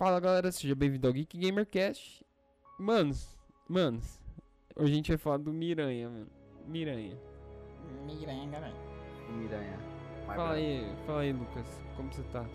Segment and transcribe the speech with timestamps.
[0.00, 2.24] Fala galera, seja bem-vindo ao Geek Gamercast.
[2.78, 3.36] Manos,
[3.68, 4.18] manos,
[4.74, 6.26] hoje a gente vai falar do Miranha, mano.
[6.66, 7.18] Miranha.
[8.06, 8.74] Miranha, galera.
[9.28, 9.76] Miranha.
[10.26, 11.66] My Fala aí, fala aí, Lucas.
[11.98, 12.46] Como você tá?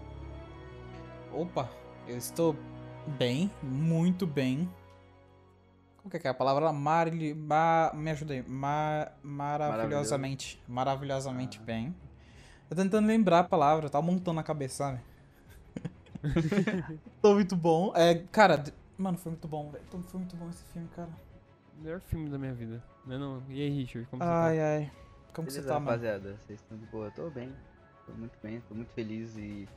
[1.31, 1.69] Opa,
[2.07, 2.55] eu estou
[3.15, 4.67] bem, muito bem.
[5.97, 6.73] Como que é que é a palavra?
[6.73, 7.35] Marli...
[7.35, 7.91] Ma...
[7.93, 8.41] Me ajuda aí.
[8.41, 9.11] Ma...
[9.21, 10.59] Maravilhosamente.
[10.67, 11.63] Maravilhosamente Ah.
[11.63, 11.95] bem.
[12.67, 15.14] Tô tentando lembrar a palavra, tá montando na cabeça, sabe?
[17.21, 17.93] Tô muito bom.
[17.95, 18.63] É, cara,
[18.97, 19.83] mano, foi muito bom, velho.
[19.89, 21.09] Foi muito bom esse filme, cara.
[21.81, 22.83] Melhor filme da minha vida.
[23.05, 23.43] Não não?
[23.49, 24.91] E aí, Richard, como Ai, ai.
[25.33, 25.85] Como que Beleza, você tá, mano?
[25.87, 26.37] rapaziada?
[26.37, 27.11] Vocês estão de boa?
[27.11, 27.53] Tô bem.
[28.05, 29.67] Tô muito bem, tô muito feliz e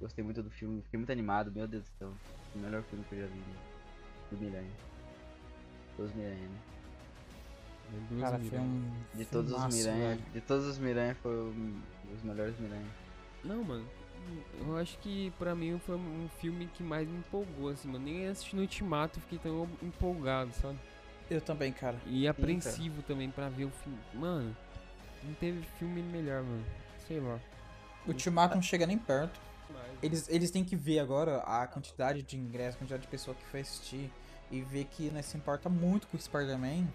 [0.00, 0.82] gostei muito do filme.
[0.82, 2.12] Fiquei muito animado, meu Deus do céu.
[2.54, 3.42] O melhor filme que eu já vi
[4.30, 4.70] do Miranha.
[5.96, 6.58] Dos Miranha, né?
[7.90, 8.30] você tá?
[8.30, 8.92] Cara, foi um.
[9.14, 10.22] De todos os Miranha, velho.
[10.32, 11.80] de todos os Miranha foi um
[12.12, 12.86] dos melhores Miranha.
[13.44, 13.84] Não, mano.
[14.58, 18.04] Eu acho que pra mim foi um filme que mais me empolgou, assim, mano.
[18.04, 20.78] Nem assistindo Ultimato fiquei tão empolgado, sabe?
[21.30, 21.96] Eu também, cara.
[22.06, 23.98] E apreensivo também pra ver o filme.
[24.14, 24.56] Mano,
[25.22, 26.64] não teve filme melhor, mano.
[27.06, 27.38] Sei lá.
[28.06, 29.40] O Ultimato não chega nem perto.
[30.02, 33.44] Eles, eles têm que ver agora a quantidade de ingressos, a quantidade de pessoa que
[33.44, 34.10] foi assistir
[34.50, 36.88] e ver que né, se importa muito com o Spider-Man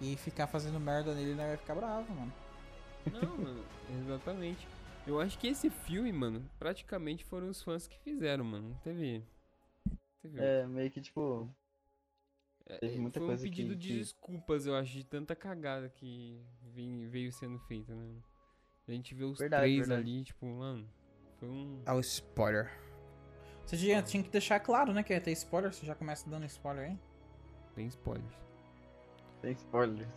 [0.00, 2.32] e ficar fazendo merda nele, né, vai ficar bravo, mano.
[3.12, 3.64] Não, mano,
[4.00, 4.66] exatamente.
[5.06, 8.70] Eu acho que esse filme, mano, praticamente foram os fãs que fizeram, mano.
[8.70, 9.24] Não teve.
[10.22, 11.48] teve É, meio que tipo.
[12.66, 15.34] É, teve muita foi um coisa pedido que- de que- desculpas, eu acho, de tanta
[15.34, 16.40] cagada que
[16.72, 18.14] vem- veio sendo feita, né?
[18.86, 20.00] A gente vê os Verdade, três verdade.
[20.10, 20.88] ali, tipo, mano,
[21.38, 21.82] foi um.
[21.84, 22.70] É o spoiler.
[23.66, 26.46] Você tinha, tinha que deixar claro, né, que ia ter spoiler, você já começa dando
[26.46, 26.98] spoiler aí.
[27.74, 28.34] Tem spoilers.
[29.40, 30.08] Tem spoilers.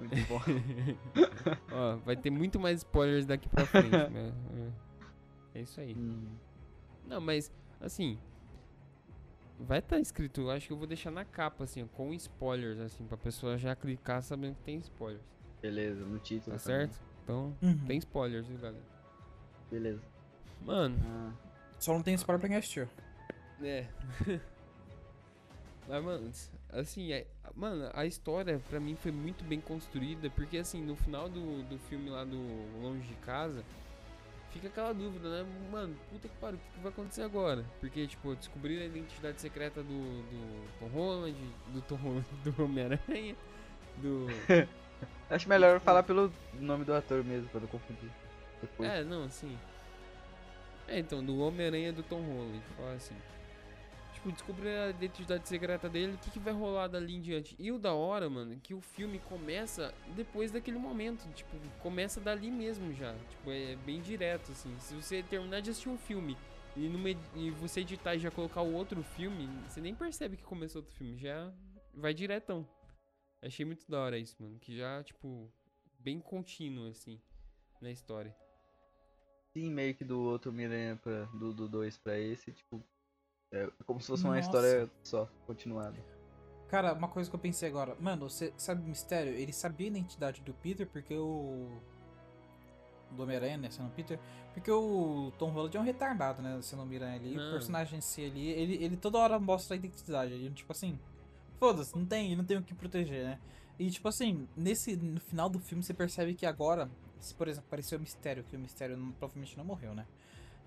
[0.00, 0.40] Muito bom.
[1.70, 4.32] Ó, vai ter muito mais spoilers daqui pra frente, né?
[5.54, 5.94] É, é isso aí.
[5.94, 6.26] Hum,
[7.06, 7.50] Não, mas,
[7.80, 8.18] assim.
[9.58, 12.80] Vai estar escrito, eu acho que eu vou deixar na capa, assim, ó, com spoilers,
[12.80, 15.22] assim, pra pessoa já clicar sabendo que tem spoilers.
[15.62, 16.56] beleza, no título.
[16.56, 16.88] Tá também.
[16.88, 17.00] certo?
[17.22, 17.78] Então, Uhum.
[17.86, 18.82] tem spoilers, viu, galera?
[19.70, 20.02] Beleza.
[20.60, 21.32] Mano, Ah,
[21.78, 22.88] Só não tem spoiler pra quem assistiu.
[23.62, 23.86] É.
[25.88, 26.30] Mas, mano,
[26.70, 31.28] assim, é- mano, a história pra mim foi muito bem construída, porque assim, no final
[31.28, 32.38] do, do filme lá do
[32.80, 33.64] Longe de Casa,
[34.54, 35.46] fica aquela dúvida, né?
[35.70, 37.64] Mano, puta que pariu, o que, vai acontecer agora?
[37.80, 41.36] Porque, tipo, descobriram a identidade secreta do, do Tom Holland,
[41.68, 43.36] do Tom Holland, do Homem-Aranha,
[43.98, 44.26] do...
[45.28, 48.10] Acho melhor falar pelo nome do ator mesmo, pra não confundir.
[48.60, 48.88] Depois.
[48.88, 49.58] É, não, sim.
[50.86, 53.16] É, então, do Homem-Aranha do Tom Holland, fala assim.
[54.24, 57.54] Tipo, descobrir a identidade secreta dele, o que, que vai rolar dali em diante.
[57.58, 61.30] E o da hora, mano, que o filme começa depois daquele momento.
[61.34, 63.14] Tipo, começa dali mesmo já.
[63.28, 64.74] Tipo, é bem direto, assim.
[64.78, 66.38] Se você terminar de assistir um filme
[66.74, 70.42] e, numa e você editar e já colocar o outro filme, você nem percebe que
[70.42, 71.18] começou outro filme.
[71.18, 71.52] Já
[71.92, 72.66] vai diretão.
[73.42, 74.58] Achei muito da hora isso, mano.
[74.58, 75.52] Que já, tipo,
[75.98, 77.20] bem contínuo, assim,
[77.78, 78.34] na história.
[79.52, 82.82] Sim, que do outro Miranha pra, do 2 do pra esse, tipo.
[83.54, 84.46] É como se fosse uma Nossa.
[84.48, 85.96] história só, continuada.
[86.68, 87.96] Cara, uma coisa que eu pensei agora.
[88.00, 89.32] Mano, você sabe o mistério?
[89.32, 91.68] Ele sabia a identidade do Peter porque o.
[93.12, 93.70] Do Homem-Aranha, né?
[93.70, 94.18] Sendo Peter.
[94.52, 96.58] Porque o Tom Holland é um retardado, né?
[96.62, 97.36] Sendo Homem-Aranha ali.
[97.36, 97.48] Não.
[97.48, 100.32] O personagem em si ali, ele, ele toda hora mostra a identidade.
[100.32, 100.98] Ele, tipo assim.
[101.60, 103.38] Foda-se, não tem, não tem o que proteger, né?
[103.78, 106.90] E tipo assim, nesse, no final do filme você percebe que agora,
[107.20, 110.06] se por exemplo aparecer o mistério, que o mistério não- provavelmente não morreu, né?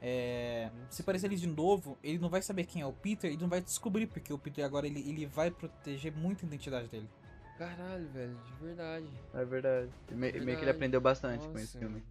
[0.01, 3.37] É, se aparecer ele de novo, ele não vai saber quem é o Peter e
[3.37, 7.09] não vai descobrir, porque o Peter agora ele, ele vai proteger muito a identidade dele.
[7.57, 9.07] Caralho, velho, de verdade.
[9.33, 9.89] É verdade.
[10.11, 10.69] E me- meio que ele Verdade.
[10.71, 11.79] aprendeu bastante com esse Nossa.
[11.79, 12.03] filme.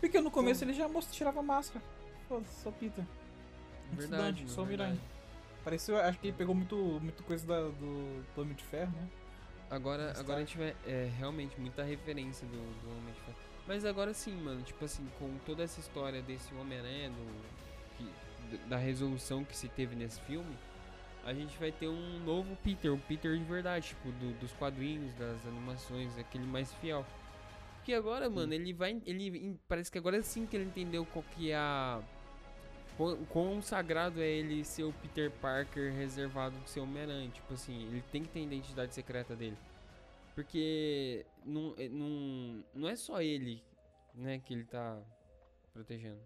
[0.00, 1.84] Porque no começo ele já mostra, tirava a máscara.
[2.26, 3.04] Foda-se, sou Peter.
[3.92, 4.90] Verdade, estudante, sou mano, Miranha.
[4.94, 5.10] verdade.
[5.62, 9.08] Pareceu, acho que ele pegou muito, muito coisa da- do, do Homem de Ferro, né?
[9.68, 10.40] Agora, agora a tarde.
[10.46, 10.76] gente vai.
[10.86, 13.36] É realmente muita referência do, do Homem de Ferro.
[13.66, 18.76] Mas agora sim, mano, tipo assim, com toda essa história desse Homem-Aranha, do- que- da
[18.76, 20.56] resolução que se teve nesse filme,
[21.24, 25.12] a gente vai ter um novo Peter, um Peter de verdade, tipo, do- dos quadrinhos,
[25.14, 27.04] das animações, aquele mais fiel.
[27.78, 29.00] Porque agora, mano, ele vai.
[29.06, 29.56] Ele.
[29.68, 32.00] Parece que agora sim que ele entendeu qual que é a.
[32.96, 37.28] Quão, quão sagrado é ele ser o Peter Parker reservado do seu Homem-Aranha.
[37.30, 39.56] Tipo assim, ele tem que ter a identidade secreta dele.
[40.36, 43.64] Porque não, é- não, não é só ele,
[44.14, 45.02] né, que ele tá
[45.72, 46.20] protegendo.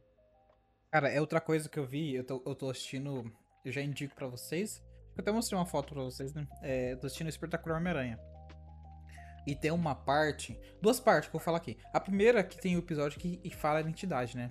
[0.91, 3.33] Cara, é outra coisa que eu vi, eu tô, eu tô assistindo,
[3.65, 4.83] eu já indico pra vocês.
[5.17, 6.49] Eu até mostrei uma foto pra vocês, né?
[6.61, 8.19] É, tô assistindo o Espetacular Homem-Aranha.
[9.47, 11.79] E tem uma parte, duas partes que eu vou falar aqui.
[11.95, 14.51] A primeira que tem o episódio que fala a identidade, né?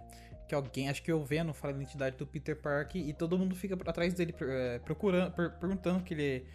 [0.49, 3.55] que alguém, acho que o Venom fala a identidade do Peter Parker e todo mundo
[3.55, 6.47] fica atrás dele é, procurando, per, perguntando que ele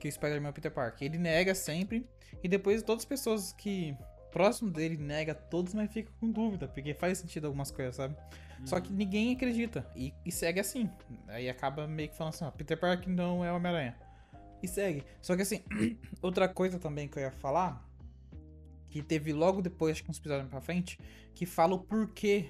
[0.00, 1.06] que o Spider-Man é o Peter Parker.
[1.06, 2.08] Ele nega sempre
[2.42, 3.96] e depois todas as pessoas que
[4.32, 8.16] próximo dele nega todos, mas fica com dúvida, porque faz sentido algumas coisas, sabe?
[8.60, 8.66] Uhum.
[8.66, 10.90] Só que ninguém acredita e, e, segue assim.
[11.28, 13.96] Aí acaba meio que falando assim, ó, Peter Parker não é Homem-Aranha.
[14.62, 15.04] E segue.
[15.20, 15.62] Só que assim,
[16.22, 17.86] outra coisa também que eu ia falar,
[18.88, 20.98] que teve logo depois, acho que uns episódios pra frente,
[21.34, 22.48] que fala o porquê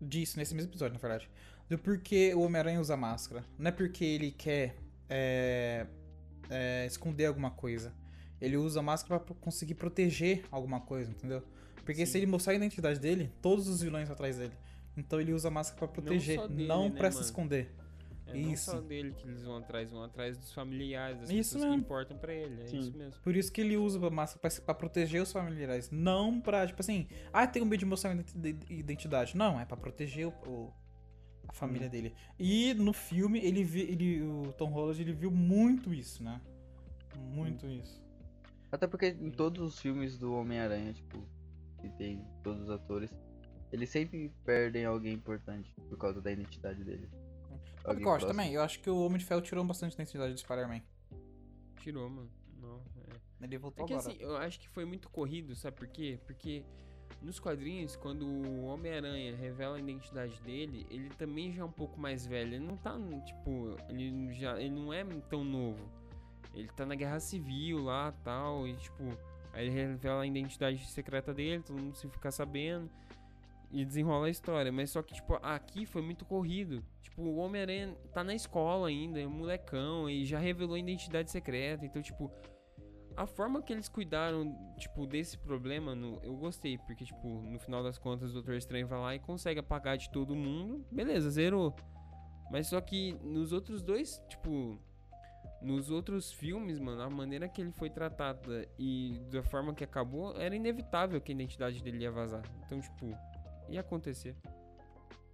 [0.00, 1.30] disso, nesse mesmo episódio, na verdade.
[1.68, 3.44] Do porquê o Homem-Aranha usa máscara.
[3.58, 4.76] Não é porque ele quer
[5.08, 5.86] é,
[6.50, 7.92] é, esconder alguma coisa.
[8.40, 11.42] Ele usa máscara para conseguir proteger alguma coisa, entendeu?
[11.84, 12.12] Porque Sim.
[12.12, 14.52] se ele mostrar a identidade dele, todos os vilões atrás dele.
[14.96, 17.74] Então ele usa máscara para proteger, não, dele, não né, para se esconder.
[18.26, 18.70] É isso.
[18.70, 21.78] não só dele que eles vão atrás, vão atrás dos familiares, das isso pessoas mesmo.
[21.78, 22.62] que importam para ele.
[22.62, 22.78] É Sim.
[22.80, 23.20] isso mesmo.
[23.22, 25.90] Por isso que ele usa a máscara pra, pra, proteger os familiares.
[25.90, 28.14] Não pra, tipo assim, ah, tem um medo de mostrar
[28.68, 29.36] identidade.
[29.36, 30.72] Não, é para proteger o, o,
[31.48, 31.90] a família hum.
[31.90, 32.14] dele.
[32.38, 36.40] E no filme, ele, vi, ele o Tom Holland ele viu muito isso, né?
[37.16, 37.70] Muito hum.
[37.70, 38.02] isso.
[38.70, 41.26] Até porque em todos os filmes do Homem-Aranha, tipo,
[41.80, 43.10] que tem todos os atores,
[43.72, 47.08] eles sempre perdem alguém importante por causa da identidade dele.
[47.82, 48.52] Sabe eu acho também?
[48.52, 50.82] Eu acho que o Homem de Ferro tirou bastante da identidade do Spider-Man.
[51.80, 52.30] Tirou, mano.
[52.60, 53.44] Não, é.
[53.44, 54.08] Ele voltou é que, agora.
[54.08, 56.18] assim, eu acho que foi muito corrido, sabe por quê?
[56.26, 56.64] Porque
[57.22, 61.98] nos quadrinhos, quando o Homem-Aranha revela a identidade dele, ele também já é um pouco
[61.98, 62.54] mais velho.
[62.54, 65.88] Ele não tá, tipo, ele já ele não é tão novo.
[66.54, 69.04] Ele tá na guerra civil lá, tal, e tipo,
[69.52, 72.90] aí ele revela a identidade secreta dele, todo mundo se ficar sabendo
[73.70, 74.72] e desenrola a história.
[74.72, 76.84] Mas só que, tipo, aqui foi muito corrido.
[77.02, 81.30] Tipo, o Homem-Aranha tá na escola ainda, é um molecão, e já revelou a identidade
[81.30, 81.84] secreta.
[81.84, 82.30] Então, tipo,
[83.18, 86.78] a forma que eles cuidaram, tipo, desse problema, no, eu gostei.
[86.78, 90.08] Porque, tipo, no final das contas, o Doutor Estranho vai lá e consegue apagar de
[90.10, 90.86] todo mundo.
[90.90, 91.74] Beleza, zerou.
[92.48, 94.78] Mas só que nos outros dois, tipo,
[95.60, 100.40] nos outros filmes, mano, a maneira que ele foi tratado e da forma que acabou,
[100.40, 102.42] era inevitável que a identidade dele ia vazar.
[102.64, 103.06] Então, tipo,
[103.68, 104.36] ia acontecer.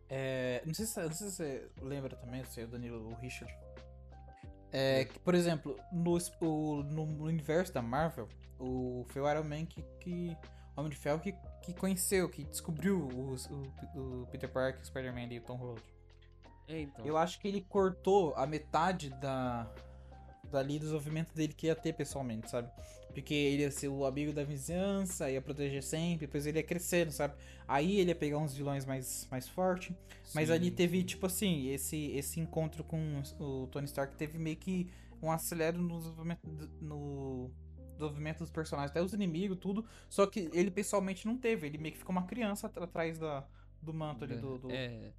[0.09, 3.15] É, não, sei se, não sei se você lembra também, se é o Danilo, o
[3.17, 3.55] Richard.
[4.77, 8.29] É, que, por exemplo, no, o, no universo da Marvel,
[8.59, 10.37] o, foi o Iron Man que, que
[10.77, 11.33] Homem de Ferro que,
[11.63, 13.37] que conheceu, que descobriu o,
[13.95, 15.83] o, o Peter Parker, o Spider-Man e o Tom Holland.
[16.67, 17.07] É, então.
[17.07, 19.71] Eu acho que ele cortou a metade da,
[20.51, 22.69] dali do desenvolvimento dele que ia ter pessoalmente, sabe?
[23.15, 27.13] Porque ele ia ser o amigo da vizinhança, ia proteger sempre, depois ele ia crescendo,
[27.13, 27.35] sabe?
[27.67, 29.95] Aí ele ia pegar uns vilões mais, mais fortes.
[30.35, 34.91] Mas ali teve, tipo assim, esse, esse encontro com o Tony Stark teve meio que
[35.23, 36.41] um acelero no desenvolvimento,
[36.81, 37.51] no
[37.93, 39.85] desenvolvimento dos personagens, até os inimigos, tudo.
[40.11, 43.47] Só que ele pessoalmente não teve, ele meio que ficou uma criança atrás da,
[43.81, 44.59] do manto ali do.
[44.59, 44.71] do...
[44.71, 45.13] É.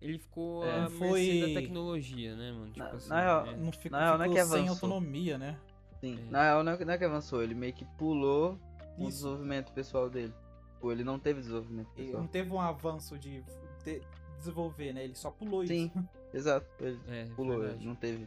[0.00, 1.40] Ele ficou é, a foi...
[1.40, 2.72] da tecnologia, né, mano?
[2.72, 3.56] Tipo na, assim, na real, é.
[3.56, 4.58] não ficou, na real, não é que avançou.
[4.58, 5.58] sem autonomia, né?
[6.00, 6.30] Sim, é.
[6.30, 8.58] na real não é, não é que avançou, ele meio que pulou
[8.98, 10.34] o desenvolvimento pessoal dele.
[10.80, 12.08] Pô, ele não teve desenvolvimento pessoal.
[12.08, 13.42] Ele não teve um avanço de,
[13.84, 14.02] de
[14.38, 15.04] desenvolver, né?
[15.04, 15.98] Ele só pulou Sim, isso.
[15.98, 16.66] Sim, exato.
[16.80, 18.26] Ele é, pulou, ele não teve.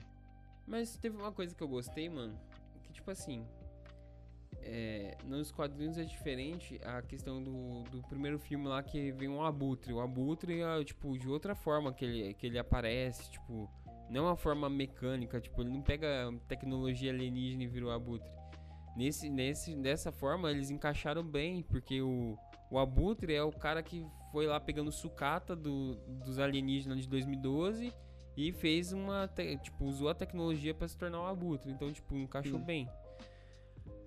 [0.68, 2.40] Mas teve uma coisa que eu gostei, mano.
[2.84, 3.46] Que tipo assim,
[4.62, 9.44] é, nos quadrinhos é diferente a questão do, do primeiro filme lá que vem um
[9.44, 9.92] abutre.
[9.92, 13.70] O abutre é, tipo, de outra forma que ele, que ele aparece, tipo,
[14.14, 18.30] não é uma forma mecânica, tipo, ele não pega tecnologia alienígena e vira o abutre.
[18.96, 22.38] Nesse, nesse, dessa forma, eles encaixaram bem, porque o,
[22.70, 27.92] o abutre é o cara que foi lá pegando sucata do, dos alienígenas de 2012
[28.38, 29.28] e fez uma,
[29.64, 31.72] tipo, usou a tecnologia para se tornar um abutre.
[31.72, 32.66] Então, tipo, encaixou Sim.
[32.66, 32.90] bem.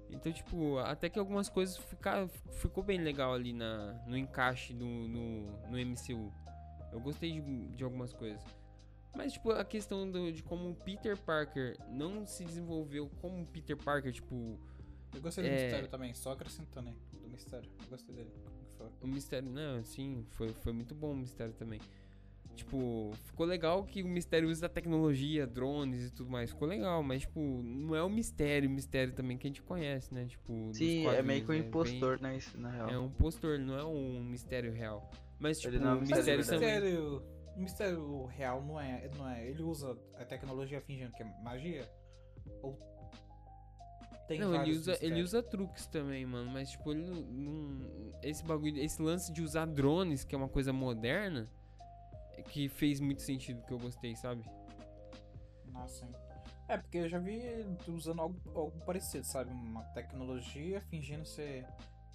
[0.09, 4.87] Então, tipo, até que algumas coisas ficar, ficou bem legal ali na, no encaixe do,
[4.87, 6.33] no, no MCU.
[6.93, 8.41] Eu gostei de, de algumas coisas.
[9.17, 13.77] Mas, tipo, a questão do, de como o Peter Parker não se desenvolveu como Peter
[13.77, 14.61] Parker, tipo.
[15.15, 15.63] Eu gostei do é...
[15.63, 17.71] mistério também, só acrescentando aí, do mistério.
[17.83, 18.31] Eu gostei dele.
[19.01, 21.81] O mistério, não, sim, foi, foi muito bom o mistério também.
[22.55, 26.51] Tipo, ficou legal que o mistério usa tecnologia, drones e tudo mais.
[26.51, 30.13] Ficou legal, mas, tipo, não é o mistério, o mistério também que a gente conhece,
[30.13, 30.27] né?
[30.27, 32.31] Tipo, Sim, é meio que um é impostor, bem...
[32.33, 32.37] né?
[32.39, 32.91] Isso, na real.
[32.91, 35.11] É um impostor, não é um mistério real.
[35.39, 37.36] Mas, tipo, Ele não é um mistério, mistério também.
[37.57, 39.47] O mistério real não é, não é.
[39.47, 41.91] Ele usa a tecnologia fingindo que é magia?
[42.63, 42.79] Ou
[44.27, 46.51] tem não, ele usa, ele usa truques também, mano.
[46.51, 48.77] Mas, tipo, ele não, não, Esse bagulho.
[48.79, 51.47] Esse lance de usar drones, que é uma coisa moderna
[52.49, 54.45] que fez muito sentido, que eu gostei, sabe?
[55.67, 56.13] Nossa, sim.
[56.69, 57.41] É, porque eu já vi
[57.87, 59.53] usando algo, algo parecido, sabe?
[59.53, 61.65] Uma tecnologia fingindo ser,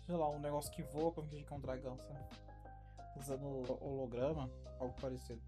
[0.05, 2.19] sei lá, um negócio que voa pra fingir que é um dragão, sabe?
[3.17, 4.49] Usando holograma,
[4.79, 5.41] algo parecido.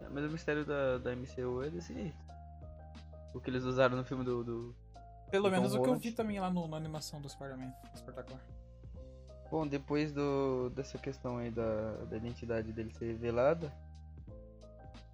[0.00, 2.14] É, Mas o mistério da, da MCU é desse.
[3.34, 4.42] O que eles usaram no filme do.
[4.44, 4.74] do-
[5.30, 8.40] Pelo Tom menos o que eu vi também lá no- na animação do Spider-Man, espetacular.
[9.50, 13.72] Bom, depois do, dessa questão aí da, da identidade dele ser revelada,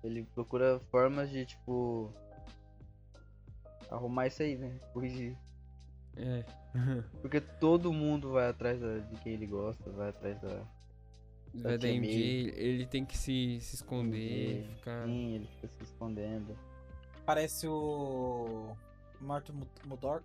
[0.02, 2.12] ele procura formas de, tipo.
[3.90, 4.78] arrumar isso aí, né?
[4.92, 5.36] Corrigir.
[6.16, 6.44] É.
[7.22, 10.62] Porque todo mundo vai atrás da- de quem ele gosta, vai atrás da.
[11.62, 12.52] Vai da May.
[12.56, 14.74] ele tem que se, se esconder, MJ.
[14.76, 15.04] ficar.
[15.06, 16.56] Sim, ele fica se escondendo.
[17.24, 18.76] Parece o.
[19.20, 19.52] Martin
[19.86, 20.24] Mudork?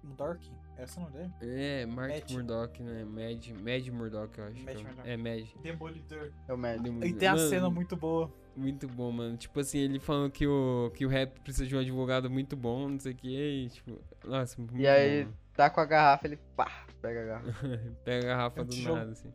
[0.77, 1.33] Esse é o nome dele?
[1.41, 2.31] É, Matt.
[2.33, 3.05] Murdock, né?
[3.05, 4.55] Mad, Mad Murdock, eu acho.
[4.55, 5.09] Que é Murdock.
[5.09, 5.47] É, Mad.
[5.61, 6.31] Demolidor.
[6.47, 7.05] É o médico.
[7.05, 8.29] E tem a Mano, cena muito boa.
[8.57, 9.37] Muito bom, mano.
[9.37, 12.89] Tipo assim, ele falando que o, que o rap precisa de um advogado muito bom,
[12.89, 16.27] não sei o que, e tipo, nossa, muito E aí, bom, tá com a garrafa,
[16.27, 17.67] ele pá, pega a garrafa.
[18.03, 18.95] Pega a garrafa É do tijolo.
[18.97, 19.31] nada, assim.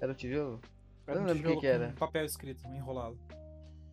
[0.00, 0.60] Era o tijolo?
[1.06, 1.88] Era não um lembro o que era.
[1.88, 3.18] com papel escrito, enrolado.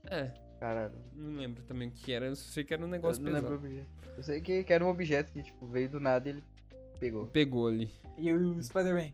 [0.05, 0.93] É, Caralho.
[1.15, 3.53] não lembro também o que era, eu sei que era um Eu negócio não pesado.
[3.61, 3.85] lembro.
[4.17, 6.43] Eu sei que, que era um objeto que, tipo, veio do nada e ele
[6.99, 7.27] pegou.
[7.27, 7.91] Pegou ali.
[8.17, 9.11] E o Spider-Man.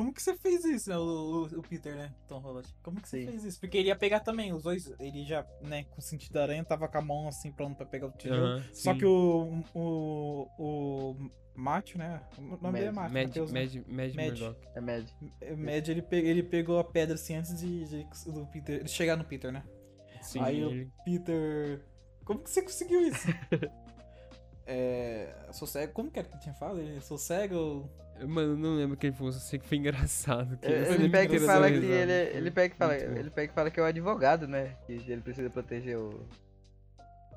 [0.00, 0.96] Como que você fez isso, né?
[0.96, 2.12] O, o- o Peter, né?
[2.26, 2.68] Tom Holland.
[2.82, 3.26] Como que você Sim.
[3.30, 3.60] fez isso?
[3.60, 4.92] Porque ele ia pegar também, os dois.
[5.00, 7.86] Ele já, né, com o sentido da aranha, tava com a mão assim pronto pra
[7.86, 8.62] pegar o tijolo.
[8.72, 9.62] Só que o.
[9.74, 10.46] O.
[10.58, 11.30] O.
[11.54, 12.20] Matthew, né?
[12.38, 13.12] O nome dele é Matthew.
[13.12, 13.60] Mad, Matheus, né?
[13.62, 14.56] Mad, Mad, Mad.
[14.76, 15.08] É Mad.
[15.40, 18.76] É, Mad, ele, pe- ele pegou a pedra assim antes de, de- do Peter.
[18.78, 19.64] Ele chegar no Peter, né?
[20.22, 21.84] Sim, Aí ele- Peter.
[22.24, 23.26] Como que você conseguiu isso?
[24.68, 25.34] é.
[25.52, 25.92] Sou cego.
[25.92, 26.78] Como que era que ele tinha falado?
[26.78, 27.88] Ele sou cego.
[28.20, 30.56] Mano, eu não lembro quem foi, só sei que foi engraçado.
[30.58, 33.52] que Ele, esse ele pega e fala que ele, ele pega e fala, ele pega
[33.52, 34.74] e fala que é o advogado, né?
[34.86, 36.26] Que ele precisa proteger o.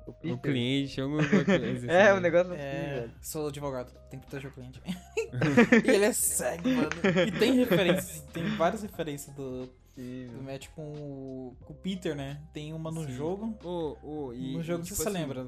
[0.07, 1.85] O, O cliente, alguma coisa assim.
[1.87, 2.99] É, o negócio assim, É.
[3.01, 3.11] velho.
[3.21, 3.93] Sou advogado.
[4.09, 4.81] Tem que proteger o cliente.
[5.85, 6.89] e ele é cego, mano.
[7.27, 8.21] E tem referências.
[8.33, 12.41] Tem várias referências do, Sim, do Matt com o, com o Peter, né?
[12.51, 13.11] Tem uma no Sim.
[13.11, 13.57] jogo.
[13.63, 15.47] Ô, ô, e, no jogo e, você tipo se assim, lembra.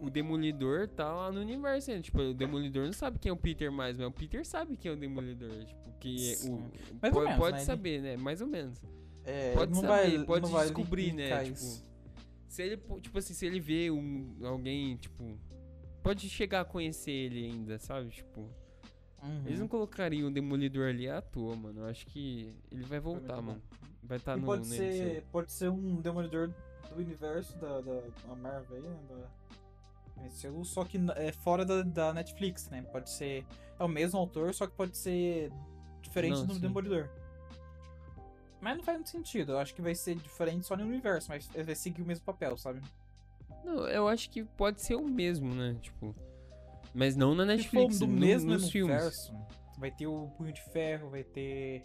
[0.00, 2.00] O Demolidor tá lá no universo, né?
[2.00, 4.90] Tipo, o Demolidor não sabe quem é o Peter mais, mas o Peter sabe quem
[4.90, 5.64] é o Demolidor.
[5.64, 6.58] Tipo, que é o.
[7.00, 7.64] Mais pode menos, pode né?
[7.64, 8.16] Saber, né?
[8.16, 8.80] Mais ou menos.
[9.24, 11.84] É, Pode não saber, vai, pode não vai descobrir, né, tipo, isso.
[12.48, 15.38] Se ele, tipo assim, se ele vê um, alguém, tipo.
[16.02, 18.08] Pode chegar a conhecer ele ainda, sabe?
[18.08, 18.40] Tipo.
[19.22, 19.42] Uhum.
[19.46, 21.80] Eles não colocariam o Demolidor ali à toa, mano.
[21.80, 23.62] Eu acho que ele vai voltar, mano.
[24.02, 24.46] Vai estar E no.
[24.46, 26.48] pode ser, pode ser um demolidor
[26.88, 28.96] do universo da, da, da Marvel aí, né?
[29.10, 29.39] Da
[30.64, 32.82] Só que é fora da, da Netflix, né?
[32.82, 33.44] Pode ser.
[33.78, 35.50] É o mesmo autor, só que pode ser
[36.02, 36.60] diferente Não, do sim.
[36.60, 37.08] Demolidor.
[38.60, 39.52] Mas não faz muito sentido.
[39.52, 42.56] Eu acho que vai ser diferente só no universo, mas vai seguir o mesmo papel,
[42.58, 42.80] sabe?
[43.64, 45.76] Não, eu acho que pode ser o mesmo, né?
[45.80, 46.14] Tipo.
[46.92, 48.92] Mas não na Netflix, do no- mesmo nos filmes.
[48.94, 49.32] universo,
[49.78, 51.84] vai ter o Punho de Ferro, vai ter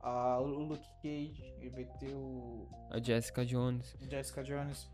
[0.00, 3.96] a, o Luke Cage, vai ter o A Jessica Jones.
[4.08, 4.88] Jessica Jones.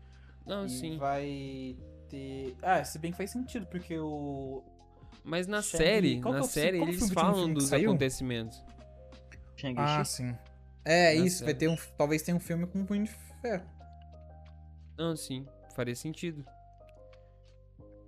[0.45, 0.97] Não, sim.
[0.97, 1.77] vai
[2.09, 2.55] ter.
[2.61, 4.63] Ah, se bem que faz sentido, porque o.
[5.23, 7.67] Mas na Shang- série, qual que na é série qual que eles falam que dos
[7.67, 7.89] saiu?
[7.89, 8.63] acontecimentos.
[9.57, 9.75] Shang-Chi.
[9.81, 10.35] Ah, sim.
[10.85, 11.59] É, Na isso, vai série.
[11.59, 11.75] ter um.
[11.97, 13.11] Talvez tenha um filme com um punho de
[13.41, 13.65] ferro.
[14.97, 16.43] Não, sim, faria sentido.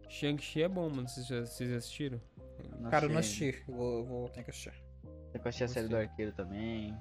[0.10, 1.08] Shang-Chi é bom, mano.
[1.08, 2.22] Vocês já, vocês já assistiram?
[2.80, 3.64] Não Cara, eu não assisti.
[3.68, 4.74] Eu vou, eu vou ter que assistir.
[5.34, 5.96] Eu assisti a série do.
[5.98, 6.96] Arqueiro também.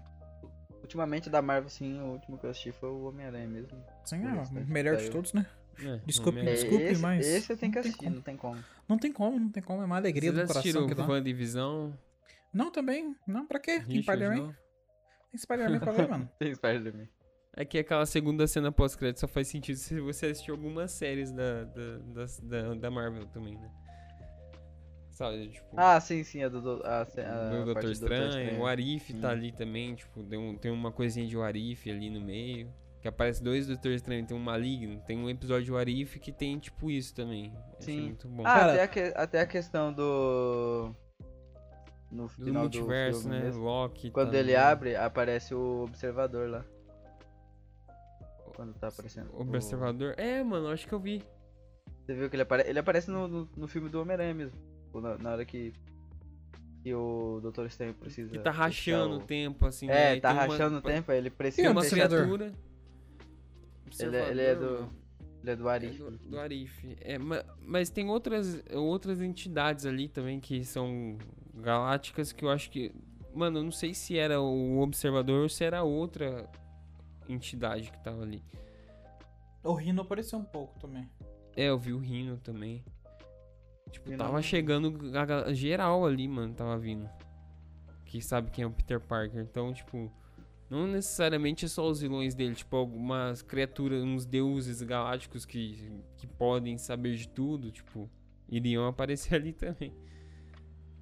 [0.83, 3.85] Ultimamente da Marvel, sim, o último que eu assisti foi o Homem-Aranha mesmo.
[4.04, 5.45] Sim, O é, o melhor de todos, né?
[5.78, 6.62] É, Desculpe, Homem-Aranha.
[6.62, 8.16] Desculpe, esse, mas Esse eu tenho que não tem assistir, como.
[8.16, 8.64] não tem como.
[8.88, 9.82] Não tem como, não tem como.
[9.82, 11.06] É uma alegria Vocês do coração que dá.
[11.06, 11.90] WandaVision?
[12.52, 13.14] Não, também.
[13.26, 13.80] Não, pra quê?
[13.80, 14.54] Tem Spider-Man?
[15.30, 16.28] Tem Spider-Man pra ver, mano.
[16.38, 17.08] Tem Spider-Man.
[17.56, 21.64] É que aquela segunda cena pós-crédito só faz sentido se você assistiu algumas séries da,
[21.64, 23.70] da, da, da Marvel também, né?
[25.10, 25.66] Sabe, tipo...
[25.76, 29.20] Ah, sim, sim, a do, do, a, a, do Doutor do Estranho, o Arif Sim.
[29.20, 32.72] tá ali também, tipo, tem, um- tem uma coisinha de Arif ali no meio.
[33.00, 36.90] Que aparece dois Doutor Estranho, tem um maligno, tem um episódio Arif que tem, tipo,
[36.90, 37.50] isso também.
[37.78, 38.02] Achei Sim.
[38.02, 38.42] muito bom.
[38.47, 40.95] Ah, Cara- até, a que- até a questão do.
[42.11, 43.45] No do final do, multiverso, filme né?
[43.45, 43.62] mesmo.
[43.62, 44.11] Loki.
[44.11, 46.64] Quando tá ele abre, aparece o observador lá.
[48.54, 49.30] Quando tá aparecendo.
[49.33, 50.14] O Observador.
[50.19, 51.23] É, mano, acho que eu vi.
[52.04, 52.64] Você viu que ele, apare...
[52.69, 54.59] ele aparece no, no, no filme do Homem-Aranha mesmo.
[54.85, 55.73] Tipo, Na, na hora que.
[56.83, 58.30] Que o Doutor Estranho precisa.
[58.30, 59.92] Que tá rachando o tempo, assim, né?
[59.95, 61.62] É, Aí tá tem uma- rachando o tempo, aí ele precisa.
[61.71, 62.52] o Tem uma criatura.
[63.99, 65.00] Ele é- ele é do- mano.
[65.42, 65.99] Ele é do É Arif.
[65.99, 66.97] do, do Arif.
[67.00, 71.16] É, ma- mas tem outras, outras entidades ali também que são
[71.54, 72.92] galácticas que eu acho que.
[73.35, 76.49] Mano, eu não sei se era o Observador ou se era outra
[77.28, 78.42] entidade que tava ali.
[79.64, 81.09] O Rino apareceu um pouco também.
[81.56, 82.85] É, eu vi o Rino também.
[83.90, 87.09] Tipo, tava não- chegando a geral ali, mano, tava vindo.
[88.04, 89.40] Que sabe quem é o Peter Parker.
[89.42, 90.12] Então, tipo.
[90.70, 96.28] Não necessariamente é só os vilões dele, tipo, algumas criaturas, uns deuses galácticos que, que
[96.28, 98.08] podem saber de tudo, tipo,
[98.48, 99.92] iriam aparecer ali também.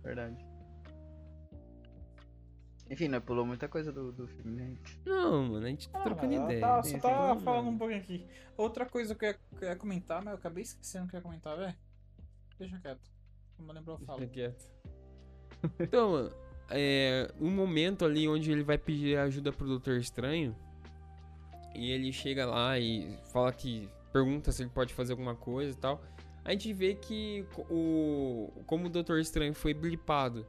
[0.03, 0.43] Verdade.
[2.91, 3.21] Enfim, né?
[3.21, 4.75] Pulou muita coisa do, do filme, né?
[5.05, 6.61] Não, mano, a gente tá Ah, trocando ela ideia.
[6.63, 8.27] Tá, só tá falando um pouquinho aqui.
[8.57, 11.17] Outra coisa que eu ia, que eu ia comentar, mas eu acabei esquecendo o que
[11.17, 11.77] eu ia comentar, velho.
[12.59, 13.11] Deixa quieto.
[13.59, 14.19] Não lembro, eu falo.
[14.21, 14.71] Fica quieto.
[15.79, 16.31] Então, mano,
[16.71, 20.55] é um momento ali onde ele vai pedir ajuda pro Doutor Estranho.
[21.75, 23.89] E ele chega lá e fala que.
[24.13, 26.03] Pergunta se ele pode fazer alguma coisa e tal.
[26.45, 28.51] A gente vê que o.
[28.67, 30.47] Como o Doutor Estranho foi blipado.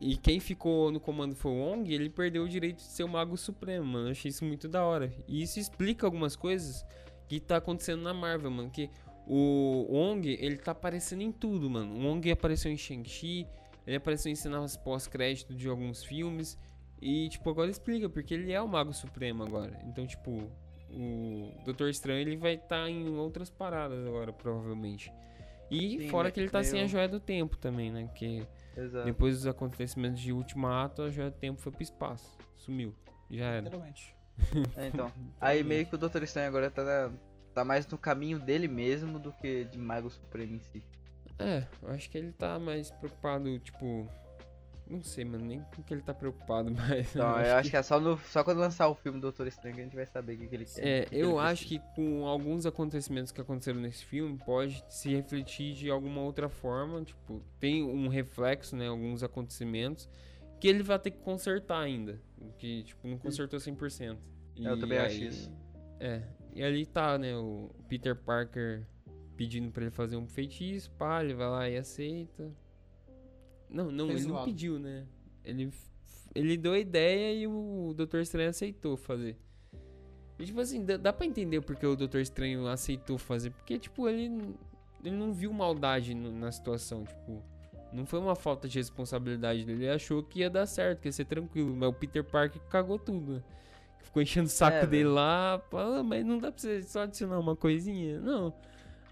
[0.00, 3.08] E quem ficou no comando foi o Wong, ele perdeu o direito de ser o
[3.08, 4.08] Mago Supremo, mano.
[4.08, 5.10] Eu achei isso muito da hora.
[5.26, 6.84] E isso explica algumas coisas
[7.28, 8.70] que tá acontecendo na Marvel, mano.
[8.70, 8.90] Que
[9.26, 11.94] o Wong, ele tá aparecendo em tudo, mano.
[11.94, 13.46] O Wong apareceu em Shang-Chi,
[13.86, 16.58] ele apareceu em cenas pós-crédito de alguns filmes.
[17.00, 19.78] E, tipo, agora explica, porque ele é o Mago Supremo agora.
[19.84, 20.50] Então, tipo,
[20.90, 25.12] o Doutor Estranho, ele vai estar em outras paradas agora, provavelmente.
[25.70, 28.08] E Sim, fora né, que ele tá sem a Joia do Tempo também, né?
[28.14, 29.04] Que Exato.
[29.04, 32.38] depois dos acontecimentos de Ultimato, a Joia do Tempo foi pro espaço.
[32.54, 32.94] Sumiu.
[33.30, 33.60] Já era.
[33.62, 34.16] Literalmente.
[34.76, 35.10] É, então.
[35.40, 37.10] Aí meio que o Doutor Estranho agora tá,
[37.54, 40.84] tá mais no caminho dele mesmo do que de Mago Supremo em si.
[41.38, 44.08] É, eu acho que ele tá mais preocupado, tipo.
[44.88, 47.10] Não sei, mano, nem com que ele tá preocupado, mas.
[47.10, 49.74] Então, eu acho que é só, no, só quando lançar o filme do Doutor Estranho
[49.74, 50.86] que a gente vai saber o que, que ele quer.
[50.86, 51.80] É, o que que eu ele acho precisa.
[51.90, 57.02] que com alguns acontecimentos que aconteceram nesse filme, pode se refletir de alguma outra forma.
[57.02, 58.86] Tipo, tem um reflexo, né?
[58.86, 60.08] Alguns acontecimentos
[60.60, 62.20] que ele vai ter que consertar ainda.
[62.56, 64.16] Que, tipo, não consertou 100%.
[64.54, 65.52] E Eu também acho aí- isso.
[65.98, 66.22] É,
[66.54, 67.34] e ali tá, né?
[67.36, 68.86] O Peter Parker
[69.36, 72.50] pedindo pra ele fazer um feitiço, pá, ele vai lá e aceita.
[73.68, 75.04] Não, não, Fez ele não pediu, né?
[75.44, 75.70] Ele,
[76.34, 79.36] ele deu a ideia e o Doutor Estranho aceitou fazer.
[80.38, 83.50] E tipo assim, dá, dá pra entender porque o Doutor Estranho aceitou fazer.
[83.50, 84.54] Porque, tipo, ele,
[85.04, 87.42] ele não viu maldade no- na situação, tipo.
[87.92, 89.84] Não foi uma falta de responsabilidade dele.
[89.84, 91.74] Ele achou que ia dar certo, que ia ser tranquilo.
[91.74, 93.42] Mas o Peter Parker cagou tudo, né?
[94.00, 95.14] Ficou enchendo o saco É, dele velho.
[95.14, 95.62] lá.
[95.70, 98.20] fala, "Ah, mas não dá pra você só adicionar uma coisinha?
[98.20, 98.52] Não.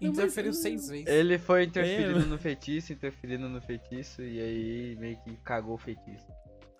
[0.01, 1.07] Não, mas- Interferiu seis vezes.
[1.07, 5.77] Ele foi interferindo É, no feitiço, interferindo no feitiço, e aí meio que cagou o
[5.77, 6.25] feitiço.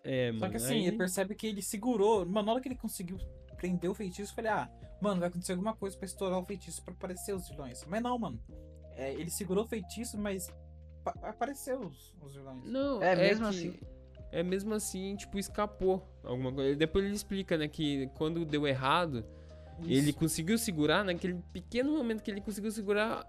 [0.04, 0.40] É, mano.
[0.40, 2.26] Só que assim, aí- ele percebe que ele segurou.
[2.26, 3.18] Mano, na hora que ele conseguiu
[3.58, 4.70] prender o feitiço, eu falei, ah,
[5.02, 7.84] mano, vai acontecer alguma coisa pra estourar o feitiço pra aparecer os vilões.
[7.86, 8.40] Mas não, mano.
[8.98, 10.48] É, ele segurou o feitiço, mas
[11.04, 12.64] pa- apareceu os, os vilões.
[12.66, 13.80] Não, É, é, mesmo que- assim.
[14.32, 16.76] É mesmo assim, tipo, escapou alguma coisa.
[16.76, 19.26] Depois ele explica, né, que quando deu errado,
[19.84, 20.14] ele Isso.
[20.18, 23.26] conseguiu segurar, naquele pequeno momento que ele conseguiu segurar,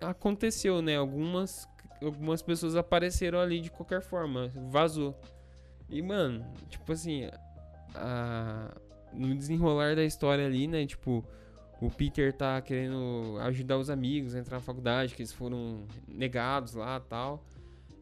[0.00, 0.96] aconteceu, né?
[0.96, 1.68] Algumas,
[2.02, 5.18] algumas pessoas apareceram ali de qualquer forma, vazou.
[5.88, 7.28] E, mano, tipo assim,
[7.94, 8.74] a-
[9.12, 10.86] no desenrolar da história ali, né?
[10.86, 11.24] Tipo,
[11.80, 16.74] o Peter tá querendo ajudar os amigos a entrar na faculdade, que eles foram negados
[16.74, 17.44] lá tal.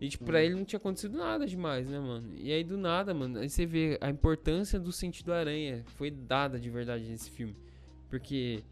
[0.00, 0.42] E, tipo, pra Hum.
[0.42, 2.30] ele não tinha acontecido nada demais, né, mano?
[2.34, 6.58] E aí, do nada, mano, aí você vê a importância do sentido aranha foi dada
[6.58, 7.54] de verdade nesse filme.
[8.10, 8.62] Porque,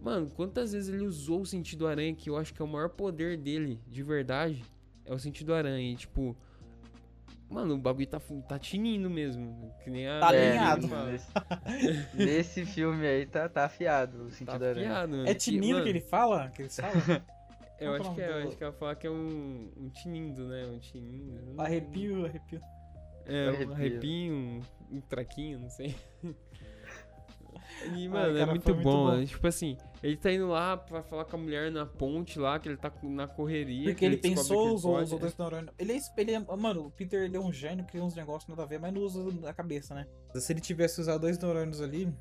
[0.00, 2.90] mano, quantas vezes ele usou o sentido aranha, que eu acho que é o maior
[2.90, 4.62] poder dele, de verdade,
[5.04, 5.92] é o sentido aranha.
[5.92, 6.36] E, tipo,
[7.50, 9.72] mano, o bagulho tá, tá tinindo mesmo.
[9.82, 10.20] Que nem a.
[10.20, 10.86] Tá alinhado.
[10.86, 11.26] nesse,
[12.14, 14.90] nesse filme aí tá, tá afiado o Tá sentido aranha.
[14.90, 15.28] afiado, mano.
[15.28, 16.48] É E, tinindo mano, que ele fala?
[16.50, 16.94] Que eles falam?
[17.80, 19.68] Eu que é acho o que é, eu acho que ela fala que é um,
[19.76, 20.64] um tinindo, né?
[20.66, 21.60] Um tinindo.
[21.60, 22.60] arrepio, arrepio.
[23.26, 23.72] É, um Arrepio.
[23.74, 25.94] arrepinho, um, um traquinho, não sei.
[27.82, 29.16] E, Ai, mano, é cara, muito foi muito bom, bom.
[29.16, 29.26] né?
[29.26, 32.68] Tipo assim, ele tá indo lá pra falar com a mulher na ponte lá, que
[32.68, 33.84] ele tá na correria.
[33.84, 35.20] Porque que ele descobre pensou, pode, usou né?
[35.22, 35.74] dois neurônios.
[35.78, 38.62] Ele é, ele é- Mano, o Peter ele é um gênio, cria uns negócios nada
[38.62, 40.06] a ver, mas não usa a cabeça, né?
[40.34, 42.12] Se ele tivesse usado dois neurônios ali,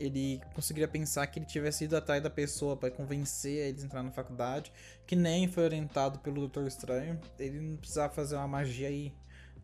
[0.00, 4.02] ele conseguiria pensar que ele tivesse ido atrás da pessoa pra convencer eles a entrar
[4.02, 4.72] na faculdade,
[5.06, 7.20] que nem foi orientado pelo Doutor Estranho.
[7.38, 9.12] Ele não precisava fazer uma magia e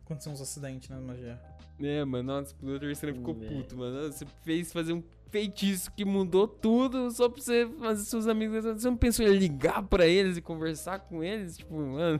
[0.05, 0.97] acontecer uns acidentes, né?
[0.99, 1.39] Magia.
[1.81, 3.47] É, mano, nossa, o Doutor Estranho ficou Hum, é.
[3.47, 4.11] puto, mano.
[4.11, 8.63] Você fez fazer um feitiço que mudou tudo só pra você fazer seus amigos.
[8.63, 11.57] Você não pensou em ligar pra eles e conversar com eles?
[11.57, 12.19] Tipo, mano.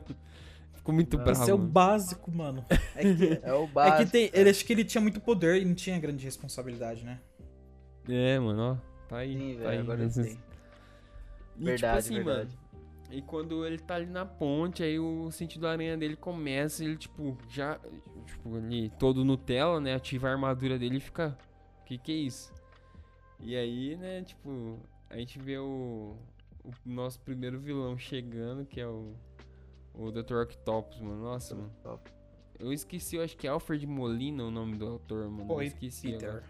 [0.73, 1.23] Ficou muito Não.
[1.23, 1.41] bravo.
[1.41, 1.69] Isso é o mano.
[1.71, 2.65] básico, mano.
[2.95, 4.05] É que, É o é básico.
[4.05, 7.19] que tem, ele acho que ele tinha muito poder e não tinha grande responsabilidade, né?
[8.07, 9.07] É, mano, ó.
[9.07, 9.33] Tá aí.
[9.37, 9.77] Sim, tá velho, aí.
[9.79, 10.33] agora Esses-.
[11.57, 12.55] E, Verdade, tipo assim, verdade.
[12.55, 12.69] mano.
[13.11, 17.37] E quando ele tá ali na ponte, aí o sentido aranha dele começa, ele, tipo,
[17.49, 17.79] já.
[18.27, 19.95] Tipo, ali, todo Nutella, né?
[19.95, 21.37] Ativa a armadura dele e fica.
[21.85, 22.53] Que que é isso?
[23.41, 24.77] E aí, né, tipo,
[25.09, 26.15] a gente vê o,
[26.63, 29.13] o nosso primeiro vilão chegando, que é o.
[29.93, 30.35] O Dr.
[30.43, 31.23] Octopus, mano.
[31.23, 31.71] Nossa, mano.
[32.59, 35.49] Eu esqueci, eu acho que é Alfred Molina o nome do autor, mano.
[35.51, 36.29] eu Oi, esqueci Peter.
[36.29, 36.43] agora.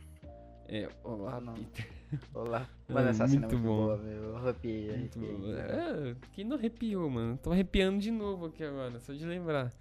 [0.67, 1.53] É, olá, Não.
[1.53, 1.89] Peter.
[2.33, 2.67] Olá.
[2.87, 3.85] É, Mano, essa cena é muito muito bom.
[3.85, 4.23] boa, meu.
[4.23, 5.37] Eu arrepiei, Muito arrepiei.
[5.37, 5.53] bom.
[5.55, 7.37] É, quem não arrepiou, mano?
[7.41, 9.71] Tô arrepiando de novo aqui agora, só de lembrar.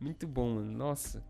[0.00, 0.72] Muito bom, mano.
[0.72, 1.22] Nossa.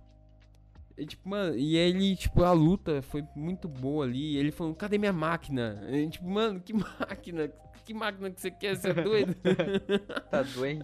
[0.98, 4.36] E, tipo, mano, e ele, tipo, a luta foi muito boa ali.
[4.36, 5.80] Ele falou, cadê minha máquina?
[5.88, 7.48] E, tipo, mano, que máquina?
[7.84, 8.76] Que máquina que você quer?
[8.76, 9.34] Você é doido?
[10.30, 10.82] Tá doente?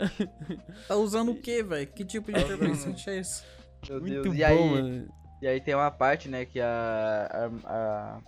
[0.89, 1.87] Tá usando o que, velho?
[1.89, 3.43] Que tipo de Tá adolescente é esse?
[3.91, 4.27] Meu muito Deus.
[4.27, 5.09] bom, E aí, mano.
[5.43, 8.21] E aí tem uma parte, né, que a, a, a-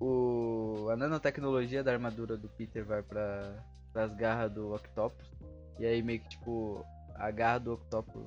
[0.00, 3.54] o a nanotecnologia da armadura do Peter vai para
[3.94, 5.26] as garras do Octopus.
[5.78, 8.24] E aí meio que tipo a garra do Octopus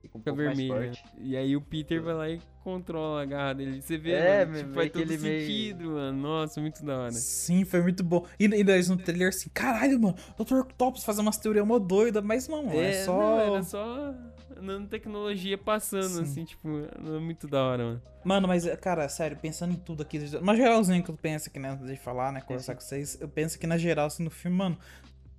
[0.00, 0.68] fica um Fica vermelho.
[0.94, 1.04] forte.
[1.18, 3.80] E aí o Peter vai lá e controla a garra dele.
[3.80, 6.18] Você vê, É, mano, tipo, que faz todo ele meio- sentido, mano.
[6.20, 7.12] Nossa, muito da hora.
[7.12, 8.26] Sim, foi muito bom.
[8.38, 10.58] E nós no trailer assim, caralho, mano, Dr.
[10.60, 13.16] Octopus fazer umas teorias mó doida, mas não, é, só.
[13.16, 14.14] não, era só
[14.60, 16.22] nanotecnologia passando, Sim.
[16.22, 18.02] assim, tipo, é muito da hora, mano.
[18.24, 21.70] Mano, mas, cara, sério, pensando em tudo aqui, uma geralzinha que eu penso aqui, né,
[21.70, 24.56] antes de falar, né, conversar com vocês, eu penso que na geral, assim, no filme,
[24.58, 24.78] mano,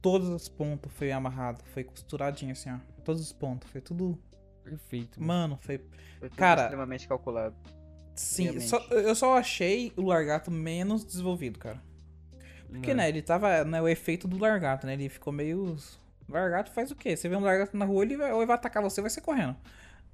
[0.02, 2.78] todos os pontos foi amarrado, foi costuradinho, assim, ó.
[3.04, 4.18] Todos os pontos, foi tudo.
[4.64, 5.22] Perfeito.
[5.22, 5.58] Mano.
[5.62, 5.80] Foi.
[6.20, 7.56] Foi Cara- extremamente calculado.
[8.16, 11.82] Sim, só- eu só achei o largato menos desenvolvido, cara.
[12.70, 12.98] Porque, Não.
[12.98, 13.64] né, ele tava.
[13.64, 14.94] Né, o efeito do largato, né?
[14.94, 15.76] Ele ficou meio.
[16.28, 17.16] O largato faz o quê?
[17.18, 19.10] Você vê um largato na rua, ele vai, ou ele vai atacar você ou vai
[19.10, 19.56] ser correndo.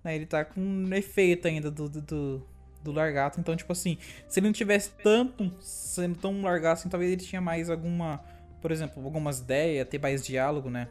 [0.03, 2.47] Né, ele tá com um efeito ainda do, do, do,
[2.83, 3.39] do largato.
[3.39, 5.51] Então, tipo assim, se ele não tivesse tanto.
[5.61, 8.23] sendo tão largato assim, talvez ele tinha mais alguma.
[8.61, 10.87] Por exemplo, algumas ideias, ter mais diálogo, né?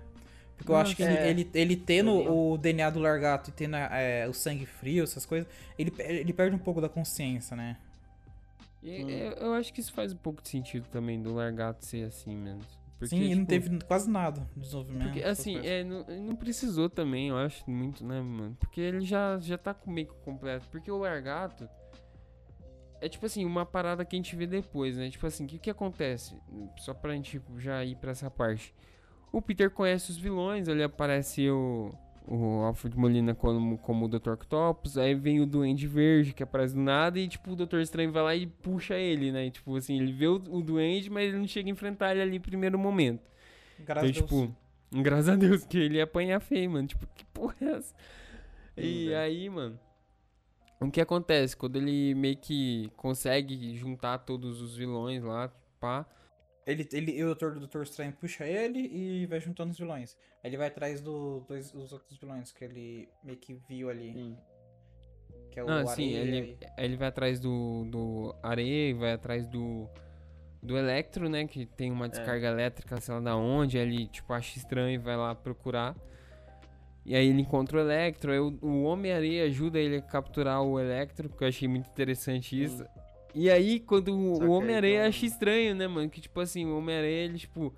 [0.57, 1.29] Porque eu Não, acho que é.
[1.29, 5.27] ele, ele, ele tendo o DNA do largato e tendo é, o sangue frio, essas
[5.27, 5.47] coisas,
[5.79, 7.77] ele, ele perde um pouco da consciência, né?
[8.83, 9.09] Hum.
[9.11, 12.37] eu, eu acho que isso faz um pouco de sentido também do largato ser assim
[12.37, 12.62] mesmo.
[12.99, 15.09] Porque, Sim, e não tipo, teve quase nada de desenvolvimento.
[15.09, 18.57] Porque, assim, é, não, não precisou também, eu acho, muito, né, mano?
[18.59, 20.66] Porque ele já, já tá com meio que completo.
[20.71, 21.69] Porque o largato
[23.01, 25.11] é, tipo assim, uma parada que a gente vê depois, né?
[25.11, 26.35] Tipo assim, o que que acontece?
[26.79, 28.75] Só pra gente tipo, já ir pra essa parte.
[29.37, 31.92] O Peter conhece os vilões, ali aparece o,
[32.27, 34.31] o Alfred Molina como, como o Dr.
[34.31, 38.11] Octopus, aí vem o Duende Verde que aparece do nada e, tipo, o Doutor Estranho
[38.11, 39.46] vai lá e puxa ele, né?
[39.46, 42.22] E, tipo assim, ele vê o, o Duende, mas ele não chega a enfrentar ele
[42.22, 43.20] ali no primeiro momento.
[43.79, 44.49] Graças Então, a Deus.
[44.49, 44.57] tipo,
[45.03, 46.88] graças a Deus que ele ia apanhar feio, mano.
[46.88, 47.94] Tipo, que porra é essa?
[48.75, 49.79] E aí, mano,
[50.81, 51.55] o que acontece?
[51.55, 56.07] Quando ele meio que consegue juntar todos os vilões lá, pá.
[56.66, 60.16] Ele, ele, e o Doutor, o Doutor Estranho puxa ele e vai juntando os vilões.
[60.42, 64.12] Aí ele vai atrás do, dos, dos outros vilões que ele meio que viu ali.
[64.12, 64.37] Sim.
[65.50, 69.88] Que é o Não, sim, ele, ele vai atrás do, do Areia, vai atrás do,
[70.61, 71.46] do Electro, né?
[71.46, 73.79] Que tem uma descarga elétrica, sei lá da onde.
[73.79, 75.94] Aí ele, tipo, acha estranho e vai lá procurar.
[77.05, 78.33] E aí ele encontra o Electro.
[78.33, 82.61] Aí o, o Homem-Areia ajuda ele a capturar o Electro, que eu achei muito interessante
[82.61, 82.85] isso.
[83.38, 86.09] E aí, quando o, Só o não- acha estranho, né, mano?
[86.09, 87.72] Que tipo assim, o Homem-Areia, ele, tipo.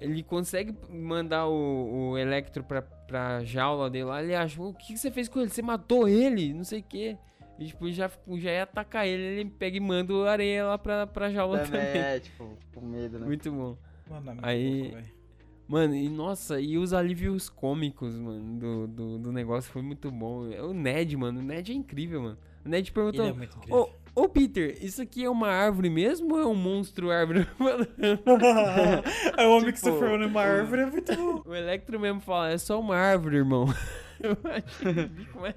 [0.00, 4.22] Ele consegue mandar o, o Electro pra, pra jaula dele lá.
[4.22, 5.50] Ele acha, o que, que você fez com ele?
[5.50, 6.54] Você matou ele?
[6.54, 7.18] Não sei o quê.
[7.58, 9.22] E, tipo, já, já ia atacar ele.
[9.22, 12.00] Ele pega e manda o areia lá pra, pra jaula Também também.
[12.00, 13.26] é, tipo, com medo, né?
[13.26, 13.76] Muito bom.
[14.08, 15.20] Mano, é muito Aí- velho.
[15.68, 20.48] Mano, e nossa, e os alívios cômicos, mano, do, do, do negócio foi muito bom.
[20.68, 22.38] O Ned, mano, o Ned é incrível, mano.
[22.64, 23.76] O Ned perguntou: Ele é muito incrível.
[24.14, 27.46] Ô, Peter, isso aqui é uma árvore mesmo ou é um monstro árvore?
[29.36, 31.42] É o homem que se Tipo, numa árvore, é muito bom.
[31.46, 33.66] o Electro mesmo fala: é só uma árvore, irmão.
[34.20, 35.54] Eu achei bico mais.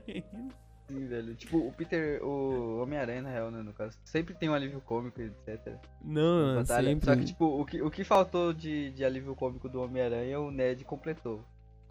[0.88, 1.36] Sim, velho.
[1.36, 5.22] Tipo, o Peter, o Homem-Aranha, na real, né, no caso, sempre tem um alívio cômico,
[5.22, 5.74] etc.
[6.04, 6.90] Não, Batalha.
[6.90, 7.06] sempre.
[7.06, 10.52] Só que, tipo, o que, o que faltou de, de alívio cômico do Homem-Aranha, o
[10.52, 11.44] Ned completou.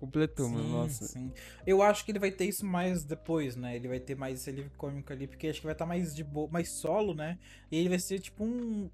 [0.02, 0.64] Completou, mano.
[0.64, 1.06] Sim, Nossa.
[1.06, 1.32] sim.
[1.64, 3.76] Eu acho que ele vai ter isso mais depois, né?
[3.76, 6.24] Ele vai ter mais esse livro cômico ali, porque acho que vai estar mais de
[6.24, 7.38] boa, mais solo, né?
[7.70, 8.90] E ele vai ser tipo um.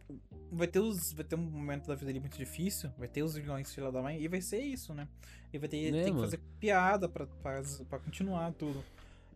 [0.53, 1.15] Vai ter os.
[1.15, 2.91] Vai ter um momento da vida dele muito difícil.
[2.99, 4.21] Vai ter os vilões filha da mãe.
[4.23, 5.09] E vai ser isso, né?
[5.51, 8.85] Ele vai ter, É, ter que fazer piada pra, pra, pra continuar tudo.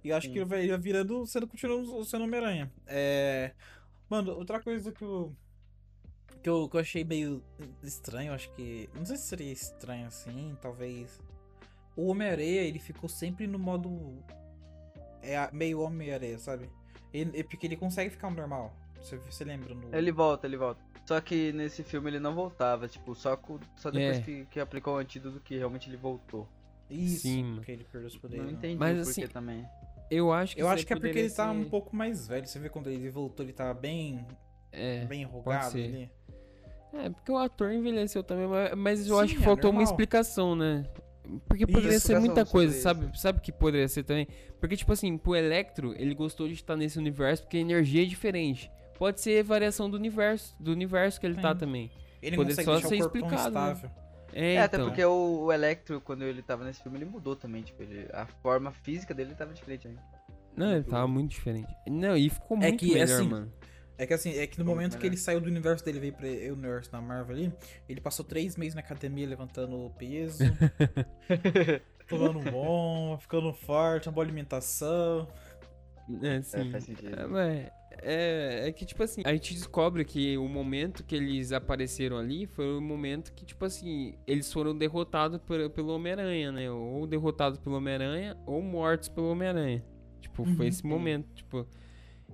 [0.05, 0.35] E eu acho Sim.
[0.35, 1.25] que ele vai, ele vai virando.
[1.27, 2.71] sendo continuando sendo Homem-Aranha.
[2.87, 3.53] É.
[4.11, 5.35] Mano, outra coisa que eu.
[6.43, 7.43] Que eu, que eu achei meio
[7.83, 8.91] estranho, acho que.
[8.95, 11.19] Não sei se seria estranho assim, talvez.
[11.97, 14.23] O Homem-Areia, ele ficou sempre no modo.
[15.23, 16.69] É meio Homem-Areia, sabe?
[17.13, 18.75] Ele, é porque ele consegue ficar normal.
[19.01, 19.95] Você, você lembra no.
[19.95, 20.81] Ele volta, ele volta.
[21.05, 24.21] Só que nesse filme ele não voltava, tipo, só, co- só depois É.
[24.21, 26.49] que, que aplicou o antídoto que realmente ele voltou.
[26.89, 28.45] Isso, Sim, porque ele perdeu os poderes.
[28.45, 28.59] Não né?
[28.59, 29.67] entendi Mas, o porquê assim, também.
[30.11, 32.47] Eu acho que Eu acho que é porque ele tá um ser- pouco mais velho.
[32.47, 34.25] Você vê quando ele voltou, ele tá bem,
[34.71, 35.05] É.
[35.07, 35.85] bem enrugado ser.
[35.85, 36.11] ali.
[36.95, 40.55] É, porque o ator envelheceu também, mas- eu Sim, acho que é faltou uma explicação,
[40.55, 40.85] né?
[41.49, 43.19] Porque poderia Isso, ser muita coisa, sabe?
[43.19, 44.27] Sabe que poderia ser também?
[44.61, 48.07] Porque, tipo assim, pro Electro, ele gostou de estar nesse universo porque a energia é
[48.07, 48.71] diferente.
[48.99, 51.59] Pode ser variação do universo, do universo que ele tá Sim.
[51.59, 51.91] também.
[52.21, 53.77] Ele Poder não consegue só ser explicado, né?
[54.33, 54.89] É, É, até então.
[54.89, 57.63] porque o, o Electro, quando ele tava nesse filme, ele mudou também.
[57.63, 60.01] Tipo, ele- a forma física dele tava diferente ainda.
[60.57, 61.73] Não, ele tava muito diferente.
[61.87, 63.53] Não, e ficou muito que, melhor, assim, mano.
[64.03, 65.13] É que assim, é que no Como momento que melhor?
[65.13, 67.53] ele saiu do universo dele e veio pro universo da Marvel ali,
[67.89, 70.43] ele passou três meses na academia levantando peso,
[72.09, 75.29] tomando bomba, ficando forte, uma boa alimentação.
[76.23, 76.71] É, É, sim.
[76.71, 77.39] faz sentido.
[77.39, 82.19] É, é, é que, tipo assim, a gente descobre que o momento que eles apareceram
[82.19, 86.71] ali foi o momento que, tipo assim, eles foram derrotados por- pelo Homem-Aranha, né?
[86.71, 89.85] Ou derrotados pelo Homem-Aranha, ou mortos pelo Homem-Aranha.
[90.21, 90.69] Tipo, foi Uhum.
[90.69, 91.67] esse momento, tipo...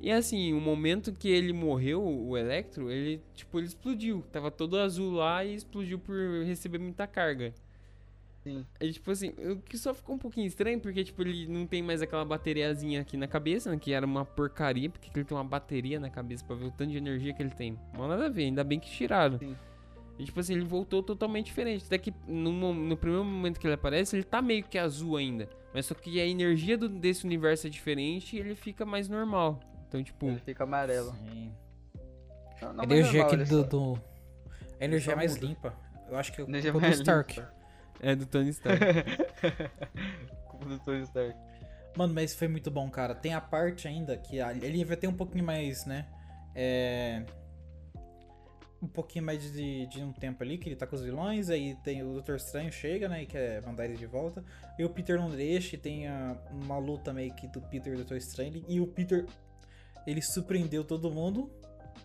[0.00, 4.22] E assim, o momento que ele morreu, o Electro, ele, tipo, ele explodiu.
[4.30, 7.52] Tava todo azul lá e explodiu por receber muita carga.
[8.44, 8.64] Sim.
[8.80, 11.82] Aí, tipo assim, o que só ficou um pouquinho estranho, porque, tipo, ele não tem
[11.82, 15.44] mais aquela bateriazinha aqui na cabeça, né, que era uma porcaria, porque ele tem uma
[15.44, 17.76] bateria na cabeça pra ver o tanto de energia que ele tem.
[17.92, 19.38] Mas nada a ver, ainda bem que tiraram.
[19.38, 19.56] Sim.
[20.18, 21.84] E, tipo assim, ele voltou totalmente diferente.
[21.86, 25.48] Até que no, no primeiro momento que ele aparece, ele tá meio que azul ainda.
[25.74, 29.60] Mas só que a energia do- desse universo é diferente e ele fica mais normal.
[29.88, 31.12] Então, tipo, Ele fica amarelo.
[31.12, 31.52] Sim.
[32.60, 34.00] Não, A não, mas energia normal, aqui do, do-
[34.80, 35.46] A energia é mais muda.
[35.46, 35.74] limpa.
[36.08, 37.40] Eu acho que é o Energia do Stark.
[37.40, 37.54] limpa.
[38.00, 38.80] é do Tony Stark.
[40.48, 41.34] Culpa do Tony Stark.
[41.96, 43.14] Mano, mas foi muito bom, cara.
[43.14, 46.06] Tem a parte ainda que a- ele vai ter um pouquinho mais, né?
[46.54, 47.24] É.
[48.80, 51.74] Um pouquinho mais de, de um tempo ali, que ele tá com os vilões, aí
[51.82, 53.22] tem o Doutor Estranho chega, né?
[53.24, 54.44] E quer mandar ele de volta.
[54.78, 57.96] E o Peter não deixa, e tem a- uma luta meio que do Peter e
[57.96, 58.64] do Doutor Estranho.
[58.68, 59.26] E o Peter,
[60.10, 61.50] ele surpreendeu todo mundo.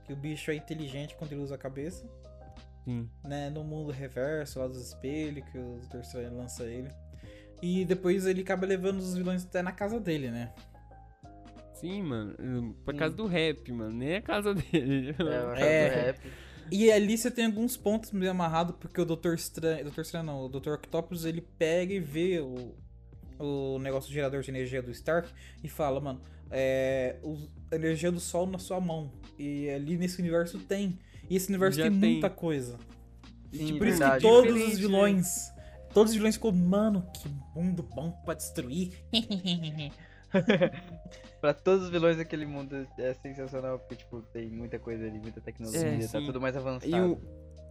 [0.06, 2.06] Que o bicho é inteligente quando ele usa a cabeça.
[2.84, 3.10] Sim.
[3.24, 6.90] né, no mundo reverso, lá dos espelhos, que o Doutor Estranho lança ele.
[7.62, 10.52] E depois ele acaba levando os vilões até na casa dele, né?
[11.76, 12.74] Sim, mano.
[12.86, 13.00] Por Sim.
[13.00, 13.92] causa do rap, mano.
[13.92, 15.16] Nem a casa dele.
[15.18, 15.88] É, o É.
[16.08, 16.20] rap.
[16.72, 19.84] E ali você tem alguns pontos meio amarrados, porque o Doutor Estranho.
[19.86, 22.76] Doutor Estranho não, o Doutor Octopus ele pega e vê o,
[23.40, 25.30] o negócio do gerador de energia do Stark
[25.64, 27.18] e fala, mano, é.
[27.24, 29.12] o- a energia do sol na sua mão.
[29.38, 30.98] E ali nesse universo tem.
[31.30, 32.12] E esse universo Já tem, tem.
[32.14, 32.78] muita coisa.
[33.52, 34.22] Sim, Por isso que verdade.
[34.22, 34.82] todos Diferente, os né?
[34.82, 35.54] vilões.
[35.94, 38.92] Todos os vilões ficou, mano, que mundo bom pra destruir.
[41.40, 45.42] Pra todos os vilões daquele mundo é sensacional, porque, tipo, tem muita coisa ali, muita
[45.42, 46.90] tecnologia, É, tá tudo mais avançado.
[46.96, 47.22] E o,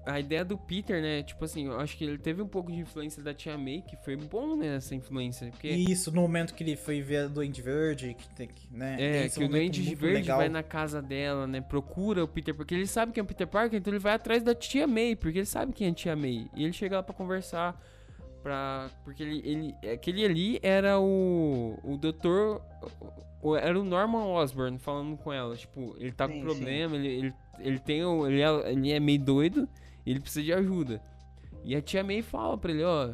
[0.04, 1.22] a ideia do Peter, né?
[1.22, 3.96] Tipo assim, eu acho que ele teve um pouco de influência da Tia May, que
[3.96, 4.76] foi bom, né?
[4.76, 5.48] Essa influência.
[5.50, 8.96] Porque isso, no momento que ele foi ver a Duende Verde, que tem que, né?
[8.98, 10.38] é, que o Duende Verde legal.
[10.38, 11.60] vai na casa dela, né?
[11.60, 14.42] Procura o Peter, porque ele sabe quem é o Peter Parker, então ele vai atrás
[14.42, 16.46] da Tia May, porque ele sabe quem é a Tia May.
[16.56, 17.80] E ele chega lá pra conversar.
[18.42, 19.74] Pra, porque ele, ele.
[19.92, 21.78] Aquele ali era o.
[21.84, 22.60] O doutor.
[23.60, 25.54] Era o Norman Osborn falando com ela.
[25.56, 26.44] Tipo, ele tá Sim, com sim.
[26.46, 28.04] problema, ele, ele, ele tem.
[28.04, 29.68] o- Ele é, ele é meio doido
[30.06, 31.02] ele precisa de ajuda.
[31.64, 33.10] E a tia May fala pra ele, ó,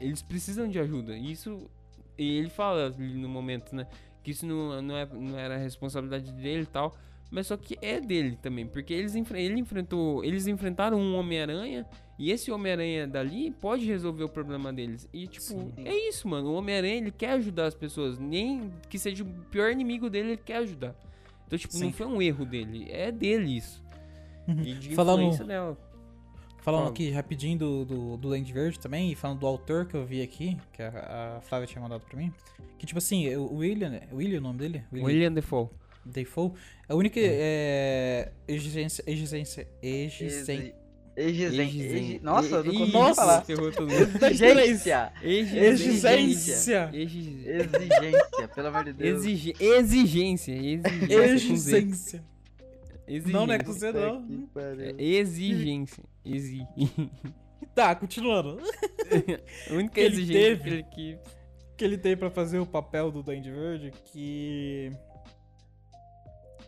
[0.00, 1.16] eles precisam de ajuda.
[1.16, 1.70] E isso.
[2.18, 3.86] E ele fala no momento, né?
[4.22, 6.94] Que isso não, não, é, não era responsabilidade dele e tal.
[7.30, 8.66] Mas só que é dele também.
[8.66, 10.22] Porque eles, ele enfrentou.
[10.24, 11.86] Eles enfrentaram um Homem-Aranha.
[12.18, 15.08] E esse Homem-Aranha dali pode resolver o problema deles.
[15.12, 15.72] E, tipo, Sim.
[15.78, 16.50] é isso, mano.
[16.50, 18.18] O Homem-Aranha, ele quer ajudar as pessoas.
[18.18, 20.94] Nem que seja o pior inimigo dele, ele quer ajudar.
[21.46, 21.92] Então, tipo, não Sim.
[21.92, 22.86] foi um erro dele.
[22.90, 23.82] É dele isso.
[24.46, 24.60] Uhum.
[24.60, 25.76] E de Falando- dela.
[26.62, 26.90] Falando Fala.
[26.92, 30.22] aqui rapidinho do, do, do Duende Verde também, e falando do autor que eu vi
[30.22, 32.32] aqui, que a, a Flávia tinha mandado pra mim.
[32.78, 34.02] Que tipo assim, o William, né?
[34.12, 34.84] William é o nome dele?
[34.92, 35.68] William Defoe.
[36.04, 36.52] Defoe.
[36.88, 39.02] A única é, exigência.
[39.06, 39.68] Exigência.
[39.82, 40.74] Exigência.
[41.14, 43.14] Exisen- Exisen- exi- Nossa, eu não consigo Nossa!
[43.20, 43.44] falar.
[43.44, 43.68] ferrou.
[43.68, 45.12] Exigência!
[45.22, 46.20] Exigência.
[46.20, 46.90] Exigência.
[46.92, 49.18] Exigência, pelo amor de Deus.
[49.20, 50.52] Exige- Exigência.
[50.52, 51.76] Exigência.
[51.76, 52.24] Exigência.
[53.32, 53.92] Não, não é com Exigência.
[53.92, 54.08] Z,
[54.52, 54.82] Puta não.
[54.82, 56.04] É Exigência.
[56.24, 56.66] Exi.
[57.76, 58.58] Tá, continuando.
[59.70, 60.62] A única Que ele exigência teve.
[60.64, 61.18] que ele que.
[61.76, 64.90] que ele tem pra fazer o papel do Duende Verde que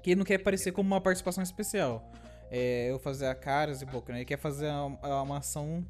[0.03, 2.11] que ele não quer aparecer como uma participação especial.
[2.51, 4.21] É, eu fazer a caras e boca, né?
[4.21, 5.85] Ele quer fazer uma, uma ação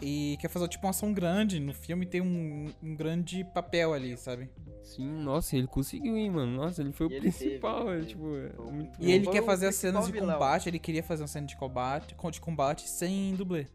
[0.00, 4.16] e quer fazer tipo uma ação grande no filme tem um, um grande papel ali,
[4.16, 4.50] sabe?
[4.82, 6.52] Sim, nossa, ele conseguiu, hein, mano.
[6.56, 7.78] Nossa, ele foi o E ele principal.
[7.86, 9.74] teve, ele, ele tipo, é foi o- muito E ele foi quer o fazer as
[9.74, 10.32] cenas de vilão.
[10.34, 13.66] combate, ele queria fazer uma cena de combate, de combate sem dublê.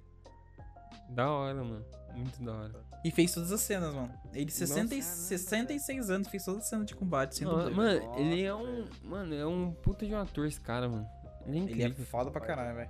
[1.10, 1.86] Da hora, mano.
[2.16, 2.72] Muito da hora.
[3.04, 4.14] E fez todas as cenas, mano.
[4.34, 5.10] Ele, 60 e- Nossa.
[5.28, 7.76] 66 anos, fez todas as cenas de combate sem Nossa, dublê.
[7.76, 8.20] mano, Nossa.
[8.20, 8.86] ele é um.
[9.04, 11.08] Mano, é um puta de um ator esse cara, mano.
[11.46, 11.96] Ele é Ele incrível.
[12.04, 12.90] é foda pra caralho, velho.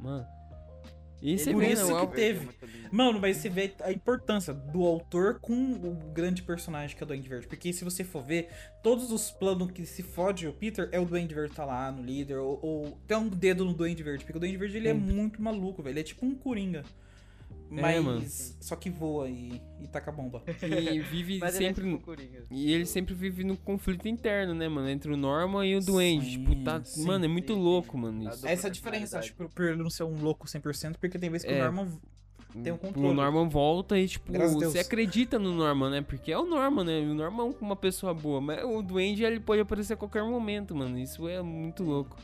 [0.00, 0.26] Mano.
[1.22, 2.48] E você Por vê, isso né, que o- teve.
[2.62, 2.88] É.
[2.90, 7.06] Mano, mas você vê a importância do autor com o grande personagem que é o
[7.06, 7.46] Duende Verde.
[7.46, 8.48] Porque se você for ver,
[8.82, 12.02] todos os planos que se fode o Peter é o Duende Verde tá lá no
[12.02, 14.24] líder, ou, ou tem um dedo no Duende Verde.
[14.24, 15.92] Porque o Duende Verde ele é muito maluco, velho.
[15.92, 16.84] Ele é tipo um Coringa.
[17.72, 18.24] É, Mas mano.
[18.60, 20.42] só que voa e, e taca bomba.
[20.92, 21.84] E vive Mas ele é sempre.
[21.90, 22.44] tipo Coringa.
[22.50, 24.88] E ele sempre vive no conflito interno, né, mano?
[24.88, 26.32] Entre o Norman e o Duende.
[26.32, 26.82] Sim, tipo, tá.
[26.84, 27.04] sim.
[27.06, 27.64] Mano, é muito Sim, sim.
[27.64, 28.28] louco, mano.
[28.28, 28.46] A Isso.
[28.46, 31.30] Essa é a diferença, acho, por, por ele não ser um louco 100%, porque tem
[31.30, 31.60] vezes que É.
[31.60, 31.88] o Norman
[32.64, 33.14] tem um O controle.
[33.14, 36.02] Norman volta e, tipo, você acredita no Norman, né?
[36.02, 36.98] Porque é o Norman, né?
[36.98, 38.40] O Norman é uma pessoa boa.
[38.40, 40.98] Mas o Duende, ele pode aparecer a qualquer momento, mano.
[40.98, 42.16] Isso é muito louco.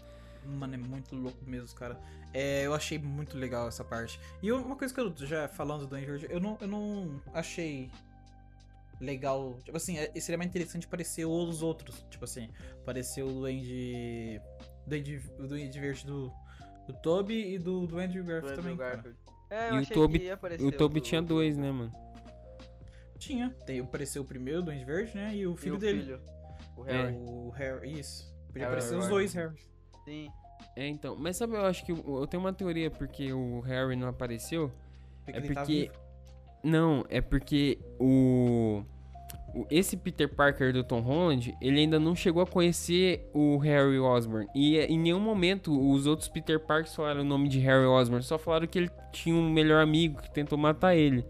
[0.47, 2.01] Mano, é muito louco mesmo, cara.
[2.33, 4.21] É, eu achei muito legal essa parte.
[4.43, 7.91] E uma coisa que eu já falando do Verde, eu não, eu não achei
[9.01, 9.59] legal.
[9.65, 12.05] Tipo assim, é- seria mais interessante parecer os outros.
[12.11, 12.49] Tipo assim,
[12.85, 14.41] parecer o Duende.
[14.87, 16.33] Duende, o Duende Verde do,
[16.87, 18.77] do Toby e do Duende Do Garfield Andrew também.
[18.77, 18.95] Cara.
[18.97, 19.19] Garfield.
[19.51, 21.93] É, eu E o Toby- que ia aparecer O Toby do- tinha dois, né, mano?
[23.19, 23.51] Tinha.
[23.65, 25.35] Tem, apareceu o primeiro, o Duende Verde, né?
[25.35, 26.03] E o E filho o dele.
[26.03, 26.21] filho.
[26.77, 26.93] O É.
[26.93, 27.17] Harry.
[27.17, 27.99] O Harry.
[28.01, 28.25] Isso.
[28.49, 29.57] Podia Harry aparecer os dois Harry.
[30.07, 30.29] Sim.
[30.75, 31.15] É, então.
[31.19, 31.93] Mas sabe, eu acho que.
[31.93, 34.73] Eu eu tenho uma teoria porque o Harry não apareceu.
[35.25, 35.93] Porque É tá porque- vivo.
[36.63, 38.83] Não, é porque o,
[39.55, 43.99] o- esse Peter Parker do Tom Holland, ele ainda não chegou a conhecer o Harry
[44.01, 44.49] Osborn.
[44.55, 48.23] E é, em nenhum momento os outros Peter Parkers falaram o nome de Harry Osborn,
[48.25, 51.25] só falaram que ele tinha um melhor amigo que tentou matar ele.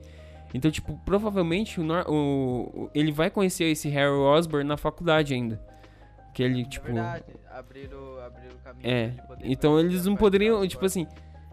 [0.55, 5.61] Então, tipo, provavelmente o- o- ele vai conhecer esse Harry Osborn na faculdade ainda.
[6.37, 6.87] Que ele, tipo.
[6.89, 7.25] é verdade.
[7.51, 11.07] Abriram, abriram o caminho É, então eles não poderiam, tipo assim,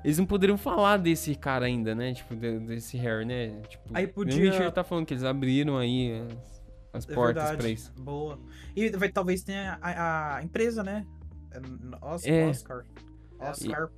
[0.04, 2.14] eles não poderiam falar desse cara ainda, né?
[2.14, 3.62] Tipo, de- desse Harry, né?
[3.70, 6.22] Tipo, Aí podia- O Richard tá falando que eles abriram aí
[6.92, 7.58] as, as É portas verdade.
[7.60, 7.94] pra isso.
[7.98, 8.38] Boa.
[8.76, 11.06] E vai, talvez tenha a, a empresa, né?
[12.14, 12.48] Os, É.
[12.48, 12.84] Oscar.
[13.40, 13.90] Oscar.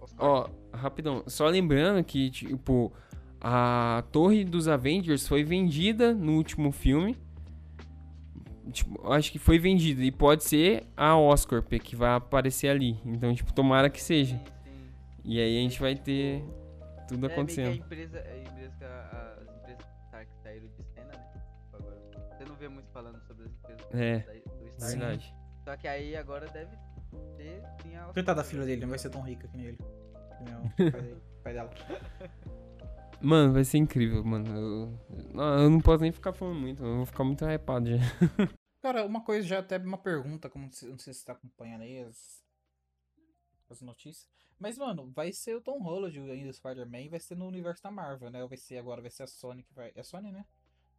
[0.00, 0.16] Oscar.
[0.18, 2.90] Ó, rapidão, só lembrando que, tipo,
[3.38, 7.18] a Torre dos Avengers foi vendida no último filme.
[8.72, 10.02] Tipo, acho que foi vendida.
[10.02, 12.98] E pode ser a Oscar P, que vai aparecer ali.
[13.04, 14.40] Então, tipo, tomara que seja.
[15.24, 16.42] E aí a gente vai ter
[17.06, 17.68] tudo É, que acontecendo.
[17.68, 21.30] a empresa, a empresa que a- as empresas Stark saíram de cena, né?
[21.32, 21.96] Tipo, agora,
[22.36, 24.96] você não vê muito falando sobre as empresas É, do Stark.
[24.98, 25.34] Verdade.
[25.64, 26.74] Só que aí agora deve
[27.36, 29.78] ter sim a Coitada da filha dele, não vai ser tão rica que nem ele.
[29.78, 31.70] Que nem pai dela.
[33.24, 34.48] Mano, vai ser incrível, mano.
[34.56, 34.98] Eu,
[35.32, 37.98] não, eu não posso nem ficar falando muito, eu vou ficar muito hypado já.
[38.82, 42.00] Cara, uma coisa já até uma pergunta, como não sei se você tá acompanhando aí
[42.00, 42.44] as,
[43.70, 44.28] as notícias.
[44.58, 47.90] Mas, mano, vai ser o Tom Holland ainda o Spider-Man, vai ser no universo da
[47.90, 48.42] Marvel, né?
[48.42, 49.92] Ou vai ser agora, vai ser a Sony que vai.
[49.94, 50.44] É a Sony, né?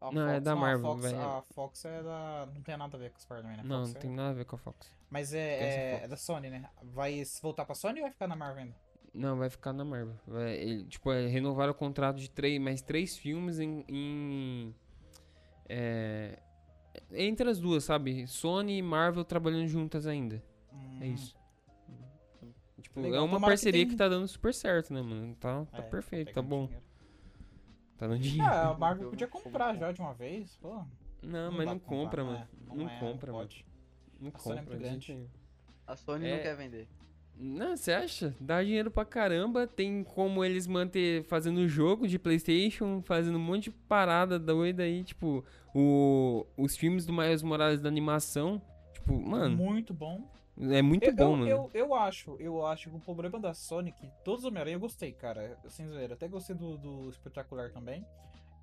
[0.02, 2.50] A Não, é da a Marvel, Fox, vai- a Fox é da.
[2.54, 3.64] Não tem nada a ver com o Spider-Man, né?
[3.64, 4.92] Não, Fox não é- tem nada a ver com a Fox.
[5.10, 6.04] Mas é, a é, Fox.
[6.04, 6.70] é da Sony, né?
[6.82, 8.76] Vai voltar pra Sony ou vai ficar na Marvel ainda?
[9.14, 10.18] Não, vai ficar na Marvel.
[10.28, 13.86] Vai, ele, tipo, é, renovaram o contrato de três, mais três filmes em.
[13.88, 14.76] em
[15.70, 16.40] é,
[17.12, 18.28] entre as duas, sabe?
[18.28, 20.42] Sony e Marvel trabalhando juntas ainda.
[21.02, 21.36] É Hum, isso.
[22.82, 25.36] Tipo, Legal, é uma tomara que parceria que, tá dando super certo, né, mano?
[25.36, 26.66] Tá, tá é, perfeito, tá pegando bom.
[26.66, 26.84] dinheiro.
[27.98, 28.44] Tá no dinheiro.
[28.46, 29.88] Ah, a Jogo- Marvel podia comprar compra.
[29.88, 30.84] já de uma vez, pô.
[31.22, 32.48] Não, mas dá não pra comprar, compra, não mano.
[32.72, 33.44] é, Não é, compra, mano.
[33.48, 33.66] pode.
[34.20, 34.76] Não A Sony é compra.
[34.78, 35.30] muito de grande.
[35.88, 36.36] A Sony É.
[36.36, 36.88] não quer vender.
[37.36, 38.36] Não, você acha?
[38.40, 43.66] Dá dinheiro pra caramba, tem como eles manter fazendo jogo de Playstation, fazendo um monte
[43.66, 45.44] de parada doida aí, tipo,
[45.74, 48.62] o, os filmes do Miles Morales da animação,
[48.94, 50.30] tipo, mano, Muito bom.
[50.60, 51.50] é muito eu, bom, eu, mano.
[51.50, 55.12] Eu, eu acho, eu acho que o problema da que todos os Homem-Aranha eu gostei,
[55.12, 55.58] cara.
[55.70, 56.14] Sem zoeira.
[56.14, 58.06] Até gostei do, do espetacular também.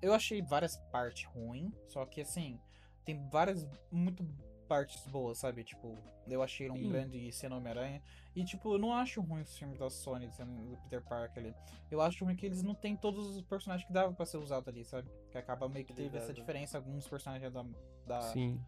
[0.01, 2.59] Eu achei várias partes ruins, só que assim,
[3.05, 4.25] tem várias muito
[4.71, 5.65] partes boas, sabe?
[5.65, 6.87] Tipo, eu achei um Sim.
[6.89, 8.01] grande cena Homem-Aranha.
[8.33, 11.53] E tipo, eu não acho ruim os filmes da Sony, do Peter Parker ali.
[11.91, 14.69] Eu acho ruim que eles não têm todos os personagens que dava pra ser usado
[14.69, 15.09] ali, sabe?
[15.29, 17.65] Que acaba meio que teve essa diferença, alguns personagens da,
[18.07, 18.63] da, Sim.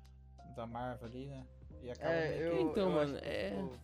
[0.58, 1.48] da Marvel ali, né?
[1.82, 2.62] E acaba É, meio eu, que...
[2.63, 3.80] Então, eu mano, acho que, é- tipo,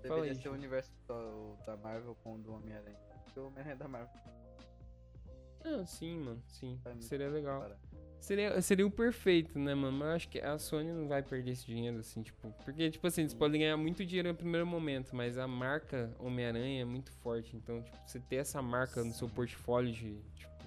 [0.00, 2.96] deveria ser o universo do- da Marvel com o do Homem-Aranha.
[3.36, 4.20] O Homem-Aranha é da Marvel.
[5.64, 6.80] Ah, sim, mano, sim.
[7.00, 7.60] Seria legal.
[7.62, 7.76] Para.
[8.20, 9.96] Seria, seria o perfeito, né, mano?
[9.98, 12.52] Mas eu acho que a Sony não vai perder esse dinheiro, assim, tipo.
[12.64, 16.82] Porque, tipo assim, eles podem ganhar muito dinheiro no primeiro momento, mas a marca Homem-Aranha
[16.82, 17.56] é muito forte.
[17.56, 20.20] Então, tipo, você ter essa marca no seu portfólio de.
[20.34, 20.64] Tipo,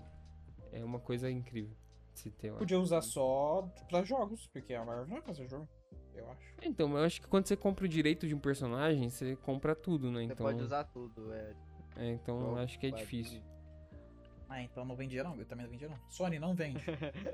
[0.71, 1.75] é uma coisa incrível
[2.13, 2.51] de se ter.
[2.53, 5.67] Podia usar só pra jogos, porque a Marvel não vai fazer jogo,
[6.15, 6.53] eu acho.
[6.63, 10.09] Então, eu acho que quando você compra o direito de um personagem, você compra tudo,
[10.09, 10.25] né?
[10.25, 11.33] Você Então, pode usar tudo.
[11.33, 11.53] É,
[11.97, 13.41] é, então eu acho que é difícil.
[14.53, 15.97] Ah, então não vendia não, eu também não vendia não.
[16.09, 16.83] Sony não vende.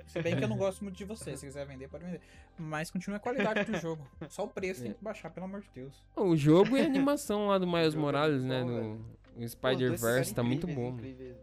[0.06, 2.22] Se bem que eu não gosto muito de você, se quiser vender, pode vender.
[2.60, 4.08] Mas continua a qualidade do jogo.
[4.30, 6.06] Só o preço tem que baixar, pelo amor de Deus.
[6.16, 8.82] O jogo e a animação lá do Miles é Morales, muito né?
[8.82, 9.00] bom,
[9.36, 10.90] dois Spider-Verse tá muito bom.
[10.90, 11.36] incríveis,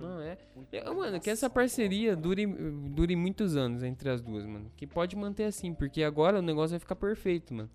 [0.00, 0.36] Não, é.
[0.54, 4.70] muito É, mano, que essa parceria dure, dure muitos anos entre as duas, mano.
[4.76, 7.70] Que pode manter assim, porque agora o negócio vai ficar perfeito, mano.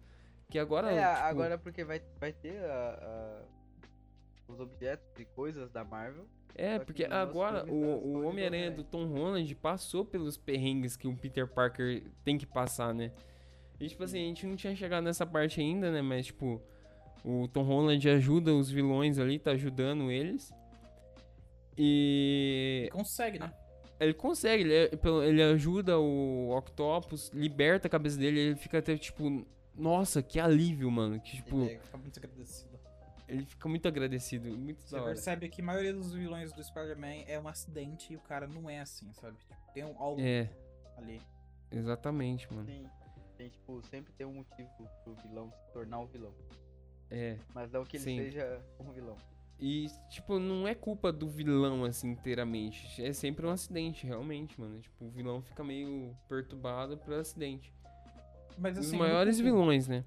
[0.47, 0.91] Que agora.
[0.91, 3.41] É, tipo, agora porque vai, vai ter a- a-
[4.47, 6.26] os objetos e coisas da Marvel.
[6.56, 10.95] É, só que porque agora tá o, o Homem-Aranha do Tom Holland passou pelos perrengues
[10.97, 13.12] que o Peter Parker tem que passar, né?
[13.80, 16.02] E, tipo assim, a gente não tinha chegado nessa parte ainda, né?
[16.02, 16.62] Mas, tipo,
[17.24, 20.52] o Tom Holland ajuda os vilões ali, tá ajudando eles.
[21.78, 23.54] E Consegue, né?
[24.00, 28.97] ele consegue, ele, é- ele ajuda o Octopus, liberta a cabeça dele, ele fica até,
[28.97, 29.45] tipo,
[29.76, 31.20] nossa, que alívio, mano.
[31.22, 32.68] Que, tipo, Ele fica muito agradecido.
[33.30, 35.14] Ele fica muito agradecido, muito Você da hora.
[35.14, 38.70] percebe que a maioria dos vilões do Spider-Man é um acidente e o cara não
[38.70, 39.38] é assim, sabe?
[39.38, 40.50] Tipo, tem um, algo É,
[40.98, 41.22] ali.
[41.72, 42.66] exatamente, mano.
[42.68, 42.86] Sim.
[43.38, 44.70] Tem, tipo, sempre tem um motivo
[45.04, 46.34] pro vilão se tornar um vilão.
[47.10, 47.38] É.
[47.54, 48.18] Mas não que ele Sim.
[48.18, 49.16] seja um vilão.
[49.62, 53.02] E, tipo, não é culpa do vilão, assim, inteiramente.
[53.04, 54.80] É sempre um acidente, realmente, mano.
[54.80, 57.74] Tipo, o vilão fica meio perturbado por acidente.
[58.58, 60.04] Mas Os assim, não maiores vilões, né?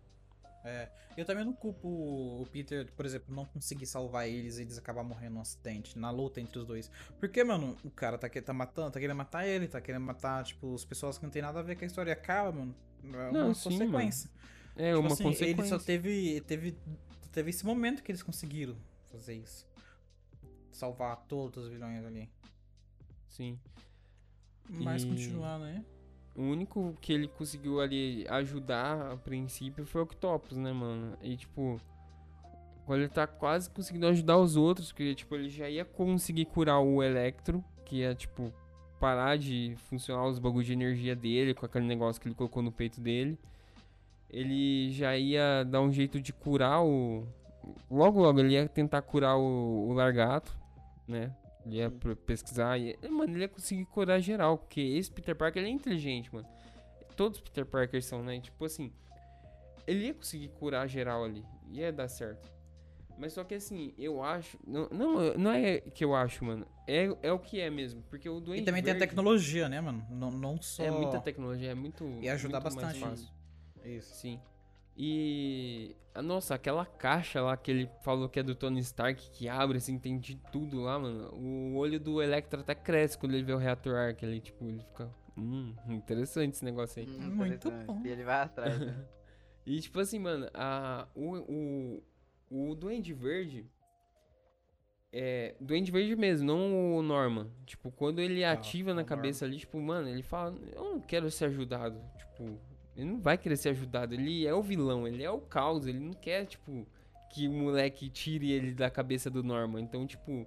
[0.64, 4.78] É, eu também não culpo o Peter, por exemplo, não conseguir salvar eles e eles
[4.78, 6.90] acabar morrendo num acidente, na luta entre os dois.
[7.18, 10.72] Porque, mano, o cara tá, tá matando, tá querendo matar ele, tá querendo matar, tipo,
[10.74, 12.12] as pessoas que não tem nada a ver com a história.
[12.12, 12.74] Acaba, mano.
[13.04, 14.30] É uma Não, sim, consequência.
[14.76, 15.60] É Tipo uma assim, consequência.
[15.60, 16.78] Ele só teve, teve,
[17.32, 18.76] teve esse momento que eles conseguiram
[19.10, 19.66] fazer isso.
[20.70, 22.30] Salvar todos os vilões ali.
[23.28, 23.58] Sim.
[24.70, 25.84] Mas E- continuando, né?
[26.34, 31.16] O único que ele conseguiu ali ajudar a princípio foi o Octopus, né, mano?
[31.20, 31.78] E tipo,
[32.84, 36.80] agora ele tá quase conseguindo ajudar os outros, porque tipo, ele já ia conseguir curar
[36.80, 38.52] o Electro, que ia tipo
[38.98, 42.72] parar de funcionar os bagulhos de energia dele com aquele negócio que ele colocou no
[42.72, 43.38] peito dele.
[44.30, 47.26] Ele já ia dar um jeito de curar o
[47.90, 50.56] logo logo ele ia tentar curar o, o Largato,
[51.06, 51.32] né?
[51.64, 51.98] Ele ia Sim.
[51.98, 55.74] pro- pesquisar e, mano, ele ia conseguir curar geral, porque esse Peter Parker ele é
[55.74, 56.48] inteligente, mano.
[57.16, 58.40] Todos os Peter Parkers são, né?
[58.40, 58.92] Tipo assim,
[59.86, 62.50] ele ia conseguir curar geral ali, ia dar certo.
[63.18, 66.66] Mas só que assim, eu acho, não, não, não é que eu acho, mano.
[66.88, 69.68] É, é o que é mesmo, porque o Duende E também tem a Verde tecnologia,
[69.68, 70.04] né, mano?
[70.10, 70.82] Não, não só.
[70.82, 73.30] É muita tecnologia, é muito E ajudar muito bastante.
[73.84, 74.14] Isso.
[74.14, 74.40] Sim.
[75.04, 75.96] E.
[76.22, 79.98] Nossa, aquela caixa lá que ele falou que é do Tony Stark, que abre assim,
[79.98, 81.34] tem de tudo lá, mano.
[81.34, 84.80] O olho do Electro até cresce quando ele vê o reator Arc ali, tipo, ele
[84.80, 85.10] fica.
[85.36, 87.08] Hum, interessante esse negócio aí.
[87.08, 87.86] Hum, Muito interessante.
[87.86, 88.02] bom.
[88.04, 89.04] E ele vai atrás, né?
[89.66, 92.02] E tipo assim, mano, a, o,
[92.50, 93.64] o, o Duende Verde.
[95.12, 95.54] É.
[95.60, 97.48] Duende Verde mesmo, não o Norman.
[97.64, 101.30] Tipo, quando ele Ah, ativa na cabeça ali, tipo, mano, ele fala, eu não quero
[101.30, 102.00] ser ajudado.
[102.18, 102.58] Tipo,
[102.96, 104.14] ele não vai querer ser ajudado.
[104.14, 106.86] Ele é o vilão, ele é o caos, ele não quer, tipo,
[107.32, 109.80] que o moleque tire ele da cabeça do Norman.
[109.80, 110.44] Então, tipo,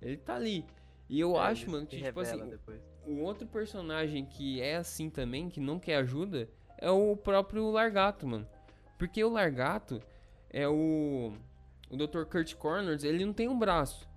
[0.00, 0.64] ele tá ali.
[1.08, 2.80] E eu É, acho, mano, que, tipo assim, depois.
[3.06, 8.26] o outro personagem que é assim também, que não quer ajuda, é o próprio Largato,
[8.26, 8.46] mano.
[8.98, 10.00] Porque o Largato
[10.50, 11.32] é o.
[11.90, 12.22] O Dr.
[12.24, 14.08] Kurt Corners, ele não tem um braço.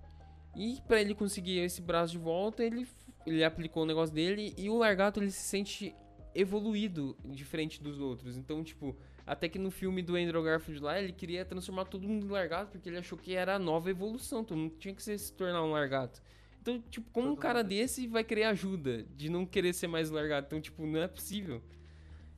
[0.54, 2.86] E pra ele conseguir esse braço de volta, ele,
[3.26, 5.92] ele aplicou o negócio dele e o Largato ele se sente
[6.34, 8.36] evoluído diferente dos outros.
[8.36, 12.26] Então, tipo, até que no filme do Andrew Garfield lá, ele queria transformar todo mundo
[12.26, 15.16] em Largato porque ele achou que era a nova evolução, todo mundo tinha que se
[15.18, 16.20] se tornar um Largato.
[16.60, 17.68] Então, tipo, como um Todo cara mundo.
[17.68, 20.46] desse vai querer ajuda de não querer ser mais largado?
[20.46, 21.62] Então, tipo, não é possível.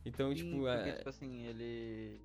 [0.04, 0.92] Então, Sim, tipo, porque, é...
[0.94, 2.20] tipo assim, ele.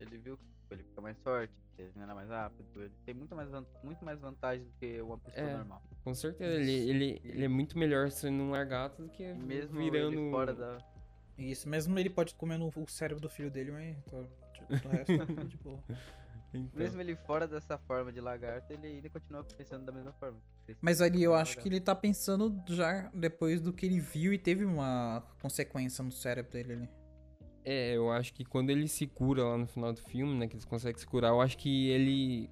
[0.00, 3.36] Ele viu que tipo, ele fica mais forte, ele era mais rápido, ele tem muito
[3.36, 3.48] mais,
[3.84, 5.56] muito mais vantagem do que uma pessoa É.
[5.58, 5.82] normal.
[6.02, 10.30] com certeza, ele, ele, ele é muito melhor sendo um largato do que mesmo virando...
[10.30, 10.78] fora da.
[11.38, 14.90] Isso, mesmo ele pode comer no, o cérebro do filho dele, mas tá, tipo, o
[14.90, 15.82] resto tá de boa.
[16.54, 20.38] Então, Mesmo ele fora dessa forma de lagarto, ele ainda continua pensando da mesma forma.
[20.80, 24.38] Mas ali eu acho que ele tá pensando já depois do que ele viu e
[24.38, 26.88] teve uma consequência no cérebro dele ali.
[27.64, 30.54] É, eu acho que quando ele se cura lá no final do filme, né, que
[30.54, 32.50] eles conseguem se curar, eu acho que ele...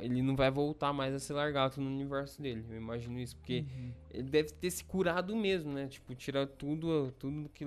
[0.00, 3.60] Ele não vai voltar mais a ser largato no universo dele, eu imagino isso, porque
[3.60, 3.92] Uhum.
[4.10, 5.86] ele deve ter se curado mesmo, né?
[5.86, 7.64] Tipo, tirar tudo, tudo que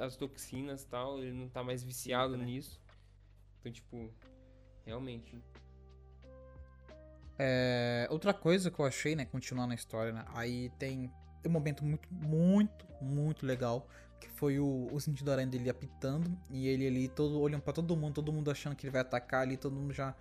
[0.00, 2.44] as toxinas e tal, ele não tá mais viciado né?
[2.44, 2.80] nisso.
[3.60, 4.10] Então, tipo,
[4.84, 5.40] realmente.
[7.38, 11.10] É, outra coisa que eu achei, né, continuando a história, né, aí tem
[11.46, 13.88] um momento muito, muito, muito legal,
[14.20, 17.96] que foi o, o sentido aranha dele apitando, e ele ali todo olhando pra todo
[17.96, 20.14] mundo, todo mundo achando que ele vai atacar ali, todo mundo já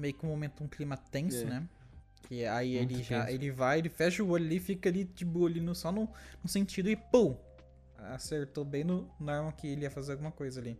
[0.00, 1.44] meio que um momento, um clima tenso, É.
[1.44, 1.68] né?
[2.22, 3.34] Que aí Muito ele já, tenso.
[3.34, 6.08] ele vai, ele fecha o olho ali, fica ali boa ali no, só no,
[6.42, 7.36] no sentido e pum!
[7.98, 10.78] Acertou bem no Norman que ele ia fazer alguma coisa ali.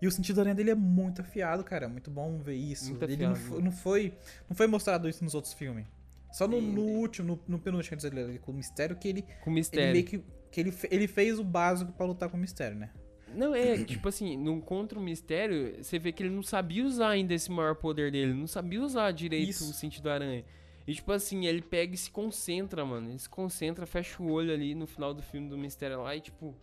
[0.00, 1.84] E o sentido aranha dele é muito afiado, cara.
[1.86, 2.90] É muito bom ver isso.
[2.90, 4.14] Muito ele não, afiado, não foi,
[4.48, 5.84] não foi mostrado isso nos outros filmes.
[6.32, 9.50] Só no, no último, no, no penúltimo, quer dizer, com o mistério, que ele, Com
[9.50, 9.92] ele mistério.
[9.92, 10.24] meio que.
[10.50, 12.90] que ele, ele fez o básico pra lutar com o mistério, né?
[13.34, 17.10] Não, é, tipo assim, no Contra o Mistério, você vê que ele não sabia usar
[17.10, 19.70] ainda esse maior poder dele, não sabia usar direito Isso.
[19.70, 20.44] o sentido aranha.
[20.86, 23.10] E tipo assim, ele pega e se concentra, mano.
[23.10, 26.20] Ele se concentra, fecha o olho ali no final do filme do Mistério lá e
[26.20, 26.54] tipo.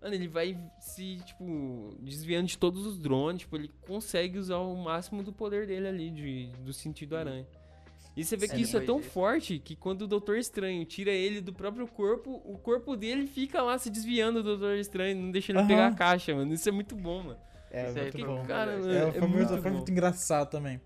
[0.00, 4.76] Mano, ele vai se, tipo, desviando de todos os drones, tipo, ele consegue usar o
[4.76, 7.46] máximo do poder dele ali, de, do sentido aranha.
[8.16, 8.62] E você vê que Sim.
[8.62, 9.08] isso é tão Isso.
[9.10, 13.62] forte que quando o Doutor Estranho tira ele do próprio corpo, o corpo dele fica
[13.62, 15.68] lá se desviando do Doutor Estranho, não deixa ele Aham.
[15.68, 16.52] pegar a caixa, mano.
[16.52, 17.38] Isso é muito bom, mano.
[17.70, 18.44] É, Isso muito foi bom.
[18.44, 20.78] Cara, É, mano, É, é, foi, muito, muito, foi muito engraçado também.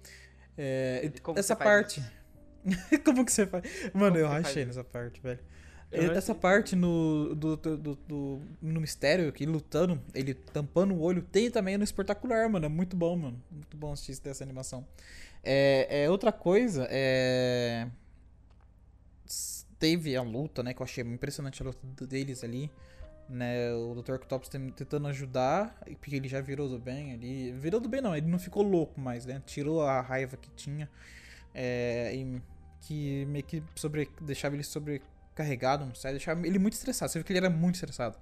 [0.57, 2.01] É, como essa parte.
[3.05, 3.63] Como que você faz?
[3.95, 4.59] Mano, Como eu isso?
[4.59, 5.39] nessa parte, velho.
[5.93, 10.35] Eu Essa achei- parte no, do, do, do- do- no mistério, que ele lutando, ele
[10.35, 12.67] tampando o olho, tem também no espetacular, mano.
[12.67, 13.41] É muito bom, mano.
[13.49, 14.85] Muito bom assistir dessa animação.
[15.49, 17.87] É, é outra coisa, é.
[19.79, 20.75] Teve a luta, né?
[20.75, 22.71] Que eu achei impressionante a luta deles ali.
[23.29, 24.15] Né, o Dr.
[24.15, 27.53] Octopus tentando ajudar, porque ele já virou do bem ali.
[27.53, 29.43] Virou do bem, não, ele não ficou louco mais, né?
[29.47, 30.89] Tirou a raiva que tinha.
[31.55, 32.41] É, e
[32.81, 37.11] que meio que sobre, deixava ele sobrecarregado, não sei, deixava ele muito estressado.
[37.11, 38.17] Você viu que ele era muito estressado.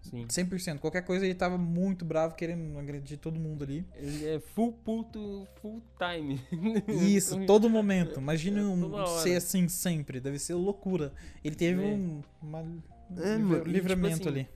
[0.00, 0.26] Sim.
[0.26, 0.78] 100%.
[0.78, 3.84] Qualquer coisa ele tava muito bravo, querendo agredir todo mundo ali.
[3.96, 6.40] Ele é full puto, full time.
[6.88, 8.20] Isso, todo momento.
[8.20, 10.20] Imagine É, um, ser assim sempre.
[10.20, 11.12] Deve ser loucura.
[11.44, 11.86] Ele teve É.
[11.86, 14.48] um uma, É, livra- tipo livramento assim, ali.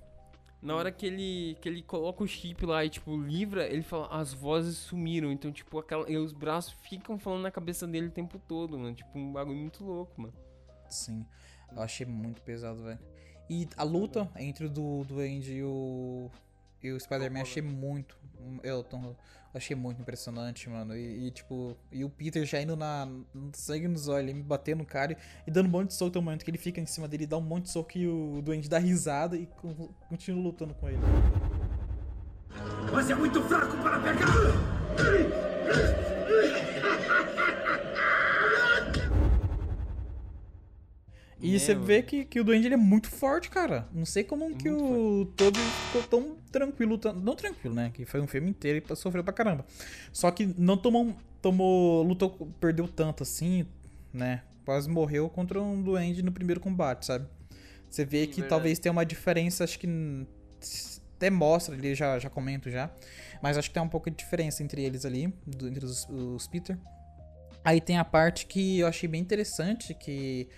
[0.63, 4.07] Na hora que ele, que ele coloca o chip lá e, tipo, livra, ele fala,
[4.17, 5.33] as vozes sumiram.
[5.33, 8.95] Então, tipo, aquela, e os braços ficam falando na cabeça dele o tempo todo, mano.
[8.95, 10.33] Tipo, um bagulho muito louco, mano.
[10.89, 11.27] Sim.
[11.75, 12.99] Eu achei muito pesado, velho.
[13.51, 16.31] E a luta entre o do Duende e o.
[16.83, 18.17] E o Spider-Man eu achei muito.
[18.63, 19.15] Eu tô-
[19.55, 20.97] achei muito impressionante, mano.
[20.97, 23.07] E, e, tipo, e o Peter já indo na.
[23.07, 25.17] no sangue nos olhos, ele me batendo no cara
[25.47, 26.19] e dando um monte de soco.
[26.19, 28.41] Um momento que ele fica em cima dele, dá um monte de soco e o
[28.43, 30.99] Duende dá risada e con- continua lutando com ele.
[32.93, 34.33] Mas é muito fraco para pegar!
[41.43, 43.89] E É, você vê que, que o Duende ele é muito forte, cara.
[43.93, 46.97] Não sei como que Muito o todo ficou tão tranquilo.
[46.97, 47.91] tão- Não tranquilo, né?
[47.93, 49.67] Que foi um filme inteiro e sofreu pra caramba.
[50.13, 51.15] Só que não tomou.
[51.43, 52.31] tomou lutou,
[52.61, 53.67] perdeu tanto assim,
[54.15, 54.43] né?
[54.65, 57.27] Quase morreu contra um Duende no primeiro combate, sabe?
[57.91, 58.49] Você vê Sim, que verdade.
[58.49, 59.89] talvez tenha uma diferença, acho que.
[61.17, 62.91] Até mostra ali, já, já comento já.
[63.43, 66.47] Mas acho que tem um pouco de diferença entre eles ali, do- entre os, os
[66.47, 66.79] Peter.
[67.65, 70.49] Aí tem a parte que eu achei bem interessante, que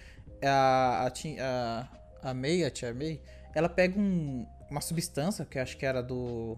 [0.42, 1.10] a,
[1.40, 3.20] a, a, May, a tia May,
[3.54, 6.56] ela pega um- uma substância, que acho que era do.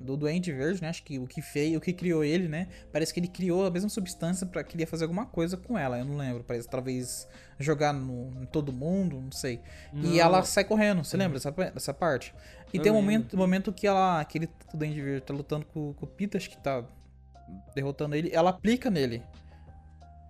[0.00, 0.90] Do Duende Verde, né?
[0.90, 2.68] Acho que o que fez, o que criou ele, né?
[2.92, 5.76] Parece que ele criou a mesma substância pra que ele ia fazer alguma coisa com
[5.76, 5.98] ela.
[5.98, 6.44] Eu não lembro.
[6.44, 7.26] Parece talvez
[7.58, 9.60] jogar no, em todo mundo, não sei.
[9.92, 10.16] E Não.
[10.20, 11.02] ela sai correndo.
[11.02, 12.32] Você lembra dessa, dessa parte?
[12.72, 15.92] E Eu tem um momento, um momento que ela, aquele Duende Verde tá lutando com,
[15.94, 16.84] com o Peter, acho que tá
[17.74, 18.30] derrotando ele.
[18.32, 19.20] Ela aplica nele.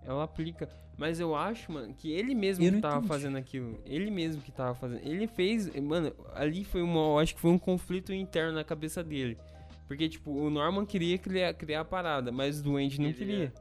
[0.09, 0.69] Ela aplica.
[0.97, 3.09] Mas eu acho, mano, que ele mesmo Eu que tava entendi.
[3.09, 3.79] fazendo aquilo.
[3.85, 5.07] Ele mesmo que tava fazendo.
[5.07, 5.73] Ele fez.
[5.81, 6.99] Mano, ali foi uma.
[7.01, 9.37] Eu acho que foi um conflito interno na cabeça dele.
[9.87, 13.53] Porque, tipo, o Norman queria criar, criar a parada, mas o Duende não queria.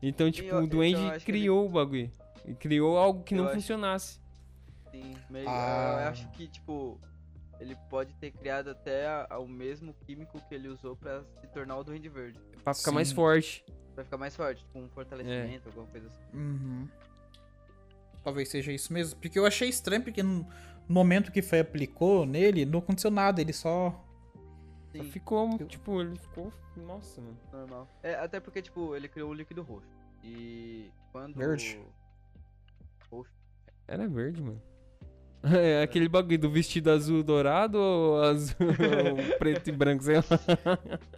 [0.00, 2.10] Então, tipo, eu- o então Duende acho que ele- criou o bagulho.
[2.46, 4.20] E criou algo que Eu não acho- funcionasse.
[4.90, 5.98] Sim, meio, Ah.
[6.02, 6.98] eu acho que, tipo,
[7.60, 11.46] ele pode ter criado até a- a- o mesmo químico que ele usou pra se
[11.48, 12.38] tornar o Duende Verde.
[12.64, 13.14] Pra ficar mais Sim.
[13.14, 13.64] forte.
[13.96, 16.22] Pra ficar mais forte, tipo, um fortalecimento, alguma coisa assim.
[16.34, 16.86] Uhum.
[18.22, 19.18] Talvez seja isso mesmo.
[19.18, 20.46] Porque eu achei estranho, porque no
[20.86, 23.40] momento que foi aplicou nele, não aconteceu nada.
[23.40, 24.04] Ele só.
[24.92, 26.52] Sim, Ficou, tipo, ele ficou.
[26.76, 27.38] Nossa, mano.
[27.50, 27.88] normal.
[28.02, 29.88] É, até porque, tipo, ele criou o líquido roxo.
[30.22, 31.34] E quando...
[31.34, 31.80] Verde.
[33.88, 34.60] Era verde, mano.
[35.56, 40.22] É aquele bagulho do vestido azul dourado ou azul ou preto e branco, sei lá.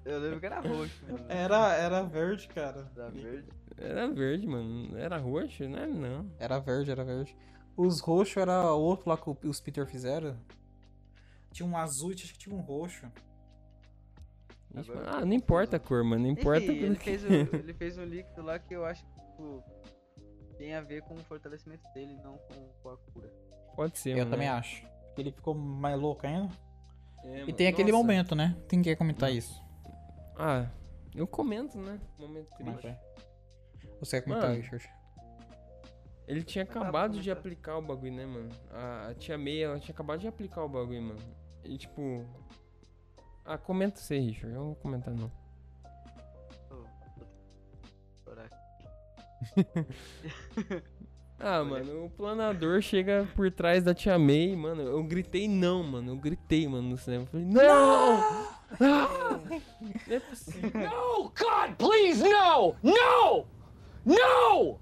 [0.05, 1.25] Eu lembro que era roxo, mano.
[1.29, 2.91] Era, era verde, cara.
[2.95, 3.49] Era verde.
[3.79, 4.99] Era verde, mano.
[4.99, 5.87] Era roxo, né?
[5.87, 6.31] Não.
[6.39, 7.35] Era verde, era verde.
[7.77, 10.37] Os roxos era outro lá que os Peter fizeram.
[11.53, 13.07] Tinha um azul e acho que tinha um roxo.
[14.77, 16.25] Ixi, Agora ah, não importa a cor, mano.
[16.25, 16.65] Não importa.
[16.65, 19.65] Enfim, ele fez, um, ele fez um líquido lá que eu acho que, tipo,
[20.57, 23.33] tem a ver com o fortalecimento dele, não com, com a cura.
[23.79, 24.31] Pode ser, Eu mano.
[24.33, 24.85] também acho.
[25.17, 26.51] Ele ficou mais louco ainda.
[27.23, 27.53] É, E mano.
[27.53, 28.03] tem aquele Nossa.
[28.03, 28.57] momento, né?
[28.67, 29.63] Tem que comentar isso.
[30.37, 30.67] Ah,
[31.15, 32.01] eu comento, né?
[32.19, 32.87] Momento é triste.
[32.89, 32.99] é?
[34.01, 34.61] Você quer comentar, Mano.
[34.61, 34.91] Richard?
[36.27, 38.49] Ele tinha acabado de aplicar o bagulho, né, mano?
[38.73, 41.21] A, a tia May, ela tinha acabado de aplicar o bagulho, mano.
[41.65, 42.27] E tipo.
[43.45, 44.53] Ah, comenta você, Richard.
[44.53, 45.31] Eu não vou comentar, não.
[48.25, 48.51] Chorar.
[51.41, 54.83] Ah, mano, o planador chega por trás da Tia May, mano.
[54.83, 56.13] Eu gritei não, mano.
[56.13, 57.23] Eu gritei, mano, no cinema.
[57.25, 58.19] Eu falei, não!
[58.81, 59.41] Ah!
[60.09, 60.71] Não é possível.
[60.75, 62.75] No, God, please, no!
[62.83, 63.47] No!
[64.05, 64.79] No!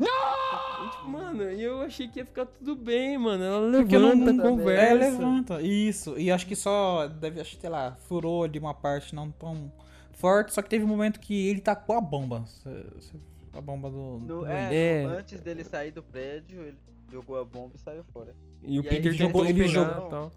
[0.00, 3.44] E, tipo, mano, e eu achei que ia ficar tudo bem, mano.
[3.44, 4.82] Ela não- levanta, não- conversa.
[5.04, 5.62] É, levanta.
[5.62, 6.18] Isso.
[6.18, 9.72] E acho que só deve, acho que, sei lá, furou ali uma parte não tão
[10.12, 12.44] forte, só que teve um momento que ele tacou a bomba.
[12.46, 13.18] Cê- cê-
[13.56, 14.18] A bomba do.
[14.18, 15.04] No- do é, É.
[15.04, 16.78] antes dele sair do prédio, ele
[17.10, 18.34] jogou a bomba e saiu fora.
[18.62, 20.32] E o E aí Peter jogou- ele jogou- tal.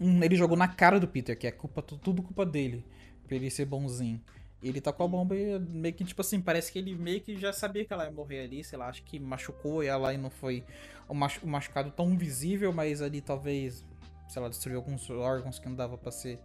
[0.00, 2.84] Hum, ele jogou na cara do Peter, que é culpa, tu- tudo culpa dele.
[3.26, 4.20] Pra ele ser bonzinho.
[4.62, 7.52] Ele tacou a bomba e meio que, tipo assim, parece que ele meio que já
[7.52, 10.62] sabia que ela ia morrer ali, sei lá, acho que machucou ela e não foi
[11.08, 13.84] um um machucado tão visível, mas ali talvez,
[14.28, 16.38] sei lá, destruiu alguns órgãos que não dava pra ser.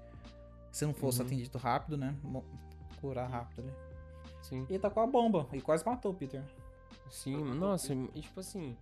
[0.72, 1.28] Se não fosse Uhum.
[1.28, 2.16] atendido rápido, né?
[3.02, 3.72] Curar rápido ali.
[4.50, 6.44] Sim, E ele tacou a bomba e quase matou o Peter.
[7.10, 7.36] sim.
[7.56, 8.76] Nossa, e tipo assim...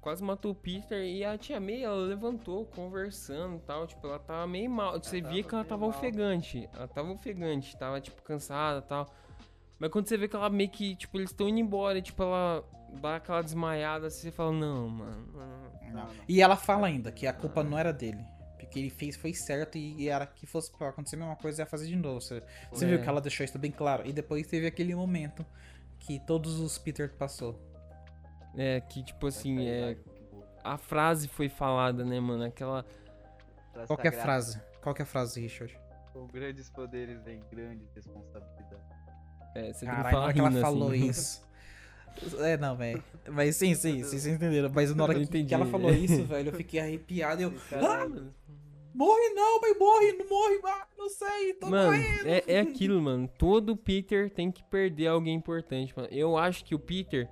[0.00, 3.86] Quase matou o Peter e a tia May, ela levantou, conversando e tal.
[3.86, 5.02] Tipo, ela tava meio mal.
[5.02, 5.88] Você via que ela tava mal.
[5.88, 6.68] ofegante.
[6.74, 9.06] Ela tava ofegante, tava, tipo, cansada e tal.
[9.78, 12.22] Mas quando você vê que ela meio que, tipo, eles estão indo embora, e, tipo,
[12.22, 12.62] ela
[13.00, 15.26] dá aquela desmaiada, assim, você fala, não, mano.
[15.32, 15.92] não.
[15.94, 16.14] Não, não.
[16.28, 18.22] E ela fala ainda que a culpa não era dele.
[18.64, 21.62] Porque ele fez foi certo e, e era que fosse pra acontecer a mesma coisa,
[21.62, 22.20] ia fazer de novo.
[22.20, 22.88] Você, você É.
[22.88, 24.06] viu que ela deixou isso bem claro.
[24.06, 25.44] E depois teve aquele momento
[26.00, 27.58] que todos os Peter passou.
[28.56, 29.96] É, que, tipo assim, é...
[30.62, 32.44] A frase foi falada, né, mano?
[32.44, 32.84] Aquela...
[33.86, 34.60] Qual que é a frase?
[34.80, 35.76] Qual que é a frase, Richard?
[36.12, 38.86] Com grandes poderes vem grandes responsabilidades.
[39.54, 41.08] É, você tem que Caralho, na falar que ela rindo, falou assim.
[41.08, 41.43] isso.
[42.40, 43.02] É, não, velho.
[43.28, 44.70] Mas sim, sim, sim, vocês entenderam.
[44.72, 47.52] Mas na hora que, que ela falou isso, velho, eu fiquei arrepiado e eu.
[47.72, 48.06] Ah,
[48.94, 52.28] morre não, mas morre, não morre, ah, não sei, tô Mano, morrendo.
[52.28, 53.28] é, é aquilo, mano.
[53.36, 56.08] Todo Peter tem que perder alguém importante, mano.
[56.10, 57.28] Eu acho que o Peter,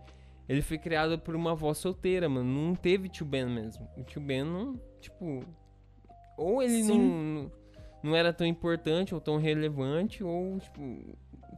[0.49, 2.51] ele foi criado por uma avó solteira, mano.
[2.69, 3.89] Não teve tio Ben mesmo.
[3.97, 5.45] O tio Ben não, tipo...
[6.37, 7.53] Ou ele não, não,
[8.03, 11.17] não era tão importante ou tão relevante, ou, tipo...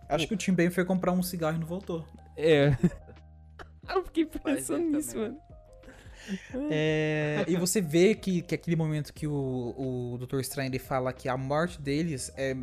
[0.09, 2.05] Acho que o Tim Ben foi comprar um cigarro e não voltou.
[2.37, 2.77] É...
[3.89, 5.29] Eu fiquei pensando nisso, também.
[5.31, 5.45] mano.
[6.71, 10.41] É, e você vê que, que aquele momento que o, o Dr.
[10.41, 12.55] Strange ele fala que a morte deles é.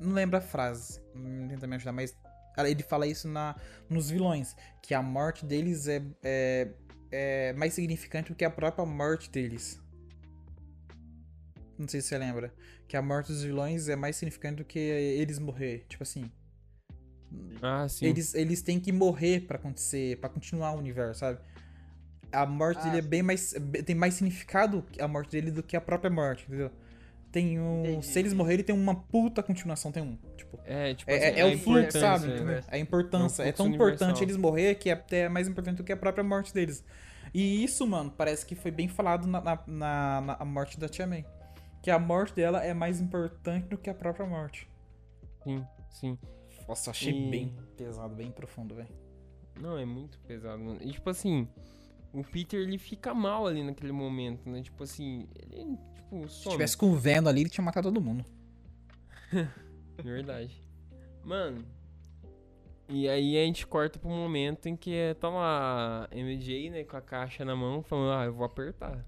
[0.00, 2.16] Não lembro a frase, não tenta me ajudar, mas
[2.58, 3.54] ele fala isso na,
[3.88, 4.56] nos vilões.
[4.82, 6.68] Que a morte deles é, é,
[7.10, 9.80] é mais significante do que a própria morte deles.
[11.78, 12.52] Não sei se você lembra.
[12.86, 15.84] Que a morte dos vilões é mais significante do que eles morrer.
[15.88, 16.30] Tipo assim.
[17.62, 18.06] Ah, sim.
[18.06, 21.38] Eles, eles têm que morrer pra acontecer, para continuar o universo, sabe?
[22.32, 23.54] A morte Ah, dele é bem mais
[23.86, 26.70] tem mais significado a morte dele do que a própria morte, entendeu?
[27.30, 31.10] Tem um, Entendi, se eles morrerem tem uma puta continuação, tem um, tipo, É, tipo
[31.10, 32.26] é, assim, é- é a o fluxo, sabe?
[32.28, 32.34] né?
[32.36, 32.64] entendeu?
[32.68, 34.24] A importância, É um é tão fluxo importante universal.
[34.24, 36.84] eles morrer que é até mais importante do que a própria morte deles.
[37.32, 40.88] E isso, mano, parece que foi bem falado na, na, na- na- a morte da
[40.88, 41.24] Tia May.
[41.82, 44.68] Que a morte dela é mais importante do que a própria morte.
[45.42, 46.18] Sim, sim.
[46.68, 48.88] Nossa, achei E- bem pesado, bem profundo, velho.
[49.60, 50.78] Não, é muito pesado, mano.
[50.82, 51.46] E tipo assim,
[52.12, 54.62] o Peter ele fica mal ali naquele momento, né?
[54.62, 56.52] Tipo assim, ele, tipo, Se some.
[56.52, 58.24] tivesse com o Venom ali, ele tinha matado todo mundo.
[60.02, 60.60] Verdade.
[61.22, 61.64] Mano.
[62.88, 67.00] E aí a gente corta pro momento em que tá lá MJ, né, com a
[67.00, 69.04] caixa na mão, falando, ah, eu vou apertar.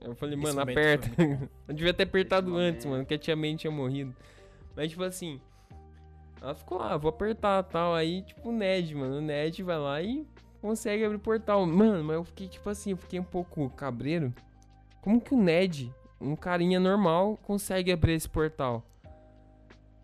[0.00, 1.08] Eu falei, mano, aperta.
[1.68, 2.96] eu devia ter apertado Esse antes, momento.
[2.98, 4.14] mano, que a tia May tinha morrido.
[4.74, 5.40] Mas, tipo assim,
[6.40, 7.94] ela ficou lá, vou apertar tal.
[7.94, 10.26] Aí, tipo, o Ned, mano, o Ned vai lá e
[10.60, 11.66] consegue abrir o portal.
[11.66, 14.32] Mano, mas eu fiquei, tipo assim, eu fiquei um pouco cabreiro.
[15.00, 18.84] Como que o Ned, um carinha normal, consegue abrir esse portal?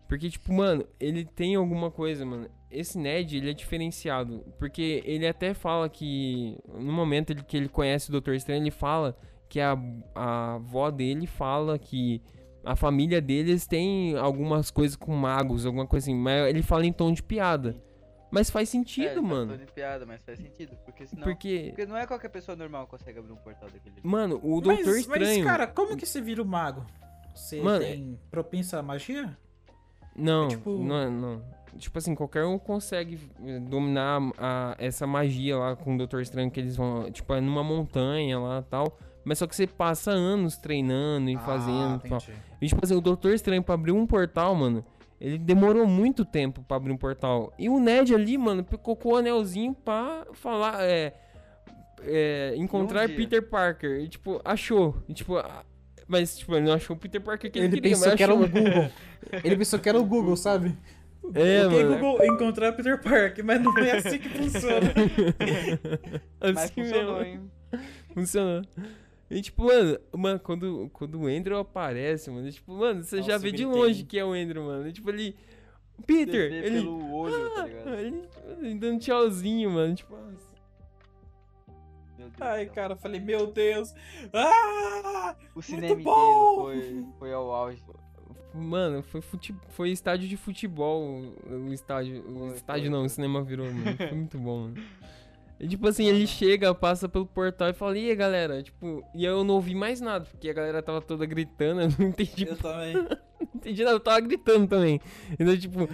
[0.07, 2.47] Porque, tipo, mano, ele tem alguma coisa, mano.
[2.69, 4.43] Esse Ned, ele é diferenciado.
[4.59, 6.57] Porque ele até fala que.
[6.67, 9.17] No momento que ele conhece o Doutor Estranho, ele fala
[9.49, 9.77] que a,
[10.13, 12.21] a avó dele fala que
[12.65, 16.15] a família deles tem algumas coisas com magos, alguma coisa assim.
[16.15, 17.75] Mas ele fala em tom de piada.
[18.31, 19.45] Mas faz É, sentido, ele tá mano.
[19.51, 20.75] falando de piada, mas faz sentido.
[20.83, 21.23] Porque senão.
[21.23, 21.65] Porque.
[21.69, 24.05] Porque não é qualquer pessoa normal que consegue abrir um portal daquele jeito.
[24.07, 25.45] Mano, o Mas- Doutor mas, Estranho.
[25.45, 26.85] cara, como que você vira o mago?
[27.33, 29.37] Você Mano, tem propensa à magia?
[30.15, 31.43] Não, É tipo- não, não.
[31.77, 36.49] Tipo assim, qualquer um consegue eh, dominar a- essa magia lá com o Doutor Estranho
[36.49, 38.97] que eles vão, tipo, é numa montanha lá e tal.
[39.25, 42.21] Mas só que você passa anos treinando e fazendo e tal.
[42.61, 44.85] E tipo assim, o Doutor Estranho pra abrir um portal, mano,
[45.19, 47.51] ele demorou muito tempo pra abrir um portal.
[47.57, 51.13] E o Ned ali, mano, colocou o anelzinho pra falar, é.
[52.03, 53.09] é, encontrar.
[53.09, 53.99] Peter Parker.
[54.01, 54.95] E tipo, achou.
[55.09, 55.33] E tipo,
[56.07, 58.23] Mas, tipo, ele não achou o Peter Parker que ele, Ele queria, pensou mas que
[58.23, 58.45] era achou.
[58.45, 58.91] o Google.
[59.43, 60.77] Ele pensou que era o Google, sabe?
[61.33, 61.97] É, ok, mano.
[61.97, 64.93] Google, encontrar Peter Parker, mas não é assim que funciona.
[66.39, 67.25] Mas Assim funcionou, mesmo.
[67.73, 67.81] hein?
[68.13, 68.61] Funcionou.
[69.29, 73.39] E tipo, mano, mano quando, quando o Andrew aparece, mano, tipo, mano, você já Nossa,
[73.39, 74.87] vê eu de longe que é o Andrew, mano.
[74.87, 75.35] E, tipo, ele.
[76.05, 76.75] Peter, Você vê ele.
[76.81, 77.93] pelo olho, tá Ah, ligado?
[77.95, 78.29] ele,
[78.61, 79.95] ele dando tchauzinho, mano.
[79.95, 80.15] Tipo,
[82.17, 83.93] Deus Ai, cara, eu falei, meu Deus.
[84.33, 85.35] Ah!
[85.55, 86.63] O cinema bom!
[86.63, 87.81] foi, foi ao auge.
[88.53, 89.53] Mano, foi, fute...
[89.69, 91.21] foi estádio de futebol.
[91.49, 92.23] O estádio.
[92.29, 93.97] O estádio não, o cinema virou, mano.
[93.97, 94.75] Foi muito bom, mano.
[95.59, 98.61] E, tipo assim, ele chega, passa pelo portal e fala, e aí, galera?
[98.61, 102.07] Tipo, e eu não ouvi mais nada, porque a galera tava toda gritando, eu não
[102.07, 102.93] entendi Eu também.
[102.93, 103.07] não
[103.55, 104.99] entendi nada, eu tava gritando também.
[105.39, 105.87] Então, tipo,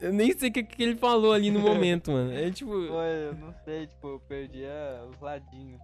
[0.00, 2.30] eu nem sei o que, que ele falou ali no momento, mano.
[2.32, 2.70] É tipo.
[2.72, 5.80] Foi, eu não sei, tipo, eu perdi a- os ladinhos.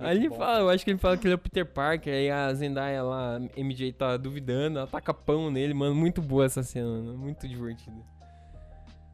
[0.00, 2.30] Aí ele fala, eu acho que ele fala que ele é o Peter Parker, aí
[2.30, 5.94] a Zendaya lá, a MJ tá duvidando, ela taca pão nele, mano.
[5.94, 7.16] Muito boa essa cena, mano.
[7.16, 7.96] Muito divertida.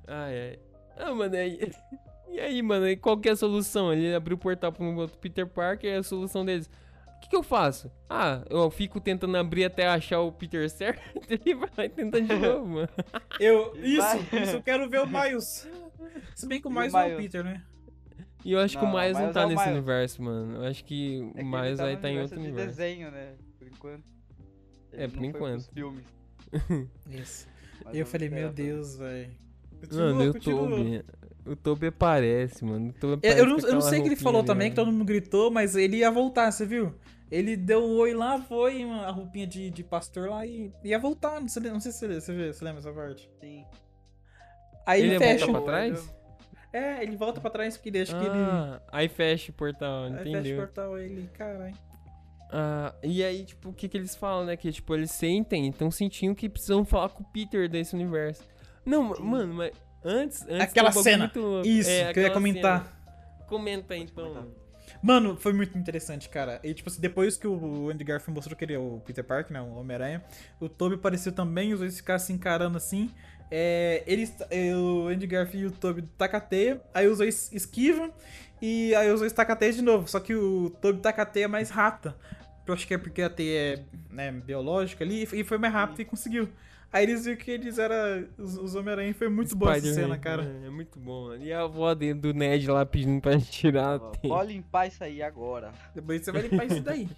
[0.09, 0.59] Ai, ai.
[1.03, 1.59] Ah, mano, aí.
[2.33, 3.93] E aí, mano, e qual que é a solução?
[3.93, 6.71] Ele abriu o portal pro outro Peter Parker e a solução deles.
[7.17, 7.91] O que, que eu faço?
[8.09, 11.03] Ah, eu fico tentando abrir até achar o Peter certo.
[11.29, 12.89] Ele vai lá e tenta de novo, mano.
[13.41, 14.43] Eu, E isso, vai.
[14.45, 15.69] isso eu quero ver o Miles.
[16.37, 17.23] Se bem que o E o Miles não é o Miles?
[17.25, 17.65] Peter, né?
[18.45, 19.77] E eu acho que o Não, Miles não Miles tá é o nesse Miles.
[19.77, 20.55] universo, mano.
[20.65, 22.47] Eu acho que É o que ele Miles tá vai estar em universo outro de
[22.49, 22.69] universo.
[22.79, 23.35] desenho, né?
[23.59, 24.05] Por enquanto.
[24.93, 25.65] Ele É, não por foi enquanto.
[25.65, 26.05] pros filmes.
[27.11, 27.49] Isso.
[27.85, 28.53] mas E eu falei, meu.
[28.53, 29.31] Deus, velho.
[29.93, 31.05] Mano, e o Toby.
[31.47, 32.91] O Toby aparece, mano.
[32.91, 34.47] O Toby Eu, aparece eu não, eu não aquela sei o que ele falou ali,
[34.47, 34.87] também, que mano.
[34.91, 36.95] todo mundo gritou, mas ele ia voltar, você viu?
[37.31, 41.41] Ele deu o oi lá, foi, a roupinha de, de pastor lá e ia voltar.
[41.41, 43.31] Não sei, não sei se você, você, vê, você lembra essa parte.
[43.41, 43.65] Sim.
[44.87, 45.47] Aí Ele ia fecha.
[45.47, 46.15] voltar o- pra trás?
[46.73, 48.35] É, ele volta pra trás porque ele acha que ele.
[48.37, 50.57] Ah, aí fecha o portal, Aí fecha o entendeu?
[50.59, 51.75] portal ele, caralho.
[52.53, 54.57] Ah, e aí, tipo, o que que eles falam, né?
[54.57, 58.43] Que, tipo, eles sentem, estão sentindo que precisam falar com o Peter desse universo.
[58.91, 59.73] Não, ma- mano, mas
[60.05, 60.43] antes...
[60.43, 61.31] antes Aquela um cena.
[61.35, 61.63] muito.
[61.69, 62.85] Isso, É, que eu ia comentar.
[62.85, 63.47] cena.
[63.47, 64.25] Comenta aí, então.
[64.25, 64.43] comentar.
[64.43, 64.55] mano.
[65.03, 66.61] Mano, foi muito interessante, cara.
[66.63, 69.53] E, tipo assim, depois que o Andy Garfield mostrou que ele é o Peter Parker,
[69.53, 69.61] né?
[69.63, 70.23] O Homem-Aranha,
[70.59, 73.11] o Toby apareceu também, os dois ficaram se encarando assim.
[73.51, 77.51] É, eles, é, o Andy Garfield e o Toby tacam a teia, aí os dois
[77.53, 78.13] esquivam,
[78.61, 80.07] e aí os dois tacam a teia de novo.
[80.09, 82.15] Só que o Toby taca a teia mais rápida.
[82.67, 86.01] Eu acho que é porque a teia é né, biológica ali, e foi mais rápido
[86.01, 86.49] e conseguiu.
[86.93, 90.43] Aí eles viram que eles eram os, os Homem-Aranha, foi muito boa essa cena, cara.
[90.63, 91.43] É, é muito bom, mano.
[91.45, 93.99] E a avó dele do Ned lá pedindo pra tirar.
[94.01, 95.73] Pode limpar isso aí agora.
[95.95, 97.09] Depois você vai limpar isso daí.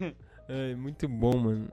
[0.46, 1.70] É, muito bom, mano.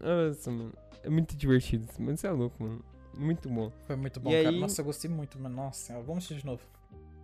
[0.00, 0.72] Nossa, mano.
[1.02, 1.86] É muito divertido.
[1.98, 2.82] Mas você é louco, mano.
[3.14, 3.70] Muito bom.
[3.86, 4.48] Foi muito bom, E cara.
[4.48, 5.54] aí- Nossa, eu gostei muito, mano.
[5.54, 6.62] Nossa senhora, vamos assistir de novo.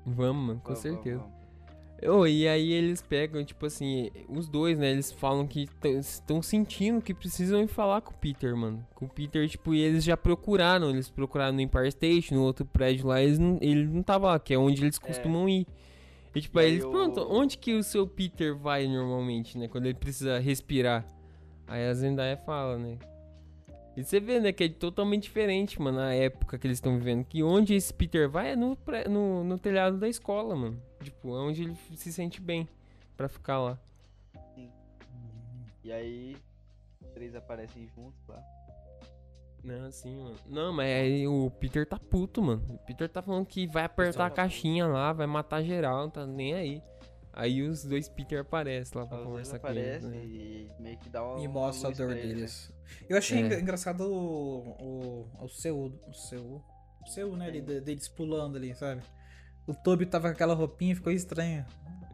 [0.04, 1.18] Vamos, mano, com Vamos, vamos, certeza.
[1.20, 1.41] vamos.
[2.08, 4.90] Oh, e aí eles pegam, tipo assim, os dois, né?
[4.90, 5.68] Eles falam que
[6.00, 8.84] estão sentindo que precisam ir falar com o Peter, mano.
[8.94, 10.90] Com o Peter, tipo, e eles já procuraram.
[10.90, 14.38] Eles procuraram no Empire State, no outro prédio lá, eles não, ele não tava lá,
[14.38, 15.66] que é onde eles costumam ir.
[16.34, 19.68] E tipo, E aí eles, o- pronto, onde que o seu Peter vai normalmente, né?
[19.68, 21.06] Quando ele precisa respirar.
[21.68, 22.96] Aí a Zendaya fala, né?
[23.96, 27.24] E você vê, né, que é totalmente diferente, mano, a época que eles estão vivendo.
[27.24, 30.80] Que onde esse Peter vai é no, pré- no, no telhado da escola, mano.
[31.02, 32.66] Tipo, é onde ele se sente bem
[33.16, 33.78] pra ficar lá.
[35.84, 36.36] E aí,
[37.02, 38.42] os três aparecem juntos lá.
[39.62, 40.36] Não, assim, mano.
[40.46, 42.64] Não, mas aí o Peter tá puto, mano.
[42.68, 46.26] O Peter tá falando que vai apertar a caixinha lá, vai matar geral, não tá
[46.26, 46.82] nem aí.
[47.32, 50.16] Aí os dois Peter aparecem lá pra Os conversar com eles, né?
[50.24, 51.40] e meio que dá uma.
[51.42, 52.34] E mostra a dor pra eles, né?
[52.34, 52.72] deles.
[53.08, 53.40] Eu achei É.
[53.40, 55.76] engra- engraçado o, o, o Seu,
[56.06, 56.62] o Seu,
[57.02, 59.00] o Seu, né, deles pulando ali, sabe?
[59.66, 61.64] O Toby tava com aquela roupinha, ficou estranho.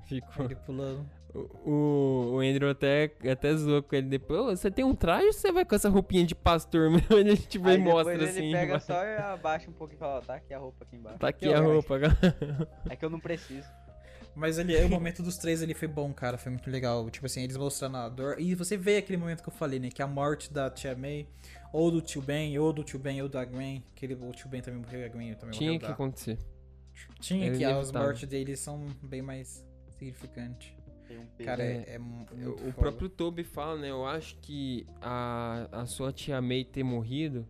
[0.07, 0.45] Ficou.
[0.45, 1.11] Ele pulando.
[1.35, 4.41] O, o, Andrew até, até zoou com ele depois.
[4.41, 7.07] "Ô, você tem um traje ou você vai com essa roupinha de pastor mesmo?
[7.19, 8.53] Ele tipo, Aí ele depois mostra ele assim.
[8.53, 10.97] pega vai- só e abaixa um pouco e fala, ó, tá aqui a roupa aqui
[10.97, 11.19] embaixo.
[11.19, 12.69] Tá aqui Eu a roupa, galera.
[12.89, 13.69] É que eu não preciso.
[14.39, 16.39] Mas ali, o momento dos três ali foi bom, cara.
[16.39, 17.11] Foi muito legal.
[17.11, 18.37] Tipo assim, eles mostrando a dor.
[18.41, 19.91] E você vê aquele momento que eu falei, né?
[19.91, 21.27] Que a morte da Tia May,
[21.73, 23.83] ou do tio Ben, ou do tio Ben, ou da Gwen.
[23.95, 25.81] Que ele, o tio Ben também morreu e a Gwen também Tinha morreu.
[25.81, 26.39] que da- acontecer.
[27.21, 30.73] Tinha Era que as mortes deles são bem mais significantes.
[31.07, 31.27] Tem um.
[31.45, 31.85] Cara, É.
[31.89, 32.73] é, é O foda.
[32.73, 33.91] próprio Toby fala, né?
[33.91, 37.47] Eu acho que a, a sua tia May ter morrido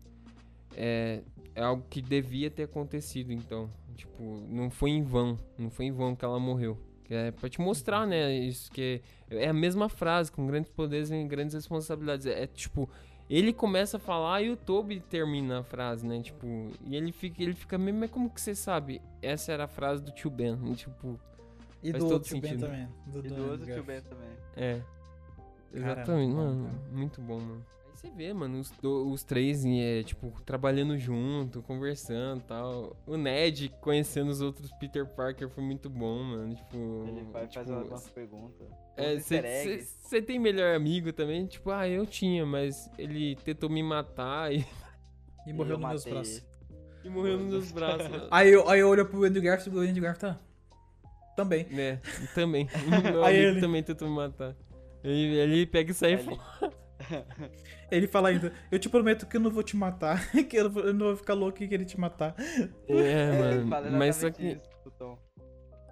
[0.77, 1.23] é,
[1.55, 3.71] é algo que devia ter acontecido, então.
[3.99, 5.37] Tipo, não foi em vão.
[5.59, 6.79] Não foi em vão que ela morreu.
[7.05, 8.33] Que é pra te mostrar, né?
[8.33, 12.25] Isso que é a mesma frase, com grandes poderes e grandes responsabilidades.
[12.27, 12.89] É, tipo,
[13.29, 16.23] ele começa a falar e o Toby termina a frase, né?
[16.23, 16.47] Tipo,
[16.87, 19.03] e ele fica, ele fica mesmo, mas como que você sabe?
[19.21, 20.57] Essa era a frase do tio Ben.
[20.77, 21.19] Tipo,
[21.83, 22.89] E faz do outro tio Ben também.
[23.07, 24.29] Do, E do do outro tio Ben também.
[24.57, 24.81] é.
[25.75, 26.71] Exatamente, bom, mano.
[26.93, 27.67] Muito bom, mano.
[27.99, 32.97] Você vê, mano, os, do- os três, é, tipo, trabalhando junto, conversando e tal.
[33.05, 36.55] O Ned conhecendo os outros Peter Parker foi muito bom, mano.
[36.55, 37.05] Tipo.
[37.09, 38.69] Ele vai tipo, fazer umas perguntas.
[38.97, 39.19] É.
[39.19, 41.45] Você tem melhor amigo também?
[41.47, 44.59] Tipo, ah, eu tinha, mas ele tentou me matar e,
[45.45, 46.47] E eu morreu nos meus braços.
[47.05, 48.29] e morreu nos meus braços.
[48.31, 50.41] Aí eu, aí eu olho pro Andrew Garfield e o Andrew Garfield tá.
[51.35, 51.65] Também.
[51.71, 52.01] né,
[52.33, 52.69] também.
[53.11, 54.55] Meu Aí amigo ele- também tentou me matar.
[55.03, 56.39] Ele, ele pega e sai fora.
[57.91, 61.07] Ele- fala ainda, eu te prometo que eu não vou te matar, que eu não
[61.07, 62.35] vou, ficar louco e querer te matar.
[62.89, 63.69] É, Ele mano.
[63.69, 64.47] fala Mas só que.
[64.53, 65.19] isso Tom.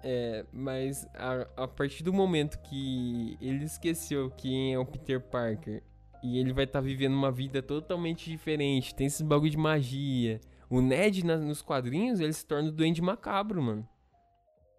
[0.03, 5.81] É, mas a, a partir do momento que ele esqueceu quem é o Peter Parker
[6.23, 10.39] e ele vai estar vivendo uma vida totalmente diferente, tem esses bagulho de magia.
[10.69, 13.87] O Ned na- nos quadrinhos ele se torna o Duende Macabro, mano.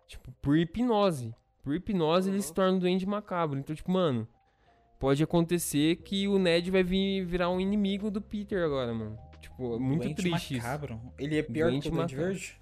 [0.07, 1.35] Tipo, por hipnose.
[1.63, 3.59] Por hipnose ele se torna o Duende Macabro.
[3.59, 4.27] Então, tipo, mano,
[4.99, 9.19] pode acontecer que o Ned vai vir virar um inimigo do Peter agora, mano.
[9.41, 10.67] Tipo, é muito Doente triste isso.
[10.67, 11.01] macabro.
[11.19, 12.17] Ele é pior Doente que o Duende.
[12.17, 12.61] Verde?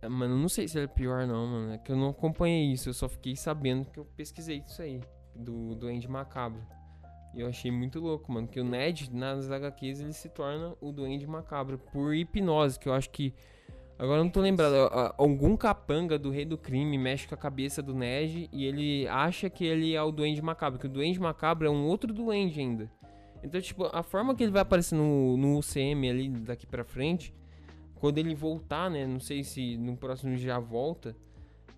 [0.00, 1.72] É, Mano, eu não sei se ele é pior não, mano.
[1.72, 2.88] É que eu não acompanhei isso.
[2.88, 5.00] Eu só fiquei sabendo que eu pesquisei isso aí.
[5.34, 6.62] Do Duende Macabro.
[7.34, 8.46] E eu achei muito louco, mano.
[8.46, 11.78] Que o Ned, nas HQs, ele se torna o Duende Macabro.
[11.78, 13.34] Por hipnose, que eu acho que...
[13.98, 14.74] Agora eu não tô lembrado.
[15.16, 19.48] Algum capanga do Rei do Crime mexe com a cabeça do Ned e ele acha
[19.48, 20.78] que ele é o Duende Macabro.
[20.78, 22.90] Que o Duende Macabro é um outro Duende ainda.
[23.42, 27.34] Então, tipo, a forma que ele vai aparecer no, no UCM ali daqui pra frente
[27.94, 29.06] quando ele voltar, né?
[29.06, 31.16] Não sei se no próximo já volta.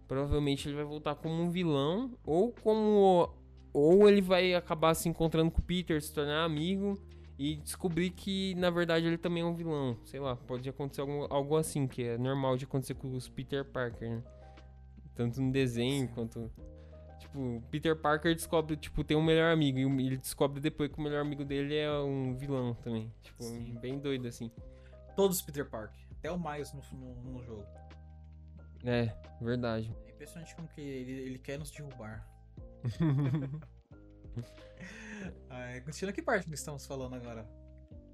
[0.09, 3.29] Provavelmente ele vai voltar como um vilão ou como
[3.73, 6.99] ou ele vai acabar se encontrando com o Peter, se tornar amigo
[7.39, 9.99] e descobrir que na verdade ele também é um vilão.
[10.05, 13.64] Sei lá, pode acontecer algo, algo assim que é normal de acontecer com os Peter
[13.64, 14.22] Parker, né?
[15.14, 16.51] Tanto no desenho quanto
[17.18, 21.03] tipo, Peter Parker descobre, tipo, tem um melhor amigo e ele descobre depois que o
[21.03, 23.12] melhor amigo dele é um vilão também.
[23.22, 23.78] Tipo, Sim.
[23.80, 24.51] bem doido assim.
[25.14, 25.99] Todos os Peter Parker.
[26.18, 27.66] Até o Miles no, no, no jogo.
[28.84, 29.95] É, verdade.
[30.07, 32.26] É impressionante como que ele, ele quer nos derrubar.
[35.51, 37.49] Ah, Cristina, que parte que estamos falando agora?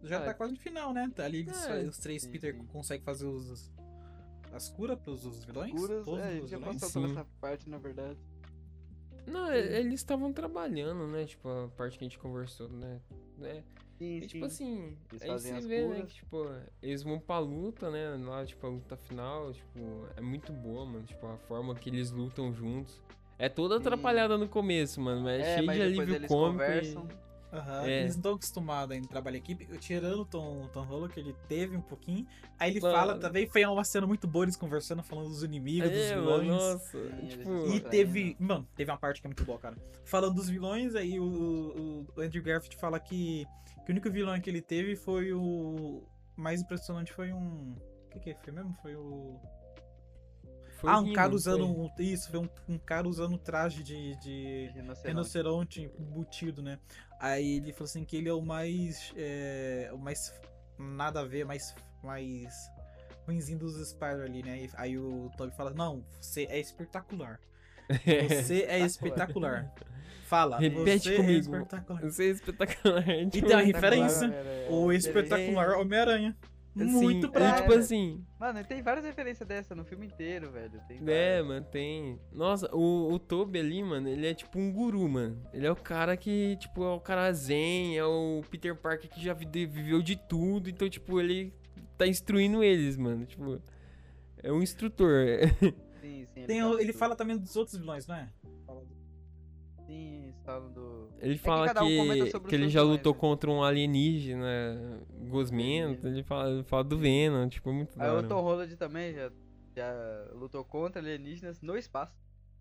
[0.03, 1.11] Já Ah, tá quase no final, né?
[1.15, 2.65] Tá ali os- é, os três sim, Peter sim.
[2.67, 3.71] conseguem fazer os,
[4.53, 5.73] as curas pros os vilões?
[5.73, 6.81] Curas, Todos é, a os gente já vilões?
[6.81, 7.15] passou por Sim.
[7.17, 8.19] essa parte, na verdade.
[9.27, 11.25] Não, e- eles estavam trabalhando, né?
[11.27, 13.01] Tipo, a parte que a gente conversou, né?
[13.39, 13.65] né?
[13.99, 14.27] Sim, E, sim.
[14.29, 15.95] tipo assim, Eles aí você as vê, né?
[15.95, 16.09] curas.
[16.09, 16.47] Que, tipo,
[16.83, 18.17] eles vão pra luta, né?
[18.25, 19.79] Lá, tipo, a luta final, tipo,
[20.17, 21.05] é muito boa, mano.
[21.05, 23.01] Tipo, a forma que eles lutam juntos.
[23.45, 26.53] É toda atrapalhada no começo, mano, mas é, É, cheio mas de alívio eles cômico.
[26.63, 27.09] conversam.
[27.29, 27.33] E...
[27.55, 28.01] Aham, É.
[28.01, 29.67] Eles não estão acostumados ainda a trabalhar em equipe.
[29.69, 32.27] Eu tirando o Tom, Tom Holland, que ele teve um pouquinho.
[32.59, 32.95] Aí ele Mano.
[32.97, 36.47] fala também, foi uma cena muito boa eles conversando, falando dos inimigos, dos É, vilões.
[36.47, 36.99] mano, nossa.
[37.11, 38.37] Sim, tipo, E Tá teve.
[38.41, 39.77] Mano, teve uma parte que é muito boa, cara.
[40.05, 43.45] Falando dos vilões, aí o, o- o Andrew Garfield fala que,
[43.85, 46.03] que o único vilão que ele teve foi o.
[46.35, 47.75] Mais impressionante foi um.
[48.07, 48.73] O que, que foi mesmo?
[48.81, 49.39] Foi o.
[50.83, 51.65] foi ah, um cara usando.
[51.65, 52.05] foi?
[52.07, 54.17] Um, isso, foi um, um cara usando traje de.
[54.17, 55.07] de Rinoceronte.
[55.09, 56.79] rinoceronte embutido, né?
[57.21, 59.13] Aí ele falou assim que ele é o mais.
[59.17, 60.35] É, o mais.
[60.77, 61.73] Nada a ver, mais.
[62.03, 62.53] mais
[63.25, 64.69] ruimzinho dos Spyro ali, né?
[64.75, 67.39] Aí o Toby fala: Não, você é espetacular.
[68.29, 69.71] Você é espetacular.
[70.25, 71.41] Fala, Repete você é comigo.
[71.41, 72.05] espetacular.
[72.07, 73.05] Isso é espetacular.
[73.11, 74.27] E tipo, tem uma Espetacular, referência.
[74.29, 74.71] Homem-Aranha.
[74.71, 76.37] O espetacular Homem-Aranha.
[76.77, 77.57] Assim, Muito é, bravo.
[77.63, 80.81] tipo assim, Mano, tem várias referências dessa no filme inteiro, velho.
[80.89, 81.47] Tem É, várias.
[81.47, 82.19] mano, tem.
[82.33, 85.43] Nossa, o, o Toby ali, mano, ele é tipo um guru, mano.
[85.53, 89.23] Ele é o cara que, tipo, é o cara zen, é o Peter Parker que
[89.23, 90.71] já vi- viveu de tudo.
[90.71, 91.53] Então, tipo, ele
[91.99, 93.27] tá instruindo eles, mano.
[93.27, 93.61] Tipo,
[94.43, 95.11] é um instrutor.
[96.03, 96.47] Sim, sim.
[96.47, 98.29] Tem, sabe o- ele fala também dos outros vilões, não é?
[99.87, 101.09] Sim, eles falam do.
[101.21, 103.19] Ele fala um comenta que, os que ele já lutou né?
[103.21, 105.01] contra um alienígena
[105.33, 106.07] gosmento.
[106.07, 108.41] Ele fala, ele fala do Venom, tipo, é muito Aí o Tom mano.
[108.49, 109.31] Holland também já,
[109.75, 109.93] já
[110.35, 112.13] lutou contra alienígenas no espaço.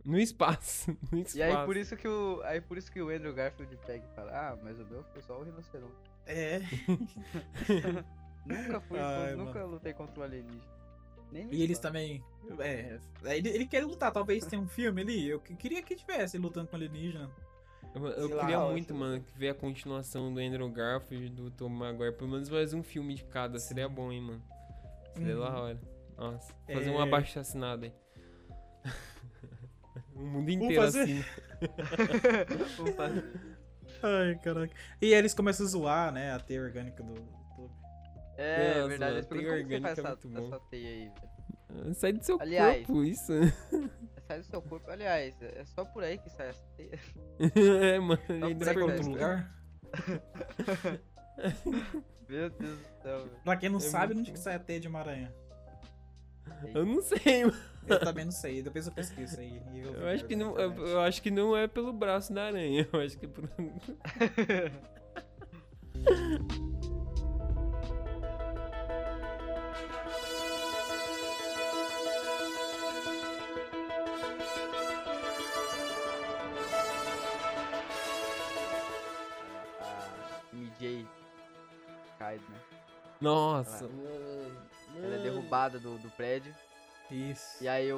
[0.04, 0.98] No espaço.
[1.12, 1.38] No espaço.
[1.38, 2.42] E aí por isso que o.
[2.44, 5.22] Aí por isso que o Andrew Garfield pega e fala, ah, mas o meu foi
[5.22, 5.94] só o rinoceronte.
[6.26, 6.60] É.
[8.46, 10.64] Nunca fui, Ai, nunca lutei contra o alienígena.
[11.32, 12.24] Nem E eles também.
[12.60, 13.00] É.
[13.24, 15.30] Ele, ele quer lutar, talvez tenha um filme ali.
[15.30, 17.30] Eu que- queria que tivesse lutando com alienígena.
[17.94, 21.30] Eu, eu Sei lá, queria eu muito, mano, ver a continuação do Andrew Garfield e
[21.30, 22.14] do Tom Maguire.
[22.16, 23.60] Pelo menos mais um filme de cada.
[23.60, 24.42] Seria bom, hein, mano.
[25.16, 25.42] Seria Uhum.
[25.44, 25.82] da hora.
[26.18, 26.54] Nossa.
[26.72, 27.04] Fazer um É.
[27.04, 27.94] abaixo assinado aí.
[30.16, 31.02] o mundo inteiro fazer.
[31.02, 31.24] assim.
[32.78, 33.24] Vamos fazer.
[34.04, 34.74] Ai, caraca.
[35.02, 36.32] E aí eles começam a zoar, né?
[36.32, 37.14] A teia orgânica do.
[37.14, 37.72] do-
[38.38, 39.14] É, Nossa, verdade.
[39.16, 41.12] Eles tem perguntam como que você faz orgânica essa, é essa teia aí,
[41.76, 41.96] velho?
[41.96, 42.78] Sai do seu Aliás.
[42.88, 43.34] corpo, isso.
[44.32, 44.90] Sai do seu corpo.
[44.90, 46.98] Aliás, é só por aí que sai essa teia.
[47.84, 49.54] é, mano, ainda é Será outro lugar?
[52.30, 53.28] Meu Deus do céu.
[53.44, 55.36] Pra quem não É sabe, onde que sai a teia de uma aranha?
[56.74, 57.58] Eu não sei, mano.
[57.88, 59.62] Eu também não sei, depois eu pesquiso isso aí.
[59.84, 62.88] Eu vi acho que não, eu, eu acho que não é pelo braço da aranha.
[62.94, 63.50] Eu acho que é por.
[82.40, 82.58] né?
[83.20, 85.06] Nossa, Ela-.
[85.06, 86.54] Ela é derrubada do, do prédio.
[87.10, 87.62] Isso.
[87.64, 87.98] E aí o,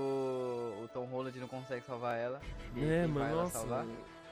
[0.84, 2.42] o Tom Holland não consegue salvar ela.
[2.76, 3.60] E É, mano, nossa.
[3.60, 3.86] salvar?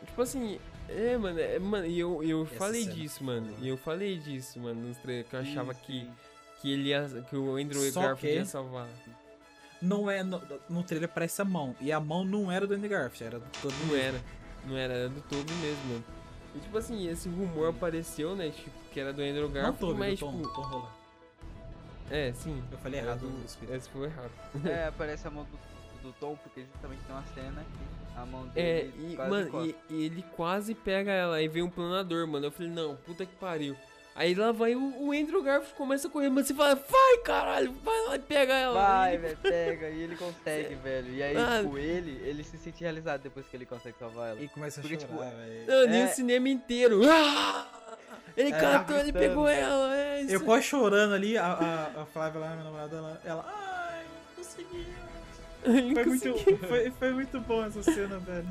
[0.05, 3.53] Tipo assim, é, mano, é, mano, e eu, eu Essa falei cena disso, mano.
[3.59, 6.09] E eu falei disso, mano, nos trailers, que eu achava Sim, que,
[6.61, 7.07] que ele ia.
[7.29, 8.87] que o Andrew Só Garfield ia salvar.
[9.81, 10.23] Não é.
[10.23, 11.75] No, no trailer parece a mão.
[11.79, 14.21] E a mão não era do Andy Garfield, era do todo Não era.
[14.65, 16.03] Não era, era do Toby mesmo, mano.
[16.55, 18.49] E tipo assim, esse rumor apareceu, né?
[18.49, 20.53] Tipo, que era do Andrew Não Garfield, Toby, mas do Tom, tipo.
[20.53, 20.91] Tom Holland.
[22.09, 22.61] É, sim.
[22.71, 23.19] Eu falei É errado.
[23.21, 23.73] do-.
[23.73, 24.31] Esse foi errado.
[24.65, 28.49] É, aparece a mão do, do Tom, porque justamente tem uma cena que a mão
[28.53, 32.27] É, dele e, quase mano, e, e ele quase pega ela, aí vem um planador,
[32.27, 32.47] mano.
[32.47, 33.75] Eu falei, não, puta que pariu.
[34.13, 37.71] Aí lá vai o, o Andrew Garfield começa a correr, mas você fala, vai caralho,
[37.83, 38.73] vai lá e pega ela.
[38.73, 39.89] Vai, velho, pega.
[39.89, 41.13] E ele consegue, velho.
[41.13, 41.61] E aí, Ah.
[41.63, 44.41] tipo, ele, ele se sente realizado depois que ele consegue salvar ela.
[44.41, 45.67] E começa a Porque, chorar, tipo, velho.
[45.67, 46.05] Mano, e É.
[46.05, 47.01] o cinema inteiro.
[47.09, 47.67] Ah!
[48.37, 50.33] Ele É, catou, ele pegou ela, é isso.
[50.33, 53.45] Eu quase chorando ali, a, a, a Flávia lá, minha namorada, ela, ela
[53.93, 54.05] ai,
[54.37, 54.87] consegui.
[55.65, 56.33] Ele Foi conseguiu.
[56.35, 58.47] muito, foi, foi muito bom essa cena, velho.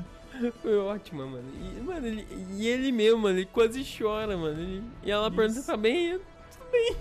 [0.61, 1.51] Foi ótimo, mano.
[1.55, 2.27] E, mano, ele,
[2.57, 4.59] e ele mesmo, mano, ele quase chora, mano.
[4.61, 5.35] Ele- e ela Isso.
[5.35, 6.07] pergunta, tá bem?
[6.07, 6.95] Eu, Tudo bem.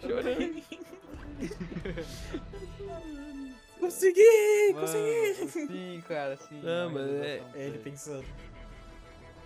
[0.00, 0.62] Chorando.
[3.78, 4.72] Consegui!
[4.72, 5.48] Mano, Consegui!
[5.68, 6.60] Sim, cara, sim.
[6.62, 8.24] Não, mano, é- É ele pensando.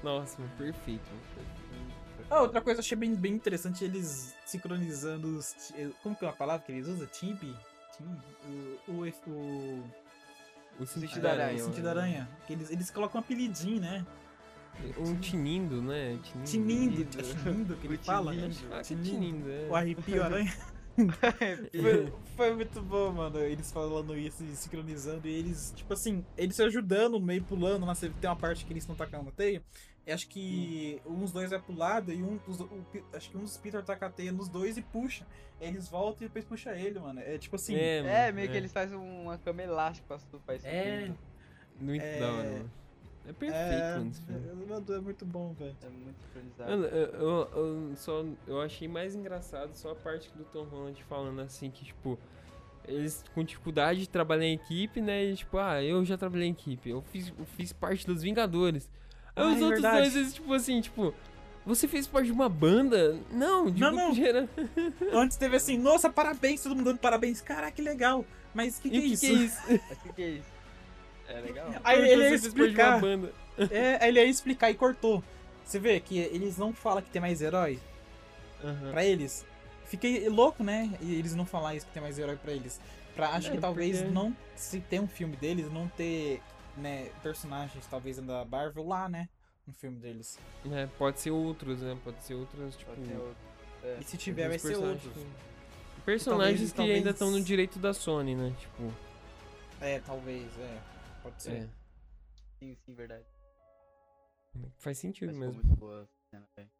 [0.02, 1.02] Nossa, mano, perfeito.
[1.10, 1.50] mano.
[2.30, 5.72] Ah, outra coisa que eu achei bem, bem interessante, eles sincronizando os.
[6.02, 7.06] Como que é uma palavra que eles usam?
[7.08, 7.54] Timbi?
[7.96, 8.78] Timbi?
[8.88, 8.92] O.
[8.92, 9.30] O.
[9.30, 9.84] o
[10.80, 11.62] O sentido da aranha.
[11.62, 12.28] o sentido da aranha.
[12.46, 14.04] Que eles, eles colocam um apelidinho, né?
[14.98, 16.18] Um tinindo, né?
[16.44, 17.04] Tinindo.
[17.04, 17.04] Tinindo.
[17.04, 17.74] Tinindo.
[17.74, 18.32] É que ele O fala?
[18.32, 18.56] tinindo.
[18.72, 19.50] Ah, Tinindo.
[19.50, 19.66] é.
[19.68, 20.52] O arrepio aranha.
[21.80, 23.38] Foi, foi muito bom, mano.
[23.38, 25.26] Eles falando isso e sincronizando.
[25.26, 27.86] E eles, tipo assim, eles se ajudando, meio pulando.
[27.86, 29.62] Você tem uma parte que eles estão tacando a teia.
[30.10, 32.60] E acho que uns dois vai pro lado e um dos.
[32.60, 32.68] o
[33.14, 35.24] acho que um dos Peter taca a teia nos dois e puxa.
[35.60, 37.20] Eles voltam e depois puxa ele, mano.
[37.20, 37.76] É tipo assim.
[37.76, 41.00] É, É, mano, meio que eles fazem uma cama elástica pra faz É.
[41.02, 41.18] sentido.
[41.80, 42.18] Muito É.
[42.18, 42.70] da hora, mano.
[43.24, 44.10] É perfeito, é, mano.
[44.10, 44.48] esse filme.
[44.48, 45.76] é, é muito bom, velho.
[45.80, 46.70] É muito sincronizado.
[46.72, 47.50] Mano, eu, eu,
[47.90, 51.84] eu só, eu achei mais engraçado só a parte do Tom Holland falando assim que,
[51.84, 52.18] tipo,
[52.84, 55.22] eles com dificuldade de trabalhar em equipe, né?
[55.22, 58.90] E tipo, ah, eu já trabalhei em equipe, eu fiz, eu fiz parte dos Vingadores.
[59.36, 59.96] Aí Ah, os é outros verdade.
[59.98, 61.14] dois, eles, tipo assim, tipo,
[61.64, 63.18] você fez parte de uma banda?
[63.30, 64.14] Não, de Não, não.
[64.14, 64.48] geral.
[65.12, 67.40] Antes teve assim, nossa, parabéns, todo mundo dando parabéns.
[67.40, 68.24] Caraca, que legal.
[68.54, 69.26] Mas o que, que, é que, isso?
[69.26, 69.58] é isso?
[69.92, 70.50] O que, que é isso?
[71.28, 71.70] É legal?
[71.84, 73.00] Aí ele ia explicar.
[73.00, 73.32] banda.
[73.70, 75.22] É, ele ia explicar e cortou.
[75.64, 77.78] Você vê que eles não falam que tem mais herói
[78.64, 78.90] Aham.
[78.90, 79.46] pra eles.
[79.84, 80.90] Fiquei louco, né?
[81.00, 82.80] E eles não falar isso que tem mais herói pra eles.
[83.14, 86.40] Pra, acho É, que talvez porque- não, se tem um filme deles, não ter,
[86.80, 89.28] né, personagens talvez da Marvel lá, né?
[89.66, 90.38] No filme deles.
[90.72, 91.96] É, pode ser outros, né?
[92.02, 92.90] Pode ser outros, tipo.
[92.90, 93.36] Pode ser outro.
[93.84, 93.98] É.
[94.00, 95.24] E se tiver, vai ser personagens outros.
[95.24, 98.54] que- Personagens que talvez- ainda estão no direito da Sony, né?
[98.58, 98.92] Tipo.
[99.80, 100.80] É, talvez, é.
[101.22, 101.52] Pode ser.
[101.52, 101.68] É.
[102.58, 103.24] Sim, sim, verdade.
[104.78, 105.54] Faz sentido Mas mesmo.
[105.54, 106.70] muito boa a cena, velho.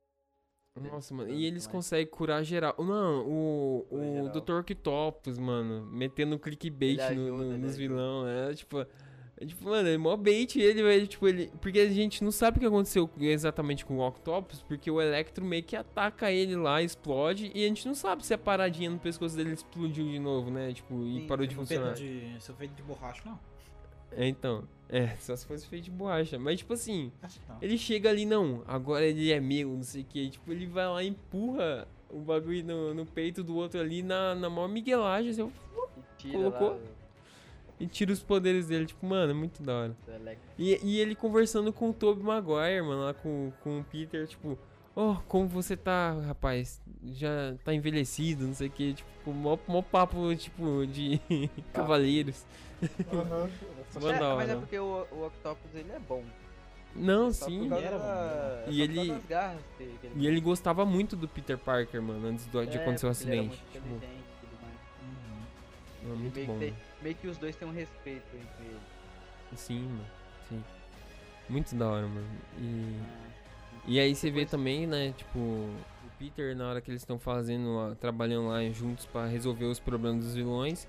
[0.93, 1.31] Nossa, mano.
[1.31, 2.75] E eles conseguem curar geral.
[2.79, 4.29] Não, o, o geral.
[4.41, 4.53] Dr.
[4.61, 8.27] Octopus, mano, metendo clickbait no- ajuda, no- ele nos vilão.
[8.27, 8.87] É tipo.
[9.41, 11.07] É, tipo, mano, é mó bait ele, velho.
[11.07, 11.51] Tipo, ele.
[11.63, 15.43] Porque a gente não sabe o que aconteceu exatamente com o Octopus, porque o Electro
[15.43, 18.99] meio que ataca ele lá, explode, e a gente não sabe se a paradinha no
[18.99, 20.73] pescoço dele explodiu de novo, né?
[20.75, 21.95] Tipo, e Sim, parou de Feito funcionar.
[21.95, 23.39] de, sou feito de borracha, não.
[24.13, 24.69] É, então.
[24.91, 26.39] É, só se fosse feito de borracha.
[26.39, 27.57] Mas, tipo assim, Acho que não.
[27.63, 30.31] ele chega ali, não, agora ele é meu, não sei o que.
[30.31, 34.35] Tipo, ele vai lá e empurra o bagulho no, no peito do outro ali na,
[34.35, 35.51] na maior miguelagem, assim,
[36.19, 36.71] tira Colocou?
[36.73, 36.79] lá
[37.81, 38.87] e tira os poderes dele.
[38.87, 39.97] Tipo, mano, é muito da hora.
[40.07, 40.49] Electro.
[40.59, 44.57] E, e ele conversando com o Tobey Maguire, mano, lá com, com o Peter, tipo,
[44.95, 46.81] oh, como você tá, rapaz?
[47.13, 48.93] Já tá envelhecido, não sei o que.
[48.95, 51.19] Tipo, mó, mó papo, tipo, de
[51.73, 52.45] cavaleiros.
[54.01, 54.57] Mó É, da mas é hora.
[54.61, 56.23] porque o, o Octopus ele é bom.
[56.97, 57.69] Não, Só por sim.
[57.69, 61.29] causa era da- E ele- das garras que, que ele E ele gostava muito do
[61.29, 63.63] Peter Parker, mano, antes do, de É, acontecer o porque ele era acidente.
[63.63, 63.89] muito Tipo.
[66.05, 66.13] Uhum.
[66.13, 66.55] é muito bom.
[66.59, 66.75] mano.
[67.03, 68.81] Meio que os dois têm um respeito entre eles.
[69.57, 70.07] Sim, mano.
[70.49, 70.65] Sim.
[71.49, 72.29] Muito da hora, mano.
[72.59, 73.01] E,
[73.87, 77.75] e aí você vê também, né, tipo, o Peter, na hora que eles estão fazendo
[77.75, 80.87] lá, trabalhando lá juntos pra resolver os problemas dos vilões,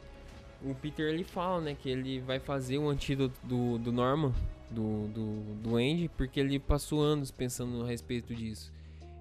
[0.64, 4.34] o Peter ele fala, né, que ele vai fazer o antídoto do, do Norman,
[4.70, 8.72] do, do, do Andy, porque ele passou anos pensando a respeito disso.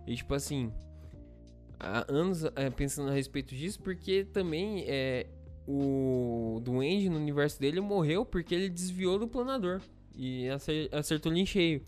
[0.07, 0.73] E tipo assim,
[1.79, 5.27] há anos é, pensando a respeito disso, porque também é,
[5.73, 9.81] o Duende no universo dele morreu porque ele desviou do planador
[10.17, 11.83] e acer- acertou ele em cheio.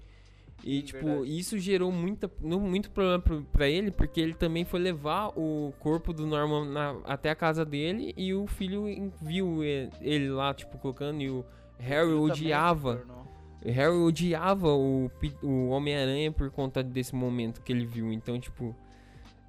[0.64, 1.38] E, Sim, tipo, verdade.
[1.38, 6.12] isso gerou muita, muito problema pro- pra ele, porque ele também foi levar o corpo
[6.12, 8.84] do Norman na- até a casa dele e o filho
[9.20, 11.44] viu ele lá, tipo, colocando e o
[11.78, 13.02] Harry também odiava.
[13.64, 15.10] Harry odiava o,
[15.42, 18.12] o Homem-Aranha por conta desse momento que ele viu.
[18.12, 18.74] Então, tipo.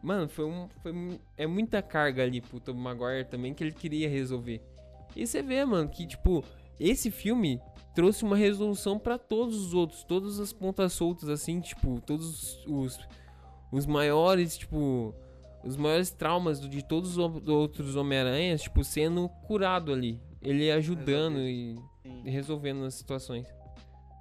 [0.03, 0.67] Mano, foi um.
[0.81, 4.61] Foi, é muita carga ali pro Tobey Maguire também que ele queria resolver.
[5.15, 6.43] E você vê, mano, que, tipo,
[6.77, 7.61] esse filme
[7.95, 10.03] trouxe uma resolução pra todos os outros.
[10.03, 12.99] Todas as pontas soltas, assim, tipo, todos os.
[13.71, 15.15] Os maiores, tipo.
[15.63, 20.19] Os maiores traumas de todos os outros Homem-Aranhas, tipo, sendo curado ali.
[20.41, 22.21] Ele ajudando e, Sim.
[22.25, 23.47] e resolvendo as situações.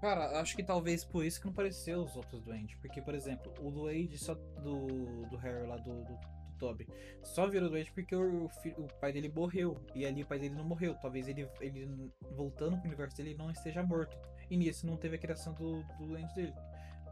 [0.02, 2.76] Cara, acho que talvez por isso que não pareceu os outros doentes.
[2.80, 6.88] Porque, por exemplo, o Duende só do, do Harry lá, do, do, do Toby,
[7.22, 9.80] só virou doente porque o, o pai dele morreu.
[9.94, 10.96] E ali o pai dele não morreu.
[10.96, 14.18] Talvez ele, ele voltando pro universo dele não esteja morto.
[14.50, 16.52] E nisso não teve a criação do, do doente dele.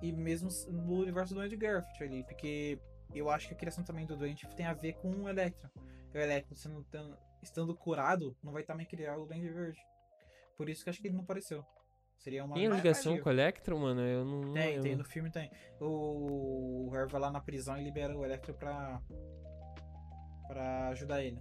[0.03, 2.25] E mesmo no universo do Duende Garfield ali.
[2.25, 2.77] Porque
[3.15, 5.71] eu acho que a criação também do doente tem a ver com o Electro.
[6.13, 9.79] O Electro, sendo, tan- estando curado, não vai também criar o Duende Verde.
[10.57, 11.65] Por isso que acho que ele não apareceu.
[12.21, 14.01] Seria uma Tem ligação com o Electro, mano?
[14.03, 14.41] Eu não.
[14.43, 14.83] não Tem, lembro.
[14.83, 15.51] tem, no filme tem.
[15.81, 19.01] O, o Harry vai lá na prisão e libera o Electro pra.
[20.47, 21.41] pra ajudar ele.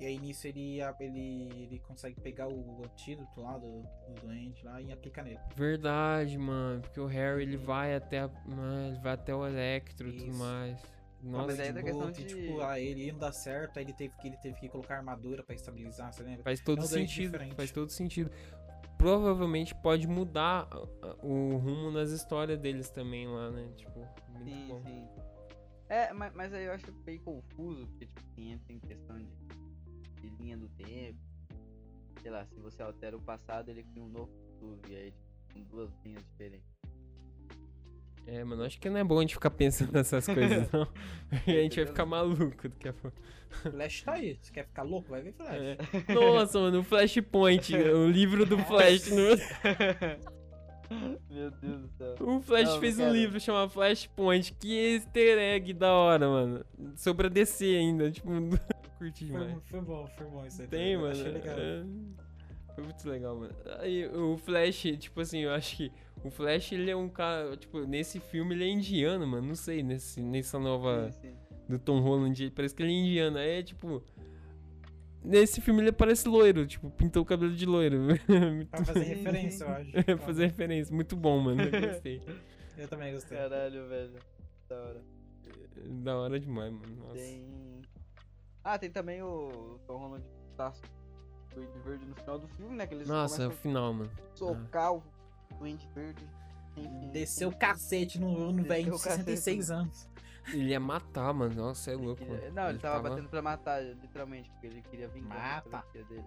[0.00, 4.80] E aí nisso ele, ele, ele consegue pegar o antídoto lá do, do doente lá
[4.82, 5.38] e aplica nele.
[5.54, 6.80] Verdade, mano.
[6.82, 8.18] Porque o Harry ele vai até.
[8.20, 10.82] a- Mano, ele vai até o Electro e tudo mais.
[11.22, 13.94] mas Nossa, aí é da questão de- tipo, ah, ele não dá certo, aí ele
[13.94, 16.42] teve que, ele teve que colocar armadura pra estabilizar, você lembra?
[16.42, 17.30] faz todo é doente sentido.
[17.30, 17.54] diferente.
[17.54, 18.30] Faz todo sentido.
[19.04, 20.66] Provavelmente pode mudar
[21.22, 23.70] o rumo nas histórias deles também lá, né?
[23.76, 23.98] Tipo,
[24.30, 24.82] muito Sim, bom.
[24.82, 25.08] sim.
[25.90, 30.22] É, mas, mas aí eu acho meio confuso, porque tipo, assim, entra em questão de,
[30.22, 31.18] de linha do tempo.
[32.22, 34.80] Sei lá, se você altera o passado, ele cria um novo futuro.
[34.88, 36.66] E aí, tipo, são duas linhas diferentes.
[38.26, 40.88] É, mano, acho que não é bom a gente ficar pensando nessas coisas, não.
[41.32, 43.16] a gente vai ficar maluco daqui a pouco.
[43.70, 45.10] Flash tá aí, você quer ficar louco?
[45.10, 45.54] Vai ver Flash.
[45.54, 45.78] É.
[46.12, 49.10] Nossa, mano, o Flashpoint, o livro do Flash.
[49.10, 49.36] No...
[51.30, 52.14] Meu Deus do céu.
[52.20, 53.12] O Flash Não, fez um cara.
[53.12, 54.54] livro chamado Flashpoint.
[54.54, 56.64] Que easter egg da hora, mano.
[56.96, 58.10] Sobre a DC ainda.
[58.10, 58.50] Tipo, eu
[58.98, 59.52] curti demais.
[59.52, 60.68] Foi, foi bom, foi bom isso aí.
[60.68, 61.10] Tem, mano.
[61.10, 61.56] Achei legal.
[61.56, 61.84] é.
[62.74, 63.54] Foi muito legal, mano.
[63.78, 65.92] Aí, o Flash, tipo assim, eu acho que
[66.24, 69.46] o Flash, ele é um cara, tipo, nesse filme ele é indiano, mano.
[69.48, 71.34] Não sei, nesse, nessa nova Sim, sim.
[71.68, 73.38] do Tom Holland, parece que ele é indiano.
[73.38, 74.02] Aí é tipo.
[75.22, 77.98] Nesse filme ele parece loiro, tipo, pintou o cabelo de loiro.
[78.28, 79.90] Muito- Pra fazer referência, eu acho.
[80.10, 80.94] É, fazer referência.
[80.94, 81.62] Muito bom, mano.
[81.62, 82.20] Eu gostei.
[82.76, 83.38] Eu também gostei.
[83.38, 84.12] Caralho, velho.
[84.68, 85.02] Da hora.
[86.02, 86.96] Da hora demais, mano.
[86.96, 87.14] Nossa.
[87.14, 87.82] Tem.
[88.64, 90.24] Ah, tem também o Tom Holland
[90.56, 90.72] tá
[91.84, 92.86] Verde no final do filme, né?
[92.86, 94.10] Que eles Nossa, é o final, mano.
[94.34, 95.00] socar o
[95.58, 96.24] Duende Verde.
[96.76, 97.08] Enfim.
[97.12, 100.08] Desceu o cacete no, no velho de o cacete, 66 anos.
[100.52, 101.54] Ele ia matar, mano.
[101.54, 102.40] Nossa, é louco, mano.
[102.52, 105.86] Não, ele, tava, batendo pra matar, literalmente, porque ele queria vingar Mata.
[105.88, 106.24] a dele.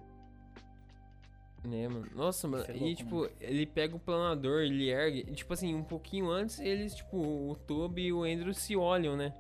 [1.63, 2.07] Né, mano?
[2.15, 2.65] Nossa, mano.
[2.67, 5.25] É e, louco, tipo, ele pega o planador, ele ergue.
[5.27, 9.15] E, tipo assim, um pouquinho antes, eles, tipo, o Toby e o Andrew se olham,
[9.15, 9.33] né?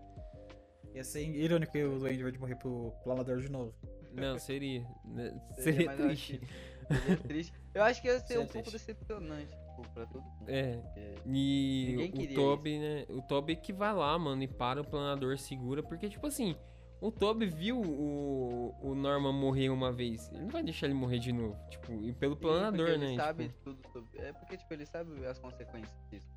[0.93, 3.73] Ia ser irônico que o Duende Verde morrer pro planador de novo.
[4.13, 4.85] Não, seria.
[5.05, 5.39] né?
[5.55, 6.37] Seria, Seria acho triste.
[6.37, 7.53] que Seria triste.
[7.73, 8.87] Eu acho que ia ser Seria um pouco triste.
[8.87, 10.45] decepcionante, tipo, pra todo mundo.
[10.49, 10.77] É.
[10.77, 13.05] porque- E Ninguém o Toby, né?
[13.09, 15.81] O Toby que vai lá, mano, e para o planador, segura.
[15.83, 16.55] Porque, tipo assim,
[17.01, 20.29] o Toby viu o, o Norman morrer uma vez.
[20.31, 21.57] Ele não vai deixar ele morrer de novo.
[21.69, 23.07] Tipo, e pelo Sim, planador, porque né?
[23.07, 24.19] Ele sabe tipo, tudo sobre.
[24.19, 26.27] É porque, tipo, ele sabe as consequências disso.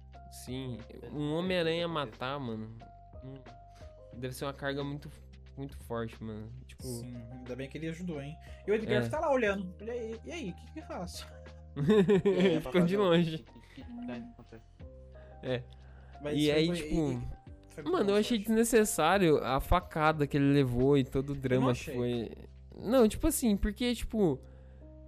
[0.45, 0.79] sim.
[0.89, 1.89] Ele Um Homem-Aranha isso.
[1.95, 2.77] matar, mano.
[3.25, 3.35] hum,
[4.13, 5.09] Deve ser uma carga muito,
[5.57, 6.53] muito forte, mano.
[6.67, 6.83] Tipo.
[6.83, 8.37] Sim, ainda bem que ele ajudou, hein?
[8.67, 9.09] E o Edgar É.
[9.09, 9.73] tá lá olhando.
[9.81, 11.27] E aí, e aí, o que que eu faço?
[11.77, 13.39] Ele É, ficou de longe.
[14.07, 14.59] tá.
[15.43, 15.63] É.
[16.23, 16.95] Mas E aí, foi- tipo.
[16.95, 17.21] e- e-
[17.71, 18.47] foi Mano, bom, eu achei acho.
[18.47, 22.31] desnecessário a facada que ele levou e todo o drama que foi.
[22.77, 24.39] Não, tipo assim, porque, tipo.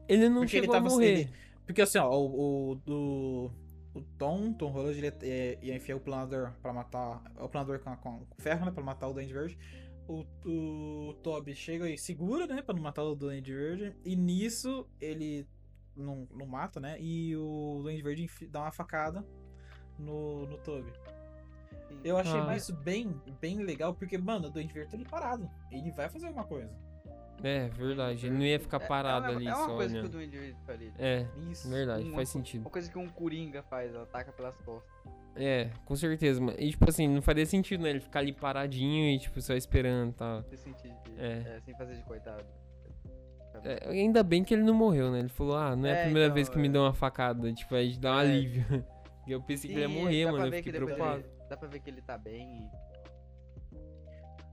[0.08, 1.20] Ele não Porque ele chegou a tava- morrer.
[1.20, 1.30] ele-
[1.66, 3.50] Porque assim, ó, o, o, do,
[3.94, 7.22] o Tom, Tom Holland, ele é- ia enfiar o planador pra matar.
[7.40, 8.72] O planador com, com ferro, né?
[8.72, 9.56] Pra matar o Duende Verde.
[10.08, 12.60] O, o Toby chega e segura, né?
[12.62, 13.94] Pra não matar o Duende Verde.
[14.04, 15.46] E nisso ele
[15.96, 16.96] não, não mata, né?
[17.00, 19.24] E o Duende Verde dá uma facada
[19.98, 20.92] no, no Toby.
[22.02, 22.56] Eu achei Ah.
[22.56, 25.48] isso bem, bem legal, porque, mano, o Duende Verde tá ali parado.
[25.70, 26.74] Ele vai fazer alguma coisa.
[27.44, 28.26] É, verdade.
[28.26, 30.06] Ele não ia ficar É- parado é uma, ali É uma só, coisa que né?
[30.06, 30.92] o Duende Verde faria.
[30.98, 31.68] É, Isso.
[31.68, 32.60] verdade, Uma faz sentido.
[32.62, 34.90] Uma coisa que um Coringa faz, ó, ataca pelas costas.
[35.34, 36.40] É, com certeza.
[36.58, 37.90] E tipo assim, não faria sentido, né?
[37.90, 40.42] Ele ficar ali paradinho e, tipo, só esperando e tal.
[40.44, 41.56] Sem sentir de, É.
[41.56, 42.44] é, sem fazer de coitado.
[43.64, 45.20] É, ainda bem que ele não morreu, né?
[45.20, 46.70] Ele falou, ah, não é, a É, primeira então, vez que me é.
[46.70, 47.52] deu uma facada.
[47.52, 48.20] Tipo, aí dá um É.
[48.22, 48.84] alívio.
[49.26, 50.46] E eu pensei que ele ia morrer, mano.
[50.46, 51.20] Eu fiquei preocupado.
[51.20, 52.82] ele- dá pra ver que ele tá bem e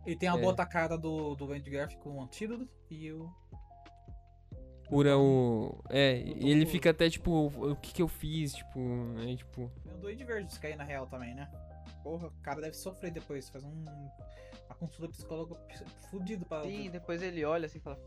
[0.06, 0.42] Ele tem a É.
[0.42, 3.30] boa tacada do, do Verde com o antídoto e o.
[4.88, 5.84] Cura o.
[5.90, 8.54] É, e ele fica até tipo, o que que eu fiz?
[8.54, 9.36] Tipo, né?
[9.36, 9.72] Tipo.
[9.84, 11.48] Tem o Duende Verde se cair na real também, né?
[12.02, 13.70] Porra, o cara deve sofrer depois, faz um.
[13.70, 16.64] Uma consulta psicóloga ps- fudido pra.
[16.64, 18.00] Sim, depois ele olha assim e fala.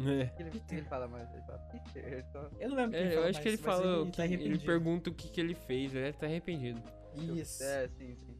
[0.00, 0.32] É.
[0.40, 2.24] Ele, ele fala mais, ele fala, Peter.
[2.32, 4.00] Só- Eu não lembro É, ele eu acho que ele fala.
[4.00, 6.82] Ele, que tá ele pergunta o que, que ele fez, ele tá arrependido.
[7.36, 7.62] Isso.
[7.62, 8.34] É, sim, sim.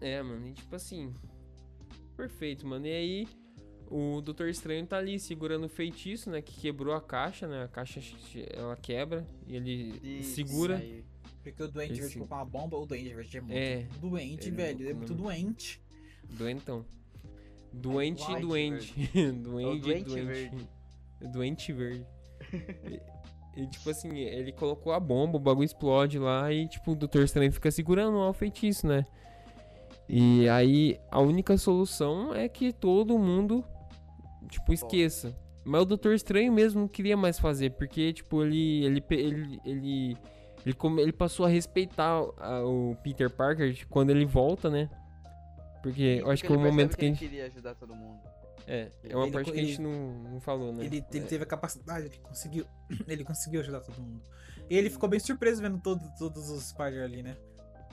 [0.00, 1.14] É, mano, e tipo assim.
[2.16, 2.86] Perfeito, mano.
[2.86, 3.28] E aí,
[3.90, 6.40] o Doutor Estranho tá ali segurando o feitiço, né?
[6.40, 7.64] Que quebrou a caixa, né?
[7.64, 8.00] A caixa
[8.56, 10.76] ela quebra e ele Isso, segura.
[10.78, 11.04] aí.
[11.42, 13.86] Porque o Duende Esse- Verde com uma bomba, o Duende Verde é muito É.
[14.00, 14.80] doente, Ele é velho.
[14.80, 15.80] Ele é muito doente.
[16.30, 16.84] Doentão.
[17.80, 18.94] Doente e doente.
[19.32, 20.26] Doente e doente doente.
[20.26, 20.68] verde.
[21.20, 22.06] Doente verde.
[23.56, 26.96] e, e, tipo assim, ele colocou a bomba, o bagulho explode lá e tipo, o
[26.96, 29.04] Doutor Estranho fica segurando lá o feitiço, né?
[30.08, 33.64] E aí a única solução é que todo mundo,
[34.48, 35.34] tipo, esqueça.
[35.64, 38.84] Mas o Doutor Estranho mesmo não queria mais fazer, porque, tipo, ele.
[38.84, 39.04] Ele.
[39.10, 40.16] ele, ele
[40.64, 44.88] ele, ele passou a respeitar o Peter Parker quando ele volta, né?
[45.84, 47.28] Porque eu acho que é o ele momento que a ele gente.
[47.28, 48.18] queria ajudar todo mundo.
[48.66, 50.86] É, é uma Ele parte que a gente ele- não, não falou, né?
[50.86, 51.28] Ele, ele É.
[51.28, 52.64] teve a capacidade, ele conseguiu.
[53.06, 54.22] Ele conseguiu ajudar todo mundo.
[54.70, 57.36] E ele ficou bem surpreso vendo todo, todos os Spider ali, né?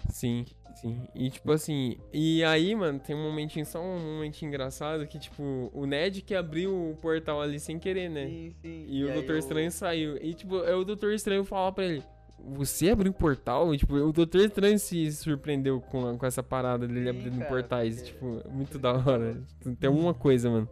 [0.10, 0.46] Sim,
[0.80, 1.06] sim.
[1.14, 5.70] E tipo assim, e aí, mano, tem um momentinho, só um momentinho engraçado que, tipo,
[5.74, 8.26] o Ned que abriu o portal ali sem querer, né?
[8.28, 8.86] Sim, sim.
[8.88, 10.18] E, o aí Doutor Estranho saiu.
[10.18, 12.04] E, tipo, é o Doutor Estranho falar pra ele.
[12.44, 13.76] Você abriu um portal?
[13.78, 17.50] Tipo, o Doutor Estranho se surpreendeu com, a- com essa parada dele Sim, abrindo cara,
[17.50, 17.96] portais.
[18.02, 19.42] porque- Tipo, muito da hora.
[19.80, 20.68] Tem alguma coisa, mano.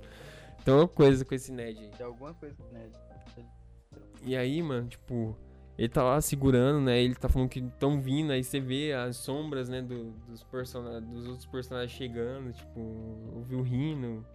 [0.65, 1.89] Tem alguma coisa com esse Ned aí.
[1.89, 2.89] De alguma coisa, né?
[4.23, 5.35] E aí, mano, tipo,
[5.77, 7.01] ele tá lá segurando, né?
[7.01, 10.99] Ele tá falando que estão vindo, aí você vê as sombras, né, do- dos, persona
[10.99, 14.25] dos outros personagens chegando, tipo, o viu rindo.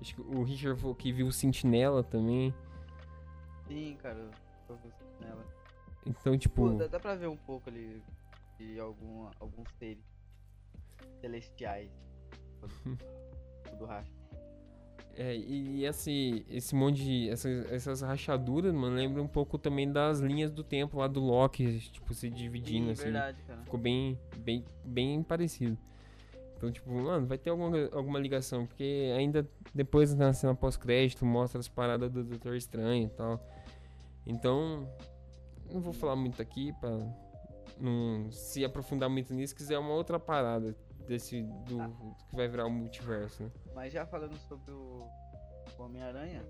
[0.00, 2.54] Acho que o Richard falou que viu o Sentinela também.
[3.66, 4.18] Sim, cara.
[4.68, 5.44] eu tô nela.
[6.06, 8.02] Então, Pô, tipo, dá, dá pra ver um pouco ali
[8.58, 10.04] de algum, alguns seres
[11.20, 11.90] celestiais.
[13.70, 14.10] Tudo racha.
[15.16, 17.28] é, e, e esse, esse monte de.
[17.28, 21.80] Essas, essas rachaduras, mano, lembra um pouco também das linhas do tempo lá do Loki,
[21.90, 23.02] tipo, se dividindo, Sim, assim.
[23.04, 23.62] verdade, cara.
[23.64, 25.76] Ficou bem, bem, bem parecido.
[26.56, 31.58] Então, tipo, mano, vai ter alguma, alguma ligação, porque ainda depois na cena pós-crédito mostra
[31.60, 33.44] as paradas do Doutor Estranho e tal.
[34.26, 34.88] Então,
[35.72, 36.90] não vou falar muito aqui pra
[37.78, 40.74] não se aprofundar muito nisso, se quiser uma outra parada
[41.06, 41.78] desse do
[42.28, 43.50] que vai virar o multiverso, né?
[43.74, 45.06] Mas já falando sobre o
[45.78, 46.42] o Homem-Aranha,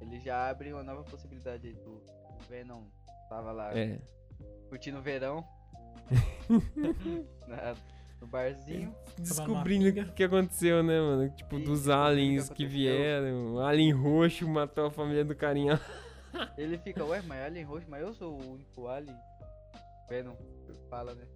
[0.00, 2.82] ele já abre uma nova possibilidade aí do o Venom.
[3.28, 4.00] Tava lá É.
[4.68, 5.44] curtindo o verão.
[7.46, 7.74] na-
[8.20, 8.94] no barzinho.
[9.18, 11.30] Descobrindo o que, que aconteceu, né, mano?
[11.30, 12.68] Tipo, Isso, dos que aliens que aconteceu.
[12.68, 13.54] vieram.
[13.54, 15.80] O alien roxo matou a família do carinha.
[16.56, 19.16] Ele fica, ué, mas Alien roxo, mas eu sou o único Alien.
[20.08, 20.34] Venom
[20.88, 21.26] fala, né?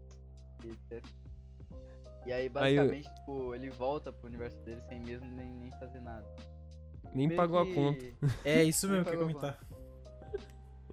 [2.26, 5.70] E, aí, Aí eu- basicamente, tipo, ele volta pro universo dele sem mesmo nem, nem
[5.72, 6.26] fazer nada.
[7.14, 8.04] Nem Meio pagou a que- conta.
[8.44, 9.58] É isso mesmo que eu comentar.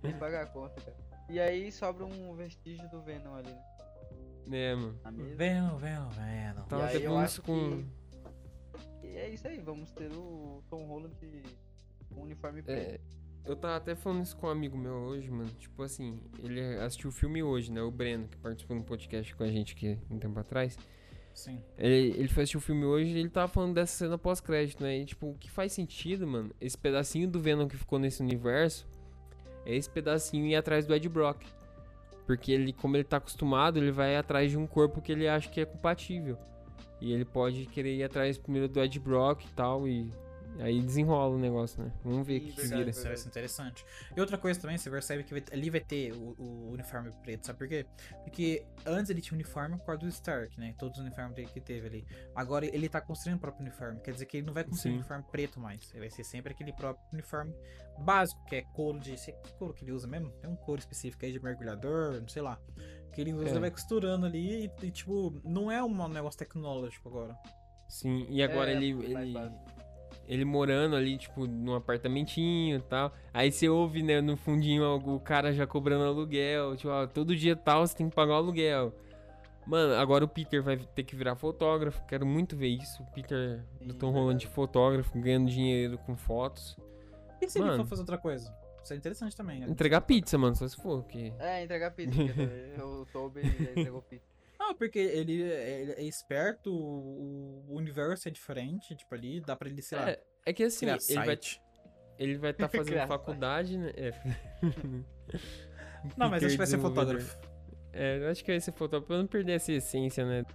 [0.04, 0.98] Nem pagar a conta, cara.
[1.30, 3.52] E aí sobra um vestígio do Venom ali,
[4.46, 4.58] né?
[4.72, 5.00] É, mano.
[5.38, 6.64] Venom, Venom, Venom.
[6.68, 7.84] Tava aí até falando isso com.
[9.04, 11.16] E é isso aí, vamos ter o Tom Holland
[12.14, 12.96] com uniforme preto.
[12.96, 13.00] É,
[13.46, 15.50] eu tava até falando isso com um amigo meu hoje, mano.
[15.60, 17.82] Tipo assim, ele assistiu o filme hoje, né?
[17.82, 20.78] O Breno, que participou no podcast com a gente aqui um tempo atrás.
[21.34, 21.60] Sim.
[21.78, 25.00] Ele, ele foi assistir o filme hoje e ele tava falando dessa cena pós-crédito, né?
[25.00, 28.88] E, tipo, o que faz sentido, mano, esse pedacinho do Venom que ficou nesse universo
[29.66, 31.44] é esse pedacinho ir atrás do Ed Brock.
[32.26, 35.50] Porque ele, como ele tá acostumado, ele vai atrás de um corpo que ele acha
[35.50, 36.38] que é compatível.
[37.00, 40.12] E ele pode querer ir atrás primeiro do Ed Brock e tal, e
[40.60, 41.92] Aí desenrola o negócio, né?
[42.04, 42.90] Vamos ver o que, que verdade, vira.
[42.92, 43.86] Isso vai ser interessante.
[44.16, 47.48] E outra coisa também, você percebe que vai- ali vai ter o, o uniforme preto,
[47.48, 47.86] sabe por quê?
[48.24, 50.76] Porque antes ele tinha uniforme por causa do Stark, né?
[50.78, 52.06] Todos os uniformes dele que teve ali.
[52.36, 54.00] Agora ele tá construindo o próprio uniforme.
[54.02, 55.90] Quer dizer que ele não vai construir um uniforme preto mais.
[55.92, 57.54] Ele vai ser sempre aquele próprio uniforme
[58.00, 59.18] básico, que é couro de.
[59.20, 60.30] sei- Que couro que ele usa mesmo?
[60.42, 62.60] Tem um couro específico aí de mergulhador, não sei lá.
[63.14, 63.56] Que ele usa É.
[63.56, 67.36] e vai costurando ali e, e, tipo, não é um negócio tecnológico agora.
[67.90, 69.34] Sim, e agora É, ele, ele.
[70.32, 73.12] Ele morando ali, tipo, num apartamentinho e tal.
[73.34, 76.74] Aí você ouve, né, no fundinho o cara já cobrando aluguel.
[76.78, 78.94] Tipo, ó, todo dia tal você tem que pagar o aluguel.
[79.68, 82.02] Mano, agora o Peter vai ter que virar fotógrafo.
[82.06, 83.04] Quero muito ver isso.
[83.04, 84.48] O Peter do Sim, Tom Holland verdade.
[84.48, 86.78] fotógrafo, ganhando dinheiro com fotos.
[87.42, 87.84] E se ele Mano.
[87.84, 88.56] for fazer outra coisa?
[88.82, 89.60] Isso é interessante também.
[89.60, 89.68] né?
[89.70, 91.04] Entregar pizza, mano, só se for.
[91.04, 91.34] Que...
[91.40, 92.16] É, entregar pizza.
[92.18, 92.32] porque
[92.82, 94.31] o Toby entregou pizza.
[94.62, 99.56] Não, porque ele é, ele é esperto, o, o universo é diferente, tipo, ali dá
[99.56, 101.40] pra ele, sei lá, É, é que assim, ele vai
[102.20, 103.92] ele vai estar fazendo Criar faculdade, né?
[103.96, 104.12] É.
[106.16, 107.40] Não, mas acho que vai ser fotógrafo.
[107.92, 110.46] É, eu acho que vai ser fotógrafo pra não perder essa essência, né?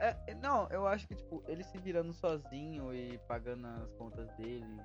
[0.00, 4.80] É, não, eu acho que, tipo, ele se virando sozinho e pagando as contas dele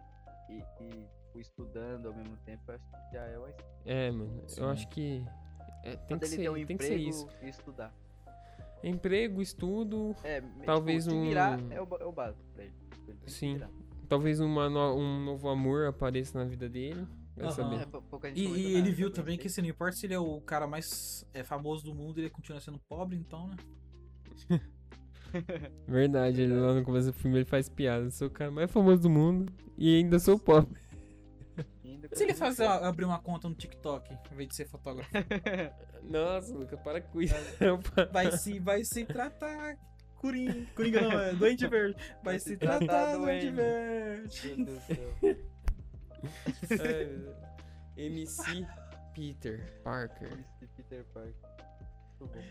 [0.48, 3.48] e, e tipo, estudando ao mesmo tempo, eu acho que já é o
[3.84, 4.62] É, mano, Sim.
[4.62, 5.26] eu acho que
[5.84, 7.28] é, tem Quando que ser, ter um tem que ser isso.
[7.42, 7.92] e estudar.
[8.84, 12.64] Emprego, estudo, É, me- Talvez tipo, se um- virar é o, é o básico pra
[12.64, 12.74] ele.
[13.08, 13.60] Ele se Sim.
[14.08, 17.06] talvez uma no- um novo amor apareça na vida dele.
[17.36, 17.52] Vai Aham.
[17.56, 17.82] saber.
[17.82, 20.14] É, pou- pouca gente E, e ele viu também que, assim, não importa se ele
[20.14, 23.56] é o cara mais é, famoso do mundo, ele continua sendo pobre, então, né?
[25.88, 28.06] Verdade, ele lá no começo do filme ele faz piada.
[28.06, 30.80] Eu sou o cara mais famoso do mundo e ainda sou pobre.
[32.14, 35.10] Se ele fazer, abrir uma conta no TikTok, em vez de ser fotógrafo,
[36.04, 37.36] Nossa, Luca, para com isso.
[38.12, 39.78] vai se, vai se tratar
[40.16, 43.50] Coringa, Coringa não, é Doente Verde, vai se tratar tratar doente.
[43.52, 44.56] Verde.
[44.56, 45.14] Meu Deus do céu.
[46.72, 47.38] Ai, meu Deus.
[47.98, 48.68] MC
[49.14, 50.46] Peter Parker.
[50.62, 51.34] Esse Peter Parker.
[52.20, 52.42] Muito bom.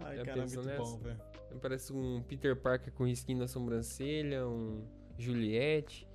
[0.00, 0.82] Ai, Já cara, muito nessa?
[0.82, 1.20] bom, velho.
[1.60, 4.86] Parece um Peter Parker com risquinho na sobrancelha, um
[5.18, 6.06] Juliette.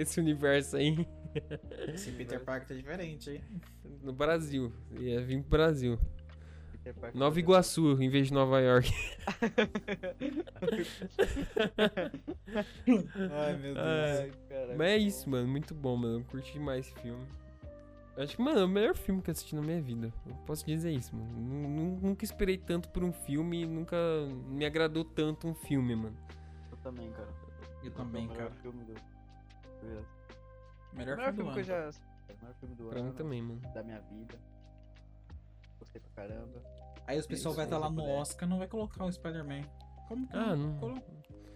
[0.00, 1.06] Esse universo aí
[1.92, 3.40] Esse Peter Parker tá diferente, hein?
[4.02, 4.72] no Brasil.
[4.98, 5.98] Ia vir pro Brasil.
[7.00, 8.90] Parker Nova Iguaçu em vez de Nova York.
[13.30, 13.78] Ai, meu Deus.
[13.78, 15.04] Ai, caraca, Mas é bom.
[15.06, 15.48] isso, mano.
[15.48, 16.20] Muito bom, mano.
[16.20, 17.24] Eu curti demais esse filme.
[18.16, 20.12] Acho que, mano, é o melhor filme que eu assisti na minha vida.
[20.26, 21.30] Eu posso dizer isso, mano.
[21.38, 23.96] Nu- nu- Nunca esperei tanto por um filme e nunca
[24.48, 26.16] me agradou tanto um filme, mano.
[26.70, 27.28] Eu também, cara.
[27.84, 28.60] Eu também, É o melhor cara.
[29.82, 30.04] Melhor,
[30.92, 31.74] melhor filme filme do que eu já.
[31.76, 33.08] É o melhor filme do Pra ano.
[33.08, 33.60] mim também, mano.
[33.74, 34.38] Da minha vida.
[35.78, 36.62] Gostei pra caramba.
[37.06, 38.02] Aí os pessoal vai estar lá no.
[38.04, 39.62] Oscar não vai colocar o Spider-Man.
[40.08, 40.76] Como que Ah, não.
[40.78, 41.02] colo-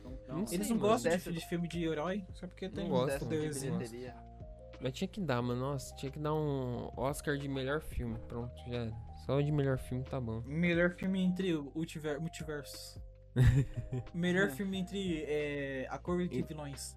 [0.00, 0.88] Então, Não sei, Eles não mano.
[0.88, 3.78] gostam de, de filme de herói, só porque tem gosto, Sucesso de poderzinho.
[4.14, 4.32] não.
[4.80, 5.60] Mas tinha que dar, mano.
[5.60, 8.18] Nossa, tinha que dar um Oscar de melhor filme.
[8.28, 8.90] Pronto, já.
[9.24, 10.42] Só de melhor filme tá bom.
[10.44, 12.98] Melhor filme entre o multiver- multiversos.
[14.12, 16.96] Melhor filme entre é, a cor de vilões.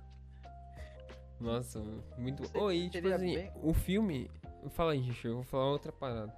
[1.39, 1.79] Nossa,
[2.17, 2.43] muito.
[2.57, 4.29] Oi, tipo seria assim, bem- o filme.
[4.71, 6.33] Fala aí, Richard, eu vou falar outra parada.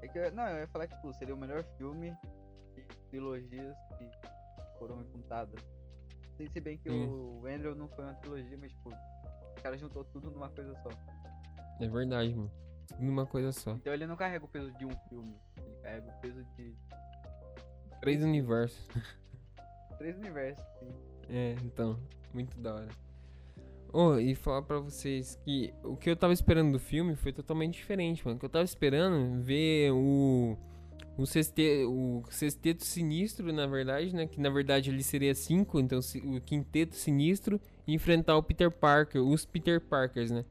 [0.00, 2.16] É que, não, eu ia falar que tipo, seria o melhor filme
[2.74, 4.10] de trilogias que
[4.78, 5.60] foram contadas.
[6.52, 7.40] Se bem que Hum.
[7.42, 10.88] o Andrew não foi uma trilogia, mas tipo, o cara juntou tudo numa coisa só.
[11.80, 12.50] É verdade, mano.
[12.98, 13.72] Numa coisa só.
[13.72, 16.74] Então ele não carrega o peso de um filme, ele carrega o peso de
[18.00, 18.88] Três universos.
[19.98, 20.64] três universos.
[20.64, 20.92] Assim.
[21.28, 21.98] É, então,
[22.34, 22.88] muito da hora.
[23.92, 27.74] Oh, e falar pra vocês que o que eu tava esperando do filme foi totalmente
[27.74, 28.36] diferente, mano.
[28.36, 30.56] O que eu tava esperando ver o
[31.16, 34.26] o, sexte, o sexteto sinistro, na verdade, né?
[34.26, 39.44] Que na verdade ele seria cinco, então o quinteto sinistro enfrentar o Peter Parker, os
[39.44, 40.44] Peter Parkers, né?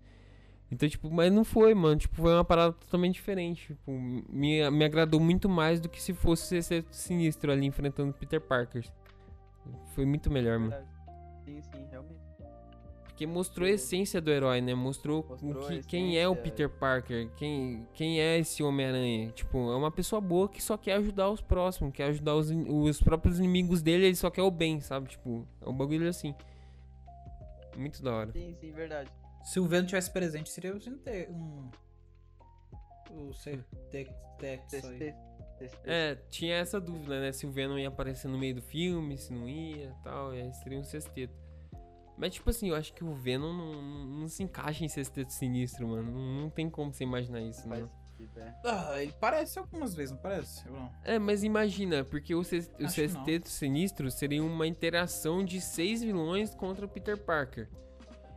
[0.72, 1.98] Então, tipo, mas não foi, mano.
[1.98, 3.68] Tipo, foi uma parada totalmente diferente.
[3.68, 8.12] Tipo, me, me agradou muito mais do que se fosse o sexteto sinistro ali enfrentando
[8.12, 8.86] o Peter Parker.
[9.94, 10.72] Foi muito melhor, mano.
[10.72, 10.90] Verdade.
[11.44, 12.21] Sim, sim, realmente.
[13.22, 14.74] Porque mostrou a essência do herói, né?
[14.74, 16.36] Mostrou, Mostrou que, quem é o.
[16.36, 19.30] Peter Parker, quem, quem é esse Homem-Aranha.
[19.30, 23.00] Tipo, é uma pessoa boa que só quer ajudar os próximos, quer ajudar os, os
[23.00, 25.10] próprios inimigos dele, ele só quer o bem, sabe?
[25.10, 26.34] Tipo, é um bagulho assim.
[27.78, 28.32] Muito da hora.
[28.32, 29.12] Sim, sim, verdade.
[29.44, 31.70] Se o Venom tivesse presente, seria um.
[33.12, 33.34] um o
[33.92, 35.14] Tex aí.
[35.86, 37.32] É, tinha essa dúvida, né?
[37.32, 40.52] Se o Venom ia aparecer no meio do filme, se não ia tal, e aí
[40.56, 41.41] seria um sexteto.
[42.22, 45.34] Mas, tipo assim, eu acho que o Venom não, não, não se encaixa em sexteto
[45.34, 46.12] sinistro, mano.
[46.12, 47.90] Não, não tem como você imaginar isso, mano.
[48.16, 48.56] sentido, é.
[48.64, 50.64] Ah, ele parece algumas vezes, não parece?
[51.04, 52.62] É, mas imagina, porque o, que.
[52.88, 57.68] Sexteto Sinistro seria uma interação de seis vilões contra o Peter Parker.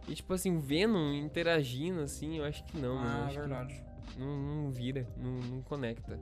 [0.09, 3.06] E tipo assim, o Venom interagindo assim, eu acho que não, mano.
[3.06, 3.85] ah, acho que verdade.
[4.16, 4.27] Não,
[4.65, 6.19] não vira, não, não conecta.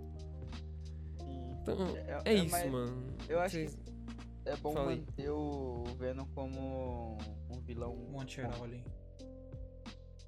[1.60, 3.06] Então, É- é, é isso, mais- mano.
[3.28, 3.78] eu acho Vocês-
[4.44, 5.00] É bom Fala aí.
[5.00, 7.18] manter o Venom como
[7.50, 7.94] um vilão.
[7.94, 8.84] Um anti-herói ali.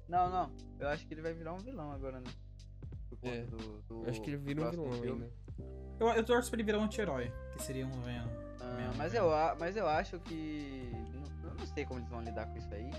[0.07, 0.51] Não, não.
[0.79, 2.31] Eu acho que ele vai virar um vilão agora, né?
[3.09, 3.41] Por conta É.
[3.41, 5.23] do, do eu acho que ele vira um vilão filme.
[5.23, 5.33] ainda.
[5.99, 8.27] Eu, eu torço pra ele virar um anti-herói, que seria um Venom.
[8.61, 10.91] Ah, mas, eu, a- mas eu acho que.
[11.13, 12.89] não- Eu não sei como eles vão lidar com isso aí.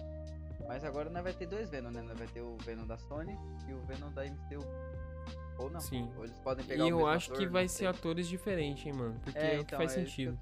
[0.66, 2.02] Mas agora nós vai ter dois Venom, né?
[2.02, 3.38] Nós vai ter o Venom da Sony
[3.68, 4.64] e o Venom da MCU.
[5.58, 5.80] Ou não.
[5.80, 6.10] Sim.
[6.16, 7.78] Ou eles podem E pegar o eu acho ator, que vai sei.
[7.78, 9.18] ser atores diferentes, hein, mano.
[9.22, 10.38] Porque é, o que então, faz é isso sentido.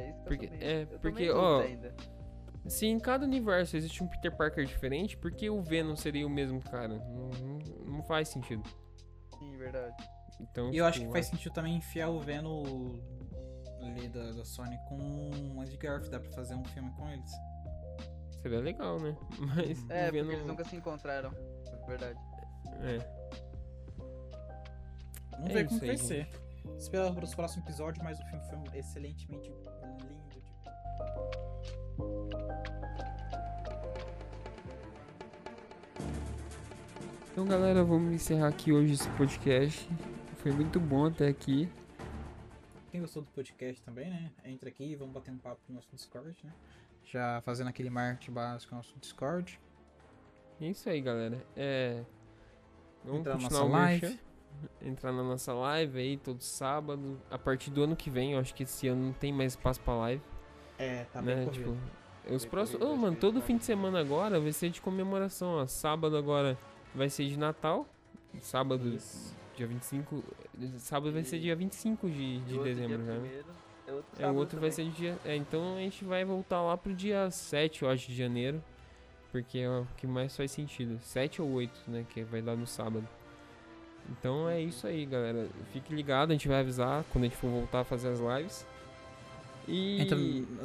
[0.00, 1.94] É isso que Porque- eu tô meio, é, eu porque, ó, ainda.
[2.66, 6.30] Se em cada universo existe um Peter Parker diferente, por que o Venom seria o
[6.30, 6.88] mesmo cara?
[6.88, 8.62] Não, não- não faz sentido.
[9.38, 9.94] Sim, verdade.
[10.40, 12.62] Então, E eu acho tipo, que faz sentido também enfiar o Venom
[13.80, 14.96] ali da, da Sony com
[15.56, 16.10] o Andy Garfield.
[16.10, 17.30] Dá pra fazer um filme com eles.
[18.42, 19.16] Seria legal, né?
[19.38, 20.32] Mas É, o porque Venom.
[20.32, 21.32] eles nunca se encontraram.
[21.72, 22.18] É verdade.
[22.82, 22.98] É.
[25.32, 26.28] Vamos É ver como que vai aí, ser.
[26.76, 29.50] Espera para os próximos episódios, mas o filme foi excelentemente
[37.38, 39.88] Então, galera, vamos encerrar aqui hoje esse podcast.
[40.38, 41.68] Foi muito bom até aqui.
[42.90, 44.32] Quem gostou do podcast também, né?
[44.44, 46.52] Entra aqui, vamos bater um papo no nosso Discord, né?
[47.04, 49.60] Já fazendo aquele marketing básico no nosso Discord.
[50.60, 51.40] É isso aí, galera.
[51.56, 52.02] É.
[53.04, 54.20] Vamos Entrar na continuar nossa o live.
[54.82, 57.22] Entrar na nossa live aí todo sábado.
[57.30, 59.80] A partir do ano que vem, eu acho que esse ano não tem mais espaço
[59.82, 60.22] pra live.
[60.76, 61.36] É, tá né?
[61.36, 61.76] bem corrido.
[62.24, 62.82] Tipo, os Bem próximos.
[62.82, 65.66] Ô, acho mano, todo fim de semana agora vai ser de comemoração, ó.
[65.68, 66.58] Sábado agora
[66.94, 67.86] vai ser de Natal.
[68.40, 69.34] Sábado, Isso.
[69.56, 70.22] dia 25.
[70.78, 73.12] Sábado vai ser E- dia 25 de, E de dezembro né?
[73.20, 73.46] primeiro,
[73.86, 75.16] é outro É, o outro vai ser dia.
[75.24, 78.62] É, então a gente vai voltar lá pro dia 7, eu acho, de janeiro.
[79.32, 80.98] Porque é o que mais faz sentido.
[81.02, 82.04] 7 ou 8, né?
[82.08, 83.06] Que vai dar no sábado.
[84.10, 85.46] Então é isso aí, galera.
[85.72, 88.66] Fique ligado, a gente vai avisar quando a gente for voltar a fazer as lives.
[89.66, 90.00] E.
[90.00, 90.16] Entra,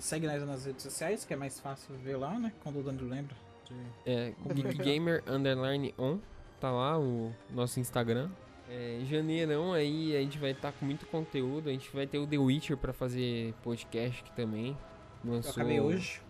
[0.01, 2.53] segue nós nas redes sociais, que é mais fácil ver lá, né?
[2.63, 3.35] Quando o Dando lembra.
[3.65, 6.19] De- É, Geek Gamer Underline On.
[6.59, 8.29] Tá lá o nosso Instagram.
[8.69, 11.69] É, em janeirão aí a gente vai estar com muito conteúdo.
[11.69, 14.77] A gente vai ter o The Witcher pra fazer podcast aqui também.
[15.25, 16.21] Eu Lançou, acabei hoje.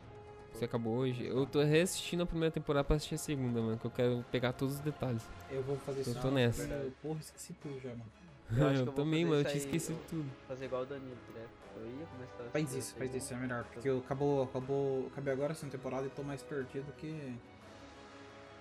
[0.51, 1.25] Você acabou hoje?
[1.25, 3.77] Eu tô reassistindo a primeira temporada pra assistir a segunda, mano.
[3.77, 5.23] Que eu quero pegar todos os detalhes.
[5.51, 6.19] Eu vou fazer Eu isso.
[6.21, 6.67] tô Ah, nessa.
[6.67, 6.93] verdade.
[7.01, 8.03] Porra, esqueci tudo já, mano.
[8.51, 9.41] Eu que Eu, eu também, mano.
[9.41, 10.29] Eu tinha esquecido eu- tudo.
[10.47, 11.49] Fazer igual o Danilo direto.
[11.75, 13.17] Eu ia começar a Faz isso, faz segunda.
[13.17, 13.63] isso, é melhor.
[13.65, 17.35] Porque eu acabou, acabou, acabei agora essa temporada e tô mais perdido que,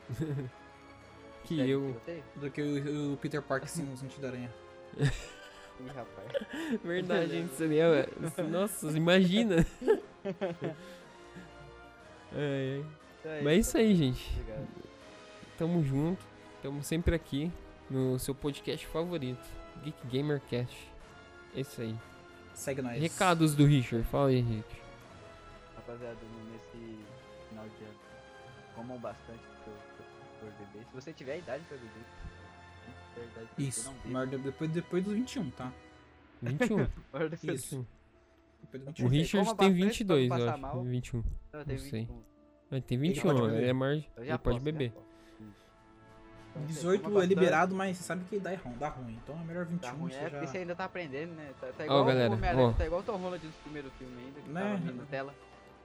[1.45, 1.87] Que Sério, eu.
[1.89, 2.25] tiroteio?
[2.37, 4.51] do que o, o Peter Parker sem o sentido da aranha.
[4.99, 6.29] Ih, rapaz.
[6.85, 7.53] Verdade, gente.
[7.55, 8.09] Seria.
[8.51, 9.67] Nossa, imagina.
[12.35, 12.83] É,
[13.25, 13.41] é.
[13.43, 14.31] Mas é isso aí, gente.
[14.41, 14.69] Obrigado.
[15.59, 16.25] Tamo junto.
[16.63, 17.51] Tamo sempre aqui
[17.91, 19.45] no seu podcast favorito,
[19.83, 20.91] Geek Gamer Cast.
[21.57, 21.97] É isso aí.
[22.55, 23.01] Segue nós.
[23.01, 24.07] Recados do Richard.
[24.09, 24.83] Fala aí, Richard.
[25.77, 26.16] Rapaziada,
[26.53, 26.99] nesse
[27.49, 27.95] final de ano,
[28.77, 30.85] comam bastante pro bebê.
[30.89, 35.15] Se você tiver idade pra beber, pra Isso, beber, não maior de- depois, depois dos
[35.15, 35.73] 21, tá?
[36.43, 36.77] 21.
[37.12, 37.77] Maior do que Isso.
[37.77, 37.87] 21.
[38.62, 39.09] Depois dos O 21.
[39.09, 40.59] Ri- Richard tem bastante pra não 22, eu acho.
[40.61, 40.83] mal.
[40.85, 41.19] 21.
[41.53, 42.01] Eu tenho Não sei.
[42.01, 42.23] 21.
[42.73, 43.69] Ele tem Ele 21, pode ele beber.
[43.69, 44.05] é mais.
[44.16, 44.93] Eu Ele pode posso, beber.
[46.66, 49.19] 18 coma é liberado, mas você sabe que dá ruim, dá ruim.
[49.23, 49.79] Então é melhor 21.
[49.79, 50.31] Tá ruim, você é já...
[50.31, 51.51] porque você ainda tá aprendendo, né?
[51.61, 52.73] Tá, tá igual galera, o Homem-Aranha, ó.
[52.73, 54.81] tá igual o Tom Holland no primeiro filme ainda, que Né?
[54.85, 55.35] tava na tela.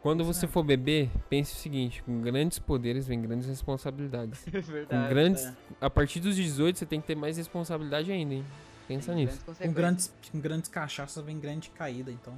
[0.02, 4.44] Quando você for beber, pense o seguinte: com grandes poderes vem grandes responsabilidades.
[4.52, 5.10] Com Verdade.
[5.10, 5.46] grandes.
[5.46, 5.54] é.
[5.82, 8.46] A partir dos 18 você tem que ter mais responsabilidade ainda, hein?
[8.88, 9.42] Pensa Tem nisso.
[9.44, 12.34] grandes Com grandes, com grandes cachaças vem grande caída, então.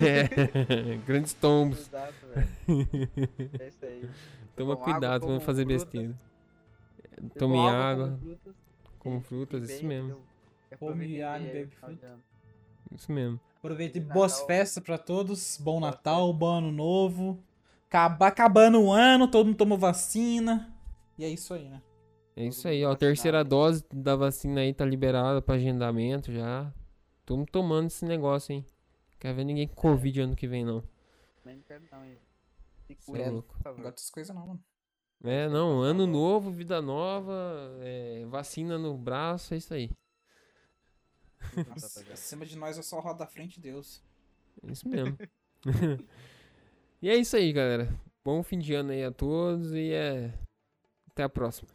[0.00, 1.80] É, grandes tombos.
[1.80, 2.48] Exato, velho.
[3.60, 4.08] É isso aí.
[4.56, 5.84] Toma cuidado pra não comam fazer frutas.
[5.84, 6.14] besteira.
[7.16, 8.20] Bebam Tome comam água,
[8.98, 10.08] como e- frutas, e isso mesmo.
[10.10, 10.24] entendeu?
[10.70, 12.18] E Come água, aí bebe de fruta.
[12.94, 13.40] Isso mesmo.
[13.58, 15.58] Aproveita e Feliz boas festas pra todos.
[15.58, 17.42] Bom Natal, bom ano novo.
[17.88, 20.72] Acaba, acabando o ano, todo mundo tomou vacina.
[21.18, 21.82] E é isso aí, né?
[22.36, 22.92] É isso aí, ó.
[22.92, 23.48] A terceira vacinado.
[23.48, 26.70] dose da vacina aí tá liberada pra agendamento já.
[27.24, 28.64] Tamo tomando esse negócio, hein?
[29.18, 30.82] Quero ver ninguém com Covid ano que vem, não.
[31.44, 32.18] Nem quero não, hein.
[33.00, 33.56] Se é louco.
[33.62, 34.60] por Não gosto dessas coisas não, mano.
[35.24, 39.90] É, não, ano novo, vida nova, é, vacina no braço, é isso aí.
[41.68, 44.02] Nossa, acima de nós é só roda da frente Deus.
[44.62, 45.16] É isso mesmo.
[47.00, 47.88] e é isso aí, galera.
[48.24, 50.32] Bom fim de ano aí a todos e é.
[51.10, 51.68] Até a próxima.